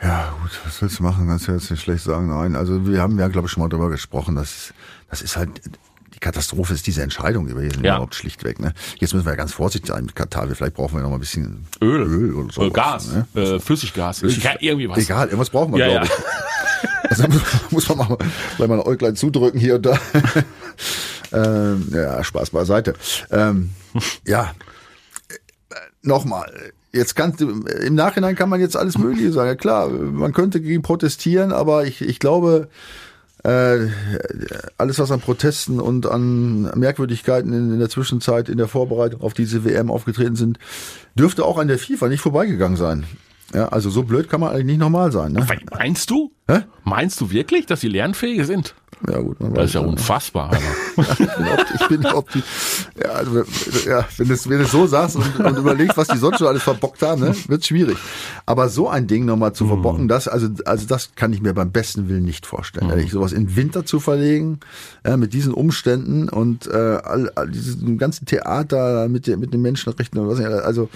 Ja, 0.03 0.33
gut, 0.41 0.51
was 0.65 0.81
willst 0.81 0.99
du 0.99 1.03
machen? 1.03 1.27
Kannst 1.27 1.47
du 1.47 1.53
jetzt 1.53 1.71
nicht 1.71 1.81
schlecht 1.81 2.03
sagen. 2.03 2.29
Nein, 2.29 2.55
also 2.55 2.85
wir 2.85 3.01
haben 3.01 3.17
ja, 3.19 3.27
glaube 3.29 3.45
ich, 3.47 3.51
schon 3.51 3.63
mal 3.63 3.69
darüber 3.69 3.89
gesprochen, 3.89 4.35
dass 4.35 4.73
das 5.09 5.21
ist 5.21 5.37
halt 5.37 5.49
die 6.13 6.19
Katastrophe 6.19 6.73
ist 6.73 6.85
diese 6.87 7.01
Entscheidung 7.01 7.45
gewesen 7.45 7.83
Ja. 7.83 7.93
überhaupt 7.95 8.15
schlichtweg. 8.15 8.59
Ne? 8.59 8.73
Jetzt 8.99 9.13
müssen 9.13 9.25
wir 9.25 9.31
ja 9.31 9.35
ganz 9.37 9.53
vorsichtig 9.53 9.87
sein 9.89 10.05
mit 10.05 10.15
Katar. 10.15 10.47
Vielleicht 10.47 10.75
brauchen 10.75 10.95
wir 10.95 11.01
noch 11.01 11.09
mal 11.09 11.15
ein 11.15 11.19
bisschen 11.21 11.65
Öl, 11.81 12.01
Öl 12.01 12.33
oder 12.35 12.53
sowas, 12.53 12.73
Gas, 12.73 13.07
Ne? 13.33 13.41
äh, 13.41 13.59
Flüssiggas, 13.59 14.21
ja, 14.21 14.53
irgendwie 14.59 14.89
was. 14.89 14.97
Egal, 14.99 15.27
irgendwas 15.27 15.49
brauchen 15.49 15.73
wir, 15.73 15.79
Ja, 15.79 15.87
glaube 16.01 16.05
ja. 16.07 16.11
ich. 16.13 16.23
Also 17.09 17.27
muss, 17.27 17.41
muss 17.69 17.89
man 17.89 17.97
mal 18.09 18.17
vielleicht 18.55 18.69
mal 18.69 18.79
ein 18.79 18.87
Äuglein 18.87 19.15
zudrücken 19.15 19.59
hier 19.59 19.75
und 19.75 19.85
da. 19.85 19.97
ähm, 21.31 21.87
ja, 21.91 22.23
Spaß 22.23 22.49
beiseite. 22.49 22.93
Ähm, 23.29 23.69
ja, 24.25 24.53
äh, 25.29 25.75
nochmal. 26.01 26.73
Jetzt 26.93 27.15
kannst 27.15 27.41
du, 27.41 27.49
im 27.49 27.95
Nachhinein 27.95 28.35
kann 28.35 28.49
man 28.49 28.61
jetzt 28.61 28.77
alles 28.77 28.97
Mögliche 28.99 29.31
sagen. 29.31 29.47
Ja, 29.47 29.55
klar, 29.55 29.89
man 29.89 30.31
könnte 30.31 30.61
gegen 30.61 30.83
protestieren, 30.83 31.51
aber 31.51 31.85
ich, 31.85 32.01
ich 32.01 32.19
glaube, 32.19 32.69
äh, 33.43 33.87
alles, 34.77 34.99
was 34.99 35.11
an 35.11 35.19
Protesten 35.19 35.79
und 35.79 36.05
an 36.05 36.71
Merkwürdigkeiten 36.77 37.51
in, 37.51 37.73
in 37.73 37.79
der 37.79 37.89
Zwischenzeit 37.89 38.47
in 38.47 38.57
der 38.57 38.67
Vorbereitung 38.67 39.21
auf 39.21 39.33
diese 39.33 39.65
WM 39.65 39.91
aufgetreten 39.91 40.35
sind, 40.35 40.59
dürfte 41.15 41.43
auch 41.43 41.57
an 41.57 41.67
der 41.67 41.79
FIFA 41.79 42.09
nicht 42.09 42.21
vorbeigegangen 42.21 42.77
sein. 42.77 43.05
Ja, 43.53 43.67
also 43.69 43.89
so 43.89 44.03
blöd 44.03 44.29
kann 44.29 44.39
man 44.39 44.51
eigentlich 44.51 44.65
nicht 44.65 44.79
normal 44.79 45.11
sein. 45.11 45.33
Ne? 45.33 45.45
Meinst 45.71 46.09
du? 46.09 46.31
Hä? 46.47 46.61
Meinst 46.83 47.19
du 47.21 47.31
wirklich, 47.31 47.65
dass 47.65 47.81
sie 47.81 47.89
lernfähig 47.89 48.45
sind? 48.45 48.75
Ja, 49.09 49.19
gut, 49.19 49.39
man 49.39 49.53
Das 49.53 49.65
ist 49.65 49.73
ja 49.73 49.81
ja. 49.81 49.87
unfassbar. 49.87 50.51
Ich 51.75 51.87
bin 51.87 52.03
bin 52.03 52.11
opti 52.13 52.43
ja, 53.01 53.09
also, 53.11 53.43
ja, 53.87 54.05
wenn 54.17 54.27
du 54.27 54.33
es 54.33 54.49
wenn 54.49 54.59
du 54.59 54.65
es 54.65 54.71
so 54.71 54.85
sagst 54.87 55.15
und, 55.15 55.39
und 55.39 55.57
überlegst, 55.57 55.97
was 55.97 56.07
die 56.07 56.17
sonst 56.17 56.39
schon 56.39 56.47
alles 56.47 56.63
verbockt 56.63 57.01
haben, 57.01 57.21
ne, 57.21 57.35
wird 57.47 57.65
schwierig. 57.65 57.97
Aber 58.45 58.69
so 58.69 58.89
ein 58.89 59.07
Ding 59.07 59.25
nochmal 59.25 59.53
zu 59.53 59.65
verbocken, 59.65 60.07
das, 60.07 60.27
also, 60.27 60.49
also 60.65 60.85
das 60.87 61.15
kann 61.15 61.33
ich 61.33 61.41
mir 61.41 61.53
beim 61.53 61.71
besten 61.71 62.09
Willen 62.09 62.23
nicht 62.23 62.45
vorstellen. 62.45 62.89
Ehrlich, 62.89 63.11
sowas 63.11 63.31
in 63.31 63.55
Winter 63.55 63.85
zu 63.85 63.99
verlegen, 63.99 64.59
ja, 65.05 65.17
mit 65.17 65.33
diesen 65.33 65.53
Umständen 65.53 66.29
und 66.29 66.67
äh, 66.67 66.73
all, 67.03 67.31
all 67.35 67.49
diesem 67.49 67.97
ganzen 67.97 68.25
Theater 68.25 69.07
mit, 69.09 69.27
mit 69.27 69.53
den 69.53 69.61
Menschenrechten 69.61 70.19
und 70.19 70.27
was 70.27 70.39
nicht, 70.39 70.47
also 70.47 70.89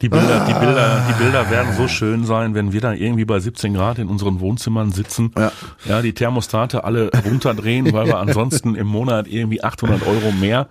Die 0.00 0.08
Bilder, 0.08 0.44
die 0.46 0.54
Bilder, 0.54 1.02
die 1.08 1.22
Bilder 1.22 1.50
werden 1.50 1.72
so 1.74 1.88
schön 1.88 2.24
sein, 2.24 2.54
wenn 2.54 2.72
wir 2.72 2.80
da 2.80 2.92
irgendwie 2.92 3.24
bei 3.24 3.40
17 3.40 3.74
Grad 3.74 3.98
in 3.98 4.08
unseren 4.08 4.40
Wohnzimmern 4.40 4.92
sitzen. 4.92 5.32
Ja. 5.36 5.52
ja 5.84 6.02
die 6.02 6.12
Thermostate 6.12 6.84
alle 6.84 7.10
runterdrehen, 7.24 7.92
weil 7.92 8.06
wir 8.06 8.18
ansonsten 8.18 8.74
im 8.74 8.86
Monat 8.86 9.26
irgendwie 9.26 9.62
800 9.62 10.06
Euro 10.06 10.32
mehr 10.32 10.68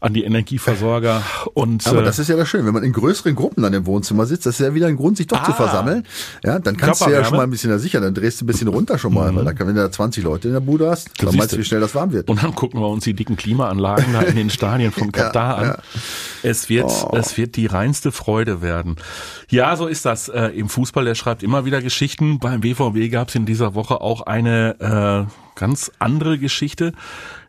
an 0.00 0.14
die 0.14 0.24
Energieversorger 0.24 1.22
und 1.54 1.86
Aber 1.86 2.00
äh, 2.00 2.04
das 2.04 2.18
ist 2.18 2.28
ja 2.28 2.36
das 2.36 2.48
Schöne, 2.48 2.64
wenn 2.66 2.72
man 2.74 2.82
in 2.82 2.92
größeren 2.92 3.34
Gruppen 3.34 3.62
dann 3.62 3.74
im 3.74 3.84
Wohnzimmer 3.86 4.24
sitzt, 4.26 4.46
das 4.46 4.58
ist 4.58 4.66
ja 4.66 4.74
wieder 4.74 4.86
ein 4.86 4.96
Grund, 4.96 5.16
sich 5.18 5.26
doch 5.26 5.42
zu 5.44 5.50
Ah. 5.52 5.54
versammeln. 5.54 6.06
Ja, 6.42 6.58
dann 6.58 6.76
kannst 6.76 7.04
du 7.04 7.10
ja 7.10 7.22
schon 7.24 7.36
mal 7.36 7.42
ein 7.44 7.50
bisschen 7.50 7.78
sicher, 7.78 8.00
dann 8.00 8.14
drehst 8.14 8.40
du 8.40 8.44
ein 8.44 8.46
bisschen 8.46 8.68
runter 8.68 8.98
schon 8.98 9.12
mal, 9.14 9.34
weil 9.34 9.44
da 9.44 9.52
wenn 9.58 9.74
du 9.74 9.82
da 9.82 9.90
20 9.92 10.24
Leute 10.24 10.48
in 10.48 10.54
der 10.54 10.60
Bude 10.60 10.88
hast, 10.90 11.10
dann 11.22 11.36
meinst 11.36 11.52
du, 11.52 11.58
wie 11.58 11.64
schnell 11.64 11.80
das 11.80 11.94
warm 11.94 12.12
wird. 12.12 12.28
Und 12.30 12.42
dann 12.42 12.54
gucken 12.54 12.80
wir 12.80 12.88
uns 12.88 13.04
die 13.04 13.14
dicken 13.14 13.36
Klimaanlagen 13.36 14.12
da 14.12 14.22
in 14.22 14.36
den 14.36 14.50
Stadien 14.50 14.90
von 14.92 15.12
Katar 15.12 15.58
an. 15.58 15.64
ja. 15.68 15.78
Es 16.42 16.68
wird, 16.68 16.86
Oh. 16.86 17.14
es 17.16 17.36
wird 17.36 17.56
die 17.56 17.66
reinste 17.66 18.10
Freude 18.12 18.62
werden. 18.62 18.96
Ja, 19.50 19.76
so 19.76 19.86
ist 19.86 20.04
das 20.06 20.28
äh, 20.28 20.46
im 20.46 20.68
Fußball. 20.70 21.04
Der 21.04 21.14
schreibt 21.14 21.42
immer 21.42 21.64
wieder 21.66 21.82
Geschichten. 21.82 22.38
Beim 22.38 22.60
BVB 22.60 23.10
gab 23.12 23.28
es 23.28 23.34
in 23.34 23.44
dieser 23.44 23.74
Woche 23.74 24.00
auch 24.00 24.22
eine 24.22 25.26
äh, 25.28 25.58
ganz 25.60 25.90
andere 25.98 26.38
Geschichte. 26.38 26.92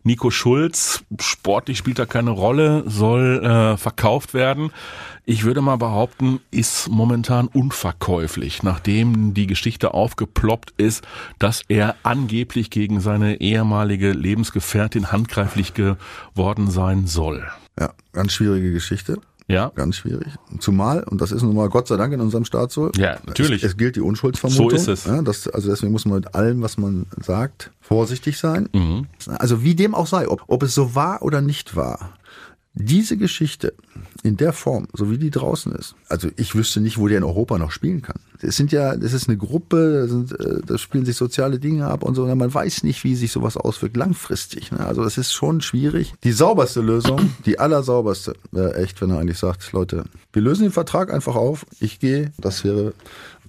Nico 0.04 0.32
Schulz, 0.32 1.04
sportlich 1.20 1.78
spielt 1.78 2.00
da 2.00 2.06
keine 2.06 2.32
Rolle, 2.32 2.84
soll 2.88 3.44
äh, 3.44 3.78
verkauft 3.78 4.34
werden. 4.34 4.72
Ich 5.26 5.44
würde 5.44 5.62
mal 5.62 5.78
behaupten, 5.78 6.40
ist 6.50 6.90
momentan 6.90 7.48
unverkäuflich, 7.48 8.64
nachdem 8.64 9.34
die 9.36 9.46
Geschichte 9.46 9.94
aufgeploppt 9.94 10.74
ist, 10.78 11.06
dass 11.38 11.62
er 11.68 11.96
angeblich 12.02 12.72
gegen 12.72 13.00
seine 13.00 13.40
ehemalige 13.42 14.12
Lebensgefährtin 14.12 15.12
handgreiflich 15.12 15.74
geworden 15.74 16.72
sein 16.72 17.06
soll. 17.06 17.48
Ja, 17.80 17.94
ganz 18.12 18.34
schwierige 18.34 18.74
Geschichte. 18.74 19.20
Ja, 19.48 19.72
Ganz 19.76 19.98
schwierig. 19.98 20.28
Zumal, 20.60 21.04
und 21.04 21.22
das 21.22 21.32
ist 21.32 21.42
nun 21.42 21.56
mal 21.56 21.70
Gott 21.70 21.88
sei 21.88 21.98
Dank 21.98 22.14
in 22.14 22.22
unserem 22.22 22.46
Staat 22.46 22.72
so. 22.72 22.92
Ja, 22.96 23.18
natürlich. 23.26 23.64
Es, 23.64 23.72
es 23.72 23.78
gilt 23.78 23.96
die 23.96 24.02
Unschuldsvermutung. 24.02 24.70
So 24.70 24.76
ist 24.76 24.88
es. 24.88 25.06
Ja, 25.06 25.22
das, 25.22 25.48
also 25.48 25.70
deswegen 25.70 25.92
muss 25.92 26.06
man 26.06 26.16
mit 26.16 26.36
allem, 26.36 26.62
was 26.62 26.78
man 26.78 27.06
sagt, 27.20 27.72
vorsichtig 27.82 28.38
sein. 28.38 28.70
Mhm. 28.74 29.08
Also 29.28 29.64
wie 29.64 29.76
dem 29.76 29.94
auch 29.94 30.08
sei, 30.08 30.28
ob, 30.28 30.44
ob 30.48 30.64
es 30.64 30.74
so 30.74 30.96
war 30.96 31.22
oder 31.22 31.42
nicht 31.42 31.76
war. 31.76 32.14
Diese 32.74 33.18
Geschichte 33.18 33.74
in 34.24 34.38
der 34.38 34.54
Form, 34.54 34.88
so 34.94 35.12
wie 35.12 35.18
die 35.18 35.30
draußen 35.30 35.74
ist, 35.74 35.96
also 36.08 36.30
ich 36.38 36.56
wüsste 36.56 36.80
nicht, 36.80 36.98
wo 36.98 37.10
der 37.10 37.18
in 37.18 37.26
Europa 37.26 37.58
noch 37.58 37.72
spielen 37.72 38.02
kann. 38.02 38.20
Es 38.42 38.56
sind 38.56 38.72
ja, 38.72 38.96
das 38.96 39.12
ist 39.12 39.28
eine 39.28 39.38
Gruppe, 39.38 40.02
da, 40.02 40.08
sind, 40.08 40.40
äh, 40.40 40.62
da 40.66 40.78
spielen 40.78 41.06
sich 41.06 41.18
soziale 41.18 41.60
Dinge 41.60 41.88
ab 41.88 42.02
und 42.04 42.16
so, 42.16 42.24
und 42.24 42.38
man 42.38 42.54
weiß 42.54 42.84
nicht, 42.84 43.04
wie 43.04 43.16
sich 43.16 43.32
sowas 43.34 43.58
auswirkt 43.58 43.98
langfristig. 43.98 44.72
Ne? 44.72 44.80
Also 44.80 45.04
das 45.04 45.18
ist 45.18 45.34
schon 45.34 45.60
schwierig. 45.60 46.14
Die 46.24 46.32
sauberste 46.32 46.80
Lösung, 46.80 47.36
die 47.46 47.60
allersauberste, 47.60 48.36
wäre 48.52 48.76
echt, 48.76 49.02
wenn 49.02 49.12
er 49.12 49.20
eigentlich 49.20 49.38
sagt, 49.38 49.70
Leute, 49.74 50.06
wir 50.32 50.42
lösen 50.42 50.64
den 50.64 50.72
Vertrag 50.72 51.14
einfach 51.14 51.36
auf, 51.36 51.66
ich 51.82 52.00
gehe, 52.00 52.32
das 52.38 52.64
wäre 52.64 52.94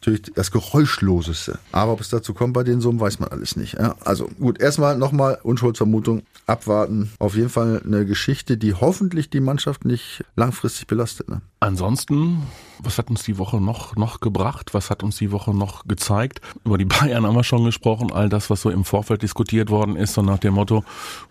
natürlich 0.03 0.23
das 0.35 0.51
Geräuschloseste. 0.51 1.59
Aber 1.71 1.93
ob 1.93 2.01
es 2.01 2.09
dazu 2.09 2.35
kommt 2.35 2.55
bei 2.55 2.65
den 2.65 2.81
Summen, 2.81 2.99
weiß 2.99 3.21
man 3.21 3.29
alles 3.29 3.55
nicht. 3.57 3.75
Ja? 3.75 3.95
Also 4.05 4.27
gut, 4.41 4.61
erstmal 4.61 4.99
nochmal 4.99 5.39
Unschuldsvermutung, 5.43 6.23
abwarten. 6.47 7.13
Auf 7.21 7.37
jeden 7.37 7.49
Fall 7.49 7.81
eine 7.87 8.05
Geschichte, 8.05 8.57
die 8.57 8.75
hoffentlich 8.75 9.31
die 9.31 9.39
Mannschaft 9.41 9.85
nicht 9.85 10.25
langfristig 10.35 10.89
belastet. 10.89 11.29
Ne? 11.29 11.41
Ansonsten, 11.61 12.43
was 12.81 12.99
hat 12.99 13.11
uns 13.11 13.23
die 13.23 13.39
Woche 13.39 13.61
noch, 13.61 13.95
noch 13.95 14.19
gebracht? 14.19 14.75
Was 14.75 14.91
hat 14.91 15.05
uns 15.05 15.19
die 15.19 15.31
Woche 15.31 15.55
noch 15.55 15.87
gezeigt? 15.87 16.41
Über 16.65 16.79
die 16.79 16.85
Bayern 16.85 17.25
haben 17.25 17.37
wir 17.37 17.45
schon 17.45 17.65
gesprochen. 17.65 18.11
All 18.13 18.29
das, 18.29 18.51
was 18.51 18.63
so 18.63 18.71
im 18.71 18.85
Vorfeld 18.85 19.23
diskutiert 19.23 19.71
worden 19.71 19.95
ist, 19.95 20.15
so 20.15 20.23
nach 20.23 20.39
dem 20.39 20.55
Motto, 20.55 20.85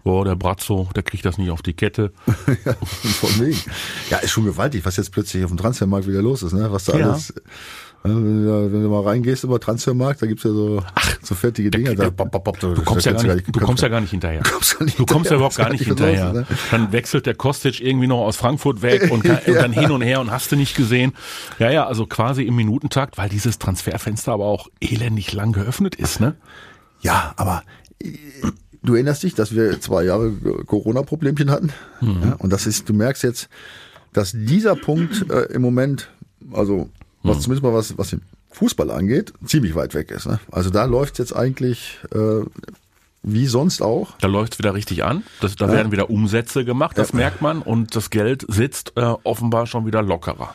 boah, 0.06 0.24
der 0.24 0.38
Brazzo, 0.38 0.88
der 0.96 1.04
kriegt 1.04 1.26
das 1.26 1.38
nicht 1.38 1.52
auf 1.52 1.62
die 1.62 1.74
Kette. 1.74 2.14
ja, 2.66 2.74
von 2.74 3.40
wegen. 3.42 3.60
Ja, 4.10 4.20
ist 4.20 4.32
schon 4.32 4.46
gewaltig, 4.46 4.86
was 4.86 4.96
jetzt 4.96 5.12
plötzlich 5.12 5.44
auf 5.44 5.52
dem 5.52 5.58
Transfermarkt 5.58 6.08
wieder 6.08 6.22
los 6.22 6.42
ist. 6.42 6.54
Ne? 6.54 6.72
Was 6.72 6.86
da 6.86 6.98
Ja. 6.98 7.10
alles... 7.12 7.34
Wenn 8.04 8.44
du, 8.44 8.48
da, 8.48 8.74
wenn 8.74 8.82
du 8.82 8.90
mal 8.90 9.04
reingehst 9.04 9.44
über 9.44 9.60
Transfermarkt, 9.60 10.22
da 10.24 10.26
gibt's 10.26 10.44
ja 10.44 10.50
so, 10.52 10.82
so 11.22 11.36
fertige 11.36 11.70
Dinge. 11.70 11.96
Da, 11.96 12.10
bop, 12.10 12.32
bop, 12.32 12.60
Du 12.60 12.74
kommst 12.84 13.06
ja 13.06 13.12
gar 13.12 13.24
nicht, 13.36 13.56
du 13.56 13.60
kommst 13.60 13.84
ja 13.84 13.90
gar 13.90 14.02
nicht 14.02 14.10
hinterher. 14.10 14.42
Du 14.98 15.06
kommst 15.06 15.30
ja 15.30 15.36
überhaupt 15.36 15.58
gar 15.58 15.70
nicht 15.70 15.86
hinterher. 15.86 16.34
ne? 16.34 16.46
Dann 16.72 16.92
wechselt 16.92 17.28
der 17.28 17.36
Kostic 17.36 17.80
irgendwie 17.80 18.08
noch 18.08 18.22
aus 18.22 18.38
Frankfurt 18.38 18.82
weg 18.82 19.12
und, 19.12 19.24
kann, 19.24 19.38
und 19.46 19.56
dann 19.56 19.72
hin 19.82 19.92
und 19.92 20.02
her 20.02 20.20
und 20.20 20.32
hast 20.32 20.52
du 20.52 20.56
nicht 20.56 20.76
gesehen. 20.76 21.14
Ja, 21.60 21.70
ja, 21.70 21.86
also 21.86 22.08
quasi 22.08 22.44
im 22.44 22.56
Minutentakt, 22.56 23.20
weil 23.20 23.30
dieses 23.30 23.60
Transferfenster 23.60 24.32
aber 24.32 24.46
auch 24.46 24.68
elendig 24.80 25.32
lang 25.34 25.52
geöffnet 25.52 25.94
ist, 25.96 26.20
ne? 26.20 26.36
Ja, 27.02 27.34
aber 27.36 27.62
äh, 28.02 28.14
du 28.82 28.96
erinnerst 28.96 29.22
dich, 29.22 29.36
dass 29.36 29.54
wir 29.54 29.80
zwei 29.80 30.04
Jahre 30.04 30.32
Corona-Problemchen 30.66 31.52
hatten. 31.52 31.72
Ja, 32.02 32.34
und 32.40 32.52
das 32.52 32.66
ist, 32.66 32.90
du 32.90 32.94
merkst 32.94 33.22
jetzt, 33.22 33.48
dass 34.14 34.32
dieser 34.34 34.76
Punkt 34.76 35.30
äh, 35.30 35.54
im 35.54 35.62
Moment, 35.62 36.10
also 36.52 36.90
was 37.24 37.42
zumindest 37.42 37.64
mal 37.64 37.74
was, 37.74 37.98
was 37.98 38.10
den 38.12 38.22
Fußball 38.52 38.92
angeht, 38.92 39.34
ziemlich 39.46 39.76
weit 39.76 39.94
weg 39.94 40.12
ist. 40.12 40.28
Ne? 40.28 40.40
Also 40.52 40.70
da 40.70 40.86
läuft 40.86 41.20
jetzt 41.20 41.36
eigentlich 41.36 42.00
äh, 42.14 42.44
wie 43.24 43.46
sonst 43.46 43.82
auch. 43.82 44.18
Da 44.20 44.28
läuft's 44.28 44.58
wieder 44.60 44.74
richtig 44.74 45.04
an. 45.04 45.24
Das, 45.42 45.56
da 45.56 45.72
werden 45.72 45.92
wieder 45.92 46.10
Umsätze 46.10 46.66
gemacht, 46.66 46.98
das 46.98 47.12
Ja. 47.12 47.18
merkt 47.18 47.42
man. 47.42 47.62
Und 47.62 47.96
das 47.96 48.10
Geld 48.10 48.46
sitzt 48.48 48.94
äh, 48.98 49.02
offenbar 49.24 49.68
schon 49.68 49.86
wieder 49.86 50.02
lockerer. 50.02 50.54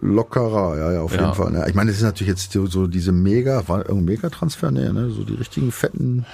Lockerer, 0.00 0.76
ja, 0.78 0.92
ja, 0.92 1.00
auf 1.02 1.14
Ja. 1.14 1.20
jeden 1.22 1.34
Fall. 1.34 1.52
Ne? 1.52 1.64
Ich 1.68 1.74
meine, 1.74 1.90
das 1.90 1.98
ist 1.98 2.04
natürlich 2.04 2.30
jetzt 2.30 2.52
so, 2.52 2.66
so 2.66 2.86
diese 2.86 3.12
Mega, 3.12 3.66
war 3.68 3.78
irgendein 3.78 4.04
Mega-Transfer, 4.06 4.70
nee, 4.70 4.90
ne? 4.92 5.10
So 5.10 5.24
die 5.24 5.34
richtigen 5.34 5.72
fetten, 5.72 6.26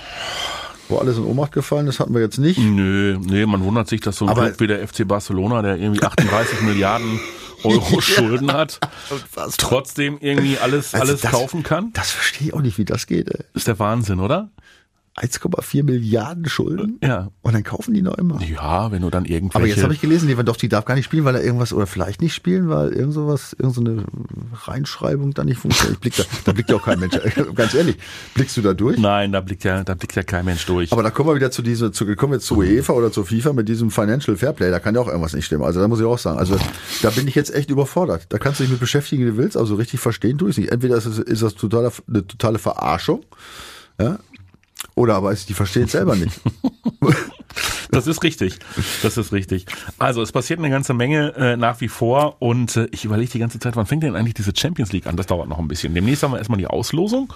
wo 0.89 0.99
alles 0.99 1.17
in 1.17 1.25
Ohnmacht 1.25 1.53
gefallen 1.53 1.87
ist, 1.87 2.01
hatten 2.01 2.13
wir 2.15 2.21
jetzt 2.23 2.39
nicht. 2.39 2.59
Nö, 2.59 3.19
nee, 3.21 3.47
man 3.47 3.63
wundert 3.63 3.89
sich, 3.89 4.01
dass 4.01 4.17
so 4.17 4.25
ein 4.25 4.31
Aber- 4.31 4.47
Club 4.47 4.61
wie 4.61 4.67
der 4.67 4.87
FC 4.87 5.07
Barcelona, 5.07 5.63
der 5.63 5.77
irgendwie 5.77 6.03
38 6.05 6.63
Milliarden 6.63 7.21
Euro 7.65 8.01
Schulden 8.01 8.53
hat, 8.53 8.81
trotzdem 9.59 10.19
irgendwie 10.21 10.59
alles, 10.59 10.95
Also 10.95 11.09
alles 11.13 11.21
das- 11.23 11.31
kaufen 11.31 11.63
kann. 11.63 11.93
Das 11.93 12.11
verstehe 12.11 12.49
ich 12.49 12.55
auch 12.55 12.61
nicht, 12.61 12.79
wie 12.79 12.85
das 12.85 13.07
geht, 13.07 13.29
ey. 13.31 13.45
Ist 13.55 13.67
der 13.67 13.79
Wahnsinn, 13.79 14.21
oder? 14.21 14.51
1,4 15.15 15.83
Milliarden 15.85 16.49
Schulden. 16.49 16.99
Ja. 17.03 17.31
Und 17.43 17.53
dann 17.53 17.65
kaufen 17.65 17.93
die 17.93 18.01
noch 18.01 18.17
immer. 18.17 18.41
Ja, 18.43 18.91
wenn 18.93 19.03
du 19.03 19.11
dann 19.11 19.27
irgendwelche... 19.27 19.57
Aber 19.57 19.67
jetzt 19.67 19.83
habe 19.83 19.93
ich 19.93 20.01
gelesen, 20.01 20.27
Lewandowski 20.29 20.71
darf 20.71 20.87
gar 20.87 20.95
nicht 20.95 21.05
spielen, 21.05 21.25
weil 21.27 21.35
er 21.35 21.45
irgendwas, 21.45 21.75
oder 21.75 21.87
vielleicht 21.87 22.23
nicht 22.23 22.35
spielen, 22.35 22.71
weil 22.71 22.93
irgend 22.93 23.13
sowas, 23.13 23.55
irgend 23.59 23.75
so 23.75 23.83
eine 23.83 24.05
Reinschreibung 24.65 25.35
da 25.35 25.45
nicht 25.45 25.59
funktioniert. 25.59 25.97
Ich 25.97 26.01
blick 26.01 26.17
da, 26.17 26.25
da 26.47 26.53
blickt 26.53 26.71
ja 26.71 26.77
auch 26.77 26.83
kein 26.83 26.99
Mensch. 26.99 27.19
Ganz 27.55 27.75
ehrlich, 27.75 27.99
blickst 28.35 28.57
du 28.57 28.63
da 28.63 28.73
durch? 28.73 28.99
Nein, 28.99 29.33
da 29.33 29.43
blickt 29.43 29.65
ja, 29.65 29.85
da 29.85 29.95
blickt 29.95 30.17
ja 30.17 30.23
kein 30.23 30.47
Mensch 30.47 30.65
durch. 30.65 30.93
Aber 30.93 31.03
da 31.03 31.11
kommen 31.11 31.29
wir 31.29 31.35
wieder 31.35 31.51
zu 31.51 31.61
dieser, 31.61 31.93
zu, 31.93 32.07
kommen 32.17 32.33
wir 32.33 32.41
zu 32.41 32.57
UEFA 32.57 32.95
oder 32.95 33.13
zu 33.13 33.25
FIFA 33.25 33.53
mit 33.53 33.69
diesem 33.69 33.91
Financial 33.91 34.35
Fairplay. 34.35 34.71
Da 34.71 34.79
kann 34.79 34.95
ja 34.95 35.03
auch 35.03 35.09
irgendwas 35.09 35.35
nicht 35.35 35.45
stimmen. 35.45 35.65
Also 35.65 35.81
da 35.81 35.89
muss 35.89 36.01
ich 36.01 36.07
auch 36.07 36.19
sagen. 36.19 36.39
Also 36.39 36.57
da 37.03 37.11
bin 37.11 37.29
ich 37.29 37.35
jetzt 37.35 37.55
echt 37.55 37.69
überfordert. 37.69 38.27
Da 38.31 38.39
kannst 38.39 38.61
du 38.61 38.65
dich 38.65 38.71
mit 38.71 38.81
beschäftigen, 38.81 39.27
wie 39.27 39.31
du 39.31 39.37
willst. 39.37 39.59
Also 39.59 39.75
richtig 39.75 40.01
verstehen 40.01 40.39
tue 40.39 40.49
ich 40.49 40.57
nicht. 40.57 40.73
Entweder 40.73 40.97
ist 40.97 41.07
das, 41.07 41.19
ist 41.19 41.43
das 41.43 41.55
totale, 41.55 41.93
eine 42.09 42.27
totale 42.27 42.59
Verarschung. 42.59 43.25
Ja, 44.01 44.19
oder 44.95 45.15
aber 45.15 45.35
die 45.35 45.55
verstehen 45.55 45.85
es 45.85 45.93
selber 45.93 46.17
nicht. 46.17 46.41
Das 47.91 48.07
ist 48.07 48.23
richtig. 48.23 48.59
Das 49.03 49.19
ist 49.19 49.33
richtig. 49.33 49.67
Also 49.99 50.23
es 50.23 50.33
passiert 50.33 50.59
eine 50.59 50.71
ganze 50.71 50.95
Menge 50.95 51.35
äh, 51.37 51.57
nach 51.59 51.83
wie 51.83 51.89
vor 51.89 52.41
und 52.41 52.75
äh, 52.75 52.89
ich 52.91 53.05
überlege 53.05 53.31
die 53.31 53.39
ganze 53.39 53.59
Zeit, 53.59 53.77
wann 53.77 53.85
fängt 53.85 54.03
denn 54.03 54.17
eigentlich 54.17 54.33
diese 54.33 54.53
Champions 54.57 54.93
League 54.93 55.07
an? 55.07 55.17
Das 55.19 55.27
dauert 55.27 55.47
noch 55.47 55.59
ein 55.59 55.69
bisschen. 55.69 55.95
Demnächst 55.95 56.23
haben 56.23 56.33
wir 56.33 56.39
erstmal 56.39 56.59
die 56.59 56.67
Auslosung 56.67 57.31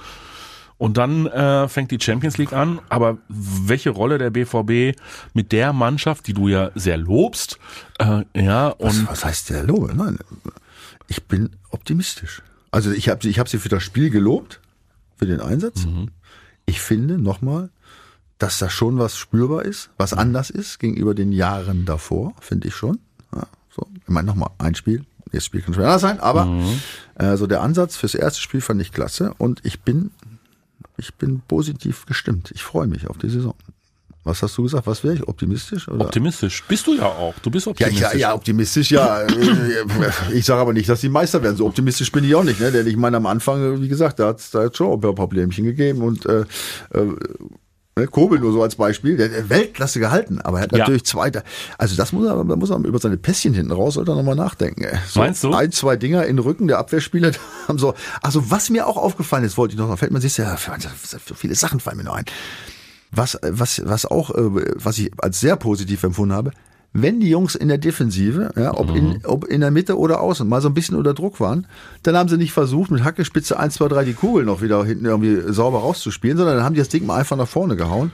und 0.79 0.97
dann 0.97 1.27
äh, 1.27 1.69
fängt 1.69 1.91
die 1.91 1.99
Champions 2.01 2.39
League 2.39 2.55
an. 2.55 2.81
Aber 2.89 3.19
welche 3.29 3.91
Rolle 3.91 4.17
der 4.17 4.31
BVB 4.31 4.99
mit 5.35 5.53
der 5.53 5.75
Mannschaft, 5.75 6.27
die 6.27 6.33
du 6.33 6.49
ja 6.49 6.71
sehr 6.75 6.97
lobst, 6.97 7.59
äh, 7.99 8.23
ja 8.35 8.69
und 8.69 8.87
was, 8.87 9.09
was 9.09 9.25
heißt 9.27 9.51
der 9.51 9.63
Lobe? 9.63 9.95
Nein, 9.95 10.19
ich 11.07 11.25
bin 11.25 11.51
optimistisch. 11.71 12.43
Also 12.71 12.93
ich 12.93 13.11
habe 13.11 13.23
sie, 13.23 13.29
ich 13.29 13.39
habe 13.39 13.49
sie 13.49 13.59
für 13.59 13.69
das 13.69 13.83
Spiel 13.83 14.09
gelobt, 14.09 14.61
für 15.17 15.27
den 15.27 15.41
Einsatz. 15.41 15.85
Mhm. 15.85 16.11
Ich 16.67 16.81
finde 16.81 17.19
nochmal, 17.19 17.71
dass 18.39 18.59
da 18.59 18.69
schon 18.69 18.99
was 18.99 19.17
spürbar 19.17 19.65
ist, 19.65 19.91
was 19.97 20.13
anders 20.13 20.51
ist 20.51 20.79
gegenüber 20.79 21.15
den 21.15 21.33
Jahren 21.33 21.85
davor, 21.87 22.35
finde 22.41 22.69
ich 22.69 22.75
schon. 22.75 22.99
Ja, 23.35 23.47
so, 23.75 23.87
ich 24.03 24.09
meine 24.09 24.27
nochmal 24.27 24.51
ein 24.59 24.75
Spiel, 24.75 25.05
das 25.33 25.45
Spiel 25.45 25.63
kann 25.63 25.75
schon 25.75 25.85
anders 25.85 26.03
sein, 26.03 26.21
aber 26.21 26.45
Mhm. 26.47 26.81
äh, 27.15 27.37
so 27.37 27.47
der 27.47 27.63
Ansatz 27.63 27.97
fürs 27.97 28.15
erste 28.15 28.41
Spiel 28.41 28.61
fand 28.61 28.81
ich 28.83 28.93
klasse 28.93 29.33
und 29.39 29.61
ich 29.65 29.81
bin, 29.83 30.11
ich 30.99 31.15
bin 31.15 31.41
positiv 31.49 32.05
gestimmt. 32.07 32.51
Ich 32.55 32.63
freue 32.63 32.87
mich 32.87 33.09
auf 33.09 33.17
die 33.19 33.29
Saison. 33.31 33.55
Was 34.27 34.43
hast 34.43 34.59
du 34.59 34.65
gesagt? 34.65 34.87
Was 34.87 35.03
wäre 35.05 35.15
ich? 35.15 35.27
Optimistisch? 35.27 35.89
Oder? 35.89 36.05
optimistisch. 36.05 36.65
Bist 36.69 36.87
du 36.87 36.95
ja 36.95 37.07
auch. 37.07 37.35
Du 37.43 37.51
bist 37.51 37.67
Ja, 37.67 37.71
optimistisch. 37.71 38.13
ja, 38.13 38.19
ja, 38.19 38.35
optimistisch, 38.35 38.91
ja. 38.91 39.21
Äh, 39.23 39.33
ich 40.35 40.45
sage 40.45 40.61
aber 40.61 40.73
nicht, 40.73 40.89
dass 40.89 41.01
die 41.01 41.09
Meister 41.09 41.43
werden. 41.43 41.57
So 41.57 41.67
optimistisch 41.67 42.11
bin 42.13 42.25
ich 42.25 42.35
auch 42.35 42.45
nicht, 42.45 42.61
ne? 42.61 42.71
Denn 42.73 42.87
ich 42.87 42.97
meine, 42.97 43.17
am 43.17 43.27
Anfang, 43.27 43.81
wie 43.81 43.89
gesagt, 43.89 44.19
da 44.19 44.29
hat 44.29 44.41
es 44.41 44.51
da 44.51 44.65
hat's 44.65 44.77
schon 44.77 44.93
ein 44.93 45.01
paar 45.01 45.15
Problemchen 45.15 45.65
gegeben 45.65 46.03
und 46.03 46.27
äh, 46.27 46.41
äh, 46.41 47.05
ne, 47.97 48.07
Kobel 48.09 48.39
nur 48.41 48.53
so 48.53 48.63
als 48.63 48.77
Beispiel, 48.77 49.17
der 49.17 49.31
hat 49.31 49.49
Weltklasse 49.49 50.01
gehalten, 50.01 50.41
aber 50.41 50.59
er 50.59 50.63
hat 50.65 50.73
Ja. 50.73 50.79
natürlich 50.79 51.05
zweiter. 51.05 51.43
Also 51.79 51.97
das 51.97 52.13
muss 52.13 52.27
er, 52.27 52.35
da 52.45 52.57
muss 52.57 52.71
er 52.71 52.79
über 52.85 52.99
seine 52.99 53.17
Pässchen 53.17 53.55
hinten 53.55 53.73
raus, 53.73 53.95
sollte 53.95 54.13
er 54.13 54.17
nochmal 54.17 54.35
nachdenken. 54.37 54.83
ey. 54.85 54.99
So 55.09 55.21
Meinst 55.21 55.45
du? 55.45 55.53
Ein, 55.53 55.73
zwei 55.73 55.97
Dinger 55.97 56.27
in 56.27 56.37
den 56.37 56.45
Rücken 56.45 56.67
der 56.69 56.79
Abwehrspieler 56.79 57.31
haben 57.69 57.79
so. 57.79 57.95
Also 58.23 58.51
was 58.51 58.71
mir 58.71 58.87
auch 58.87 58.97
aufgefallen 58.97 59.45
ist, 59.45 59.57
wollte 59.57 59.75
ich 59.75 59.79
noch, 59.79 59.97
fällt 59.99 60.13
man 60.13 60.21
sich 60.21 60.37
ja, 60.37 60.57
so 60.59 61.35
viele 61.35 61.55
Sachen 61.55 61.81
fallen 61.81 61.97
mir 61.99 62.05
noch 62.05 62.15
ein. 62.17 62.25
Was, 63.17 63.39
was, 63.43 63.83
was 63.85 64.07
auch, 64.07 64.31
äh, 64.31 64.75
was 64.77 64.99
ich 64.99 65.11
als 65.19 65.41
sehr 65.41 65.57
positiv 65.57 66.03
empfunden 66.05 66.35
habe, 66.35 66.53
wenn 67.03 67.21
die 67.21 67.29
Jungs 67.29 67.55
in 67.55 67.69
der 67.69 67.79
Defensive, 67.79 68.53
ja, 68.57 68.75
ob, 68.75 68.95
in, 68.95 69.21
ob 69.25 69.45
in 69.45 69.61
der 69.61 69.71
Mitte 69.71 69.99
oder 69.99 70.21
außen, 70.21 70.49
mal 70.49 70.63
so 70.63 70.69
ein 70.69 70.75
bisschen 70.75 70.97
unter 70.97 71.13
Druck 71.13 71.41
waren, 71.41 71.67
dann 72.03 72.17
haben 72.17 72.29
sie 72.29 72.39
nicht 72.39 72.53
versucht, 72.53 72.91
mit 72.91 73.05
Hackespitze 73.05 73.59
1, 73.59 73.75
2, 73.75 73.89
3 73.89 74.05
die 74.05 74.15
Kugel 74.15 74.45
noch 74.45 74.63
wieder 74.63 74.83
hinten 74.85 75.05
irgendwie 75.05 75.53
sauber 75.53 75.81
rauszuspielen, 75.81 76.39
sondern 76.39 76.57
dann 76.57 76.65
haben 76.65 76.75
die 76.75 76.81
das 76.81 76.89
Ding 76.89 77.05
mal 77.05 77.17
einfach 77.17 77.37
nach 77.37 77.49
vorne 77.49 77.77
gehauen. 77.77 78.13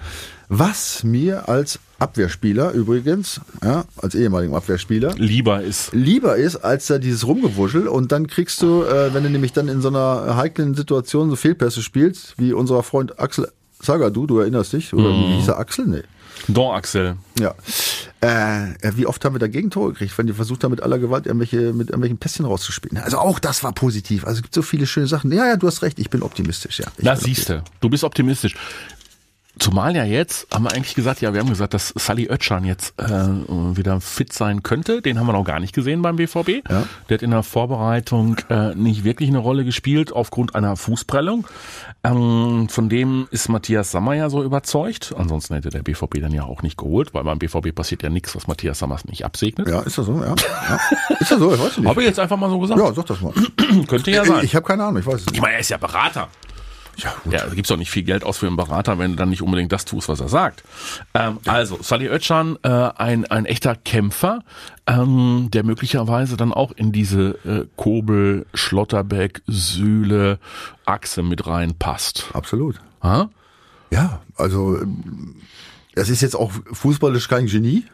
Was 0.48 1.04
mir 1.04 1.48
als 1.48 1.78
Abwehrspieler 1.98 2.72
übrigens, 2.72 3.40
ja, 3.62 3.84
als 3.96 4.14
ehemaligen 4.14 4.54
Abwehrspieler, 4.54 5.14
Lieber 5.16 5.62
ist. 5.62 5.92
lieber 5.92 6.36
ist, 6.36 6.56
als 6.56 6.88
da 6.88 6.98
dieses 6.98 7.26
Rumgewuschel 7.26 7.86
und 7.86 8.10
dann 8.10 8.26
kriegst 8.26 8.60
du, 8.62 8.82
äh, 8.82 9.14
wenn 9.14 9.22
du 9.22 9.30
nämlich 9.30 9.52
dann 9.52 9.68
in 9.68 9.80
so 9.80 9.88
einer 9.88 10.36
heiklen 10.36 10.74
Situation 10.74 11.30
so 11.30 11.36
Fehlpässe 11.36 11.82
spielst, 11.82 12.34
wie 12.38 12.52
unser 12.52 12.82
Freund 12.82 13.20
Axel 13.20 13.48
Sagadou, 13.82 14.26
du 14.26 14.38
erinnerst 14.38 14.72
dich, 14.72 14.94
oder 14.94 15.10
wie 15.10 15.36
hieß 15.36 15.48
er 15.48 15.58
Axel? 15.58 15.86
Nee. 15.86 16.02
Don 16.48 16.74
Axel. 16.74 17.16
Ja. 17.38 17.54
Äh, 18.20 18.92
wie 18.94 19.06
oft 19.06 19.24
haben 19.24 19.34
wir 19.34 19.40
da 19.40 19.48
Gegentore 19.48 19.92
gekriegt, 19.92 20.16
wenn 20.16 20.26
die 20.26 20.32
versucht 20.32 20.62
haben, 20.62 20.70
mit 20.70 20.82
aller 20.82 20.98
Gewalt 20.98 21.26
irgendwelche, 21.26 21.72
mit 21.72 21.88
irgendwelchen 21.88 22.18
Pässchen 22.18 22.44
rauszuspielen. 22.44 22.98
Also 22.98 23.18
auch 23.18 23.38
das 23.38 23.64
war 23.64 23.72
positiv. 23.72 24.24
Also 24.24 24.38
es 24.38 24.42
gibt 24.42 24.54
so 24.54 24.62
viele 24.62 24.86
schöne 24.86 25.08
Sachen. 25.08 25.32
Ja, 25.32 25.46
ja, 25.46 25.56
du 25.56 25.66
hast 25.66 25.82
recht, 25.82 25.98
ich 25.98 26.10
bin 26.10 26.22
optimistisch, 26.22 26.78
ja. 26.78 26.86
Ich 26.96 27.04
Da 27.04 27.14
bin 27.14 27.24
siehst 27.24 27.48
du, 27.48 27.62
du 27.80 27.88
bist 27.88 28.04
optimistisch. 28.04 28.54
Zumal 29.62 29.94
ja 29.94 30.02
jetzt, 30.02 30.48
haben 30.52 30.64
wir 30.64 30.72
eigentlich 30.72 30.96
gesagt, 30.96 31.20
ja, 31.20 31.32
wir 31.32 31.38
haben 31.38 31.48
gesagt, 31.48 31.72
dass 31.72 31.92
Sally 31.96 32.28
Oetschan 32.28 32.64
jetzt 32.64 32.98
äh, 32.98 33.06
wieder 33.06 34.00
fit 34.00 34.32
sein 34.32 34.64
könnte. 34.64 35.00
Den 35.02 35.20
haben 35.20 35.26
wir 35.26 35.34
noch 35.34 35.44
gar 35.44 35.60
nicht 35.60 35.72
gesehen 35.72 36.02
beim 36.02 36.16
BVB. 36.16 36.68
Ja. 36.68 36.82
Der 37.08 37.14
hat 37.14 37.22
in 37.22 37.30
der 37.30 37.44
Vorbereitung 37.44 38.38
äh, 38.50 38.74
nicht 38.74 39.04
wirklich 39.04 39.28
eine 39.28 39.38
Rolle 39.38 39.64
gespielt 39.64 40.12
aufgrund 40.12 40.56
einer 40.56 40.74
Fußprellung. 40.74 41.46
Ähm, 42.02 42.66
von 42.70 42.88
dem 42.88 43.28
ist 43.30 43.48
Matthias 43.48 43.92
Sammer 43.92 44.14
ja 44.14 44.30
so 44.30 44.42
überzeugt. 44.42 45.14
Ansonsten 45.16 45.54
hätte 45.54 45.70
der 45.70 45.84
BVB 45.84 46.20
dann 46.20 46.32
ja 46.32 46.42
auch 46.42 46.62
nicht 46.62 46.76
geholt, 46.76 47.14
weil 47.14 47.22
beim 47.22 47.38
BVB 47.38 47.72
passiert 47.72 48.02
ja 48.02 48.10
nichts, 48.10 48.34
was 48.34 48.48
Matthias 48.48 48.80
Sammers 48.80 49.04
nicht 49.04 49.24
absegnet. 49.24 49.68
Ja, 49.68 49.82
ist 49.82 49.96
das 49.96 50.06
so? 50.06 50.14
Ja. 50.20 50.34
ja. 50.34 50.80
Ist 51.20 51.30
das 51.30 51.38
so? 51.38 51.54
Ich 51.54 51.60
weiß 51.60 51.78
nicht. 51.78 51.88
Habe 51.88 52.00
ich 52.02 52.08
jetzt 52.08 52.18
einfach 52.18 52.36
mal 52.36 52.50
so 52.50 52.58
gesagt. 52.58 52.80
ja, 52.80 52.92
sag 52.92 53.06
das 53.06 53.20
mal. 53.20 53.32
Könnte 53.86 54.10
ja 54.10 54.24
sein. 54.24 54.44
Ich 54.44 54.56
habe 54.56 54.66
keine 54.66 54.82
Ahnung, 54.82 54.98
ich 54.98 55.06
weiß 55.06 55.20
es 55.20 55.26
Ich 55.26 55.32
nicht. 55.34 55.40
meine, 55.40 55.54
er 55.54 55.60
ist 55.60 55.68
ja 55.70 55.76
Berater. 55.76 56.26
Ja, 56.96 57.14
gut. 57.24 57.32
Ja, 57.32 57.46
da 57.46 57.54
gibt's 57.54 57.68
doch 57.68 57.76
nicht 57.76 57.90
viel 57.90 58.02
Geld 58.02 58.24
aus 58.24 58.38
für 58.38 58.46
einen 58.46 58.56
Berater, 58.56 58.98
wenn 58.98 59.12
du 59.12 59.16
dann 59.16 59.30
nicht 59.30 59.42
unbedingt 59.42 59.72
das 59.72 59.84
tust, 59.84 60.08
was 60.08 60.20
er 60.20 60.28
sagt. 60.28 60.62
Ähm, 61.14 61.38
also, 61.46 61.78
Sally 61.82 62.08
Oetschan, 62.08 62.58
äh, 62.62 62.68
ein, 62.68 63.24
ein 63.24 63.46
echter 63.46 63.74
Kämpfer, 63.74 64.40
ähm, 64.86 65.48
der 65.52 65.64
möglicherweise 65.64 66.36
dann 66.36 66.52
auch 66.52 66.72
in 66.72 66.92
diese 66.92 67.38
äh, 67.44 67.66
Kobel, 67.76 68.46
Schlotterbeck, 68.54 69.42
Sühle, 69.46 70.38
Achse 70.84 71.22
mit 71.22 71.46
reinpasst. 71.46 72.26
Absolut. 72.34 72.80
Ha? 73.02 73.30
Ja, 73.90 74.20
also 74.36 74.78
es 75.94 76.08
ist 76.08 76.20
jetzt 76.22 76.36
auch 76.36 76.52
fußballisch 76.72 77.28
kein 77.28 77.46
Genie. 77.46 77.84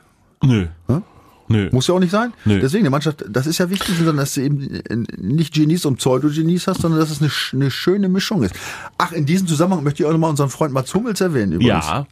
Nö. 0.42 0.66
Hm? 0.87 1.02
Nö. 1.48 1.68
Muss 1.72 1.87
ja 1.87 1.94
auch 1.94 1.98
nicht 1.98 2.11
sein. 2.11 2.32
Nö. 2.44 2.61
Deswegen, 2.61 2.84
die 2.84 2.90
Mannschaft, 2.90 3.24
das 3.28 3.46
ist 3.46 3.58
ja 3.58 3.70
wichtig, 3.70 3.96
sondern 3.96 4.18
dass 4.18 4.34
du 4.34 4.42
eben 4.42 4.80
nicht 5.16 5.54
Genies 5.54 5.84
und 5.87 5.96
Pseudo-Genies 5.96 6.66
hast, 6.66 6.82
sondern 6.82 7.00
dass 7.00 7.11
es 7.11 7.20
eine, 7.20 7.30
eine 7.52 7.70
schöne 7.70 8.08
Mischung 8.08 8.42
ist. 8.42 8.54
Ach, 8.98 9.12
in 9.12 9.26
diesem 9.26 9.46
Zusammenhang 9.46 9.82
möchte 9.84 10.02
ich 10.02 10.08
auch 10.08 10.12
nochmal 10.12 10.30
unseren 10.30 10.50
Freund 10.50 10.72
Mats 10.72 10.94
Hummels 10.94 11.20
erwähnen 11.20 11.52
übrigens. 11.52 11.87
Ja, 11.87 12.06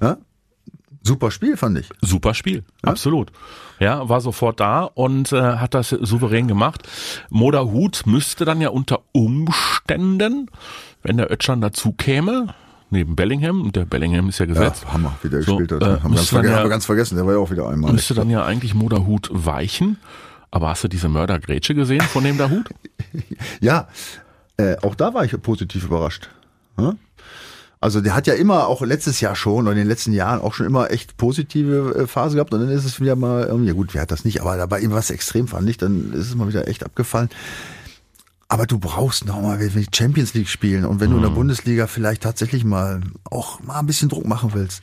ja? 0.00 0.16
Super 1.02 1.30
Spiel, 1.30 1.56
fand 1.56 1.78
ich. 1.78 1.88
super 2.02 2.34
Spiel. 2.34 2.64
Absolut. 2.82 3.30
Ja, 3.78 4.08
war 4.08 4.20
sofort 4.20 4.60
da 4.60 4.82
und 4.82 5.32
äh, 5.32 5.40
hat 5.40 5.72
das 5.74 5.90
souverän 5.90 6.48
gemacht. 6.48 6.86
Moda 7.30 7.62
Hut 7.62 8.02
müsste 8.06 8.44
dann 8.44 8.60
ja 8.60 8.70
unter 8.70 9.00
Umständen, 9.12 10.50
wenn 11.02 11.16
der 11.16 11.30
Ötschan 11.30 11.60
dazu 11.60 11.92
käme, 11.92 12.54
neben 12.90 13.16
Bellingham, 13.16 13.62
und 13.62 13.76
der 13.76 13.84
Bellingham 13.84 14.28
ist 14.28 14.38
ja 14.38 14.46
Ja, 14.46 14.52
gesetzt, 14.54 14.86
Hammer, 14.92 15.14
wie 15.22 15.28
der 15.28 15.42
So, 15.42 15.56
gespielt 15.56 15.80
hat. 15.80 15.82
äh, 15.82 16.00
haben, 16.02 16.10
wir 16.12 16.16
ganz 16.16 16.20
müsste 16.20 16.34
dann 16.36 16.44
verge- 16.44 16.48
ja- 16.50 16.56
haben 16.56 16.64
wir 16.64 16.70
ganz 16.70 16.84
vergessen, 16.86 17.16
der 17.16 17.26
war 17.26 17.32
ja 17.34 17.38
auch 17.38 17.50
wieder 17.50 17.68
einmal. 17.68 17.92
müsste 17.92 18.14
dann 18.14 18.30
ja 18.30 18.44
eigentlich 18.44 18.74
Moda 18.74 18.98
Hut 19.06 19.28
weichen. 19.32 19.98
Aber 20.50 20.68
hast 20.70 20.82
du 20.84 20.88
diese 20.88 21.08
Mördergrätsche 21.10 21.74
gesehen 21.74 22.00
von 22.00 22.24
dem 22.24 22.38
da 22.38 22.48
Hut? 22.50 22.68
Ja, 23.60 23.88
äh, 24.56 24.76
auch 24.82 24.94
da 24.94 25.12
war 25.14 25.24
ich 25.24 25.40
positiv 25.42 25.84
überrascht. 25.84 26.30
Ja? 26.78 26.94
Also 27.80 28.00
der 28.00 28.14
hat 28.16 28.26
ja 28.26 28.34
immer, 28.34 28.66
auch 28.66 28.82
letztes 28.82 29.20
Jahr 29.20 29.36
schon, 29.36 29.64
oder 29.64 29.72
in 29.72 29.78
den 29.78 29.86
letzten 29.86 30.12
Jahren 30.12 30.40
auch 30.40 30.54
schon 30.54 30.66
immer 30.66 30.90
echt 30.90 31.16
positive 31.16 31.94
äh, 31.96 32.06
Phase 32.08 32.34
gehabt 32.36 32.52
und 32.54 32.60
dann 32.60 32.70
ist 32.70 32.84
es 32.84 33.00
wieder 33.00 33.14
mal, 33.14 33.48
ja 33.64 33.72
gut, 33.72 33.94
wer 33.94 34.02
hat 34.02 34.10
das 34.10 34.24
nicht, 34.24 34.40
aber 34.40 34.56
dabei 34.56 34.80
ihm 34.80 34.90
was 34.90 35.10
extrem 35.10 35.46
fand 35.46 35.68
ich, 35.70 35.76
dann 35.76 36.12
ist 36.12 36.28
es 36.28 36.34
mal 36.34 36.48
wieder 36.48 36.66
echt 36.66 36.82
abgefallen. 36.84 37.28
Aber 38.48 38.66
du 38.66 38.78
brauchst 38.78 39.26
noch 39.26 39.40
mal, 39.42 39.60
wenn 39.60 39.74
wir 39.74 39.84
Champions 39.94 40.32
League 40.34 40.48
spielen 40.48 40.84
und 40.86 41.00
wenn 41.00 41.10
du 41.10 41.16
in 41.16 41.22
Mhm. 41.22 41.26
der 41.28 41.34
Bundesliga 41.34 41.86
vielleicht 41.86 42.22
tatsächlich 42.22 42.64
mal 42.64 43.00
auch 43.30 43.60
mal 43.60 43.78
ein 43.78 43.86
bisschen 43.86 44.08
Druck 44.08 44.26
machen 44.26 44.50
willst, 44.54 44.82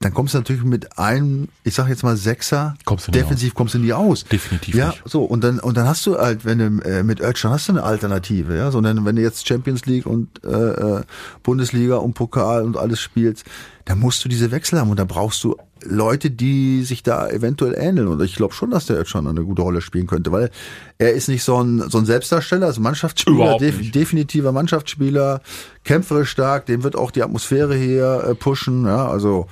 dann 0.00 0.12
kommst 0.12 0.34
du 0.34 0.38
natürlich 0.38 0.62
mit 0.62 0.98
einem, 0.98 1.48
ich 1.64 1.72
sag 1.74 1.88
jetzt 1.88 2.02
mal 2.02 2.18
Sechser, 2.18 2.74
Kommst 2.84 3.14
defensiv 3.14 3.54
kommst 3.54 3.72
du 3.74 3.78
nie 3.78 3.94
aus. 3.94 4.24
Definitiv 4.24 4.74
ja, 4.74 4.88
nicht. 4.88 5.02
so 5.06 5.24
und 5.24 5.42
dann 5.42 5.58
und 5.58 5.76
dann 5.78 5.86
hast 5.88 6.04
du 6.04 6.18
halt, 6.18 6.44
wenn 6.44 6.58
du 6.58 6.84
äh, 6.84 7.02
mit 7.02 7.20
Özcan 7.20 7.50
hast 7.52 7.68
du 7.68 7.72
eine 7.72 7.82
Alternative, 7.82 8.54
ja, 8.56 8.70
sondern 8.70 9.04
wenn 9.06 9.16
du 9.16 9.22
jetzt 9.22 9.48
Champions 9.48 9.86
League 9.86 10.04
und 10.04 10.44
äh, 10.44 10.48
äh, 10.50 11.02
Bundesliga 11.42 11.96
und 11.96 12.12
Pokal 12.12 12.62
und 12.64 12.76
alles 12.76 13.00
spielst, 13.00 13.46
dann 13.86 13.98
musst 13.98 14.22
du 14.22 14.28
diese 14.28 14.50
Wechsel 14.50 14.78
haben 14.78 14.90
und 14.90 14.98
da 14.98 15.04
brauchst 15.04 15.42
du 15.44 15.56
Leute, 15.84 16.30
die 16.30 16.84
sich 16.84 17.02
da 17.02 17.28
eventuell 17.28 17.74
ähneln 17.76 18.08
und 18.08 18.22
ich 18.22 18.34
glaube 18.34 18.54
schon, 18.54 18.70
dass 18.70 18.86
der 18.86 18.98
Özcan 18.98 19.26
eine 19.26 19.44
gute 19.44 19.62
Rolle 19.62 19.80
spielen 19.80 20.06
könnte, 20.06 20.32
weil 20.32 20.50
er 20.98 21.12
ist 21.12 21.28
nicht 21.28 21.42
so 21.42 21.62
ein 21.62 21.88
so 21.90 21.98
ein 21.98 22.06
Selbstdarsteller, 22.06 22.66
also 22.66 22.80
Mannschaftsspieler, 22.80 23.58
def 23.58 23.90
definitiver 23.90 24.52
Mannschaftsspieler, 24.52 25.42
kämpferisch 25.84 26.30
stark, 26.30 26.66
dem 26.66 26.82
wird 26.82 26.96
auch 26.96 27.10
die 27.10 27.22
Atmosphäre 27.22 27.76
hier 27.76 28.24
äh, 28.26 28.34
pushen, 28.34 28.86
ja, 28.86 29.08
also 29.08 29.48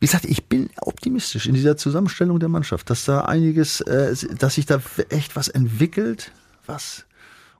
wie 0.00 0.06
gesagt, 0.06 0.26
ich 0.26 0.44
bin 0.44 0.70
optimistisch 0.82 1.46
in 1.46 1.54
dieser 1.54 1.76
Zusammenstellung 1.76 2.38
der 2.38 2.50
Mannschaft, 2.50 2.90
dass 2.90 3.04
da 3.04 3.22
einiges, 3.22 3.80
äh, 3.80 4.14
dass 4.38 4.56
sich 4.56 4.66
da 4.66 4.80
echt 5.08 5.34
was 5.34 5.48
entwickelt, 5.48 6.30
was 6.66 7.06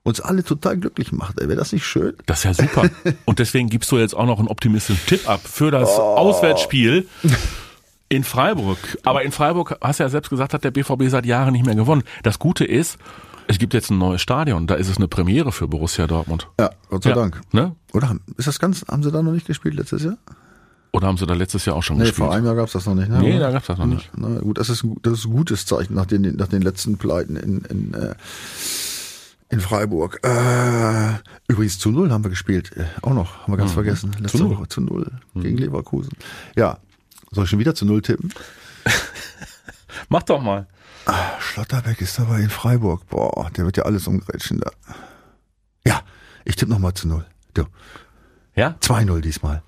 uns 0.03 0.21
alle 0.21 0.43
total 0.43 0.77
glücklich 0.77 1.11
macht. 1.11 1.37
Wäre 1.37 1.55
das 1.55 1.73
nicht 1.73 1.85
schön? 1.85 2.13
Das 2.27 2.39
ist 2.39 2.43
ja 2.43 2.53
super. 2.53 2.89
Und 3.25 3.39
deswegen 3.39 3.69
gibst 3.69 3.91
du 3.91 3.97
jetzt 3.97 4.15
auch 4.15 4.27
noch 4.27 4.37
einen 4.37 4.47
optimistischen 4.47 5.03
Tipp 5.07 5.27
ab 5.27 5.41
für 5.43 5.71
das 5.71 5.89
oh. 5.97 6.01
Auswärtsspiel. 6.01 7.07
In 8.07 8.23
Freiburg. 8.23 8.77
Aber 9.03 9.23
in 9.23 9.31
Freiburg, 9.31 9.77
hast 9.81 9.99
du 9.99 10.03
ja 10.03 10.09
selbst 10.09 10.29
gesagt, 10.29 10.53
hat 10.53 10.63
der 10.63 10.71
BVB 10.71 11.03
seit 11.07 11.25
Jahren 11.25 11.53
nicht 11.53 11.65
mehr 11.65 11.75
gewonnen. 11.75 12.03
Das 12.23 12.37
Gute 12.37 12.63
ist, 12.63 12.97
es 13.47 13.57
gibt 13.59 13.73
jetzt 13.73 13.89
ein 13.89 13.97
neues 13.97 14.21
Stadion, 14.21 14.67
da 14.67 14.75
ist 14.75 14.89
es 14.89 14.97
eine 14.97 15.07
Premiere 15.07 15.51
für 15.51 15.67
Borussia 15.67 16.07
Dortmund. 16.07 16.47
Ja, 16.59 16.71
Gott 16.89 17.03
sei 17.03 17.11
ja, 17.11 17.15
Dank. 17.15 17.41
Ne? 17.51 17.75
Oder 17.93 18.17
ist 18.37 18.47
das 18.47 18.59
ganz, 18.59 18.85
haben 18.87 19.03
sie 19.03 19.11
da 19.11 19.21
noch 19.21 19.31
nicht 19.31 19.47
gespielt 19.47 19.75
letztes 19.75 20.03
Jahr? 20.03 20.17
Oder 20.91 21.07
haben 21.07 21.17
sie 21.17 21.25
da 21.25 21.33
letztes 21.33 21.65
Jahr 21.65 21.75
auch 21.75 21.83
schon 21.83 21.97
nee, 21.97 22.03
gespielt? 22.03 22.27
vor 22.27 22.33
einem 22.33 22.45
Jahr 22.45 22.55
gab 22.55 22.67
es 22.67 22.73
das 22.73 22.85
noch 22.85 22.95
nicht. 22.95 23.09
Ne? 23.09 23.19
Nee, 23.19 23.37
da 23.37 23.51
gab 23.51 23.61
es 23.61 23.67
das 23.67 23.77
noch 23.77 23.85
nicht. 23.85 24.09
Na, 24.15 24.39
gut, 24.39 24.57
das 24.57 24.69
ist, 24.69 24.85
das 25.01 25.19
ist 25.19 25.25
ein 25.25 25.31
gutes 25.31 25.65
Zeichen 25.65 25.93
nach 25.93 26.05
den, 26.05 26.35
nach 26.37 26.47
den 26.47 26.61
letzten 26.61 26.97
Pleiten 26.97 27.35
in, 27.35 27.61
in, 27.65 27.93
äh, 27.93 28.15
in 29.49 29.59
Freiburg. 29.59 30.19
Äh, 30.23 31.19
übrigens 31.49 31.79
zu 31.79 31.91
Null 31.91 32.11
haben 32.11 32.23
wir 32.23 32.29
gespielt. 32.29 32.71
Äh, 32.77 32.85
auch 33.01 33.13
noch, 33.13 33.43
haben 33.43 33.53
wir 33.53 33.57
ganz 33.57 33.71
mhm. 33.71 33.75
vergessen. 33.75 34.15
Letzte 34.19 34.37
zu 34.37 34.49
Woche 34.49 34.69
zu 34.69 34.79
Null 34.81 35.11
mhm. 35.33 35.41
gegen 35.41 35.57
Leverkusen. 35.57 36.13
Ja, 36.55 36.77
soll 37.35 37.43
ich 37.43 37.49
schon 37.49 37.59
wieder 37.59 37.75
zu 37.75 37.85
Null 37.85 38.01
tippen? 38.01 38.33
Mach 40.09 40.23
doch 40.23 40.41
mal. 40.41 40.67
Ah, 41.05 41.39
Schlotterbeck 41.39 42.01
ist 42.01 42.17
dabei 42.17 42.39
in 42.39 42.49
Freiburg. 42.49 43.07
Boah, 43.07 43.49
der 43.51 43.65
wird 43.65 43.77
ja 43.77 43.83
alles 43.83 44.07
umgrätschen 44.07 44.59
da. 44.59 44.71
Ja, 45.85 46.01
ich 46.45 46.55
tippe 46.55 46.71
nochmal 46.71 46.93
zu 46.93 47.07
Null. 47.07 47.25
Du. 47.53 47.65
Ja? 48.55 48.75
2-0 48.81 49.21
diesmal. 49.21 49.61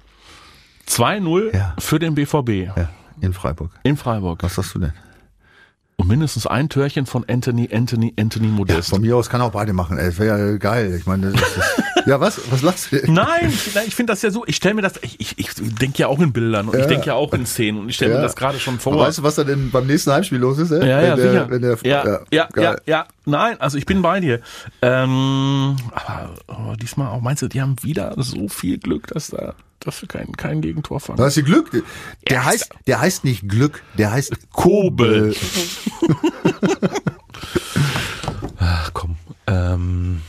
2-0 0.88 1.56
ja. 1.56 1.76
für 1.78 2.00
den 2.00 2.16
BVB. 2.16 2.76
Ja, 2.76 2.90
in 3.22 3.34
Freiburg. 3.34 3.72
In 3.84 3.98
Freiburg. 3.98 4.42
Was 4.42 4.56
sagst 4.56 4.74
du 4.76 4.80
denn? 4.80 4.94
Und 5.98 6.08
mindestens 6.08 6.46
ein 6.46 6.70
Törchen 6.70 7.06
von 7.08 7.26
Anthony, 7.28 7.70
Anthony, 7.74 8.14
Anthony 8.20 8.48
Modest. 8.48 8.90
Ja, 8.90 8.96
von 8.96 9.02
mir 9.02 9.18
aus 9.18 9.30
kann 9.30 9.42
auch 9.42 9.52
beide 9.52 9.74
machen. 9.74 9.98
Es 9.98 10.20
wäre 10.20 10.52
ja 10.52 10.58
geil. 10.58 10.96
Ich 10.96 11.06
meine, 11.08 11.32
das 11.32 11.42
ist, 11.42 11.84
ja 12.08 12.20
was? 12.20 12.40
Was 12.50 12.62
lachst 12.62 12.92
du? 12.92 13.12
Nein, 13.12 13.54
ich 13.86 13.96
finde 13.96 14.14
das 14.14 14.22
ja 14.22 14.32
so. 14.32 14.46
Ich 14.46 14.56
stelle 14.56 14.76
mir 14.76 14.82
das. 14.82 14.94
Ich, 15.02 15.20
ich, 15.20 15.38
ich 15.38 15.50
denke 15.56 16.00
ja 16.00 16.08
auch 16.08 16.20
in 16.20 16.34
Bildern 16.34 16.68
und 16.68 16.76
ja. 16.76 16.82
ich 16.82 16.88
denke 16.88 17.08
ja 17.08 17.14
auch 17.14 17.34
in 17.34 17.46
Szenen 17.46 17.80
und 17.80 17.90
ich 17.90 17.96
stelle 17.96 18.12
ja. 18.12 18.18
mir 18.18 18.24
das 18.24 18.36
gerade 18.36 18.60
schon 18.60 18.80
vor. 18.80 18.94
Aber 18.94 19.04
weißt 19.04 19.20
du, 19.20 19.24
was 19.24 19.36
da 19.36 19.44
denn 19.44 19.70
beim 19.72 19.86
nächsten 19.86 20.12
Heimspiel 20.12 20.40
los 20.40 20.58
ist? 20.58 20.72
Ey? 20.72 20.88
Ja, 20.88 21.02
ja, 21.02 21.18
wenn 21.18 21.18
sicher. 21.18 21.32
Der, 21.32 21.50
wenn 21.50 21.62
der, 21.62 21.78
ja, 21.84 22.06
ja, 22.06 22.20
ja, 22.32 22.50
ja, 22.56 22.76
ja, 22.86 23.08
Nein, 23.26 23.60
also 23.60 23.78
ich 23.78 23.86
bin 23.86 24.02
bei 24.02 24.22
dir. 24.22 24.40
Ähm, 24.82 25.76
aber, 25.92 26.34
aber 26.48 26.78
diesmal 26.78 27.10
auch 27.10 27.22
meinst 27.22 27.42
du, 27.42 27.50
die 27.50 27.62
haben 27.62 27.76
wieder 27.82 28.14
so 28.18 28.48
viel 28.48 28.78
Glück, 28.78 29.08
dass 29.08 29.28
da 29.28 29.54
dass 29.80 30.02
wir 30.02 30.08
kein, 30.08 30.36
kein 30.36 30.62
Gegentor 30.62 31.00
fangen. 31.00 31.18
Das 31.18 31.38
ist 31.38 31.46
Glück. 31.46 31.84
Der 32.30 32.46
heißt, 32.46 32.70
der 32.88 33.00
heißt 33.00 33.24
nicht 33.24 33.48
Glück, 33.48 33.84
der 33.98 34.12
heißt 34.12 34.52
Kobel. 34.52 35.36
Ach 38.60 38.92
komm. 38.94 39.18
Ähm, 39.46 40.22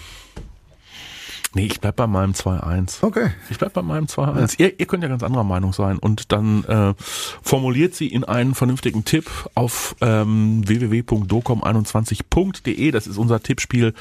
nee, 1.54 1.66
ich 1.66 1.80
bleib 1.80 1.96
bei 1.96 2.06
meinem 2.06 2.32
2-1. 2.32 3.02
Okay. 3.02 3.30
Ich 3.50 3.58
bleib 3.58 3.72
bei 3.72 3.82
meinem 3.82 4.06
2-1. 4.06 4.58
Ja. 4.58 4.66
Ihr, 4.66 4.80
ihr 4.80 4.86
könnt 4.86 5.02
ja 5.02 5.08
ganz 5.08 5.22
anderer 5.22 5.44
Meinung 5.44 5.72
sein 5.72 5.98
und 5.98 6.32
dann 6.32 6.64
äh, 6.64 6.94
formuliert 7.42 7.94
sie 7.94 8.08
in 8.08 8.24
einen 8.24 8.54
vernünftigen 8.54 9.04
Tipp 9.04 9.30
auf 9.54 9.96
ähm, 10.00 10.66
www.docom21.de. 10.66 12.90
Das 12.90 13.06
ist 13.06 13.18
unser 13.18 13.42
Tippspiel 13.42 13.94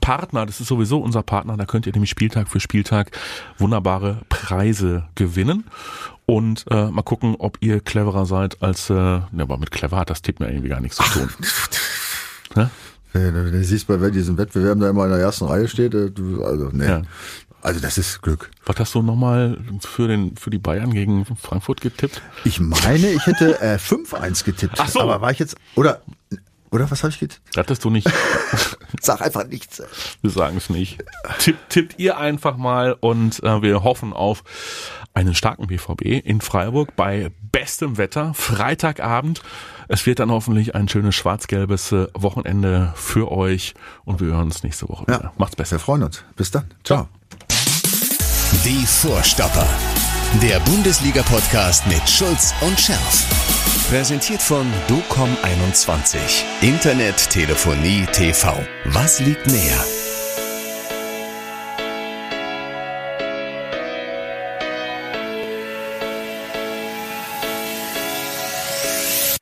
Partner. 0.00 0.46
Das 0.46 0.60
ist 0.60 0.68
sowieso 0.68 1.00
unser 1.00 1.22
Partner. 1.22 1.56
Da 1.56 1.64
könnt 1.64 1.86
ihr 1.86 1.92
nämlich 1.92 2.10
Spieltag 2.10 2.48
für 2.48 2.60
Spieltag 2.60 3.10
wunderbare 3.58 4.18
Preise 4.28 5.04
gewinnen. 5.14 5.64
Und 6.26 6.64
äh, 6.70 6.86
mal 6.86 7.02
gucken, 7.02 7.36
ob 7.38 7.58
ihr 7.60 7.80
cleverer 7.80 8.26
seid 8.26 8.62
als, 8.62 8.90
äh, 8.90 8.94
ne, 8.94 9.28
aber 9.38 9.58
mit 9.58 9.70
clever 9.70 9.98
hat 9.98 10.10
das 10.10 10.22
Tipp 10.22 10.40
mir 10.40 10.48
irgendwie 10.48 10.68
gar 10.68 10.80
nichts 10.80 10.96
zu 10.96 11.02
tun. 11.02 11.28
Ja? 12.56 12.70
Wenn 13.12 13.34
du 13.52 13.64
siehst, 13.64 13.86
bei 13.86 14.10
diesem 14.10 14.38
Wettbewerb 14.38 14.80
da 14.80 14.90
immer 14.90 15.04
in 15.04 15.10
der 15.10 15.20
ersten 15.20 15.44
Reihe 15.44 15.68
steht, 15.68 15.94
äh, 15.94 16.10
also 16.42 16.70
nee. 16.72 16.86
Ja. 16.86 17.02
Also 17.62 17.78
das 17.78 17.96
ist 17.96 18.22
Glück. 18.22 18.50
Was 18.66 18.76
hast 18.80 18.94
du 18.94 19.02
nochmal 19.02 19.56
für 19.80 20.08
den 20.08 20.36
für 20.36 20.50
die 20.50 20.58
Bayern 20.58 20.92
gegen 20.92 21.24
Frankfurt 21.24 21.80
getippt? 21.80 22.20
Ich 22.44 22.58
meine, 22.58 23.12
ich 23.12 23.24
hätte 23.24 23.60
äh, 23.60 23.76
5-1 23.78 24.44
getippt. 24.44 24.74
Ach 24.78 24.88
so. 24.88 25.00
Aber 25.00 25.20
war 25.20 25.30
ich 25.30 25.38
jetzt 25.38 25.56
oder 25.76 26.02
oder 26.72 26.90
was 26.90 27.04
habe 27.04 27.12
ich 27.12 27.20
getippt? 27.20 27.56
Hattest 27.56 27.84
du 27.84 27.90
nicht. 27.90 28.10
Sag 29.00 29.20
einfach 29.20 29.46
nichts. 29.46 29.80
Wir 30.22 30.30
sagen 30.30 30.56
es 30.56 30.70
nicht. 30.70 30.98
Tipp, 31.38 31.56
tippt 31.68 31.98
ihr 31.98 32.18
einfach 32.18 32.56
mal 32.56 32.96
und 32.98 33.42
äh, 33.44 33.62
wir 33.62 33.84
hoffen 33.84 34.12
auf 34.12 34.42
einen 35.14 35.34
starken 35.34 35.66
BVB 35.66 36.24
in 36.24 36.40
Freiburg 36.40 36.96
bei 36.96 37.30
bestem 37.50 37.98
Wetter, 37.98 38.32
Freitagabend. 38.34 39.42
Es 39.88 40.06
wird 40.06 40.18
dann 40.20 40.30
hoffentlich 40.30 40.74
ein 40.74 40.88
schönes 40.88 41.14
schwarz-gelbes 41.14 41.92
äh, 41.92 42.06
Wochenende 42.14 42.92
für 42.96 43.30
euch 43.30 43.74
und 44.04 44.20
wir 44.20 44.28
hören 44.28 44.44
uns 44.44 44.62
nächste 44.62 44.88
Woche 44.88 45.06
wieder. 45.06 45.32
Macht's 45.36 45.56
besser. 45.56 45.76
Wir 45.76 45.80
freuen 45.80 46.04
uns. 46.04 46.24
Bis 46.36 46.50
dann. 46.50 46.64
Ciao. 46.84 47.08
Die 48.64 48.86
Vorstopper. 48.86 49.66
Der 50.40 50.60
Bundesliga-Podcast 50.60 51.86
mit 51.86 52.08
Schulz 52.08 52.54
und 52.62 52.78
Scherf. 52.80 53.26
Präsentiert 53.90 54.40
von 54.40 54.66
DOCOM21. 54.88 56.16
Internet, 56.62 57.28
Telefonie, 57.28 58.06
TV. 58.12 58.56
Was 58.86 59.20
liegt 59.20 59.46
näher? 59.46 60.01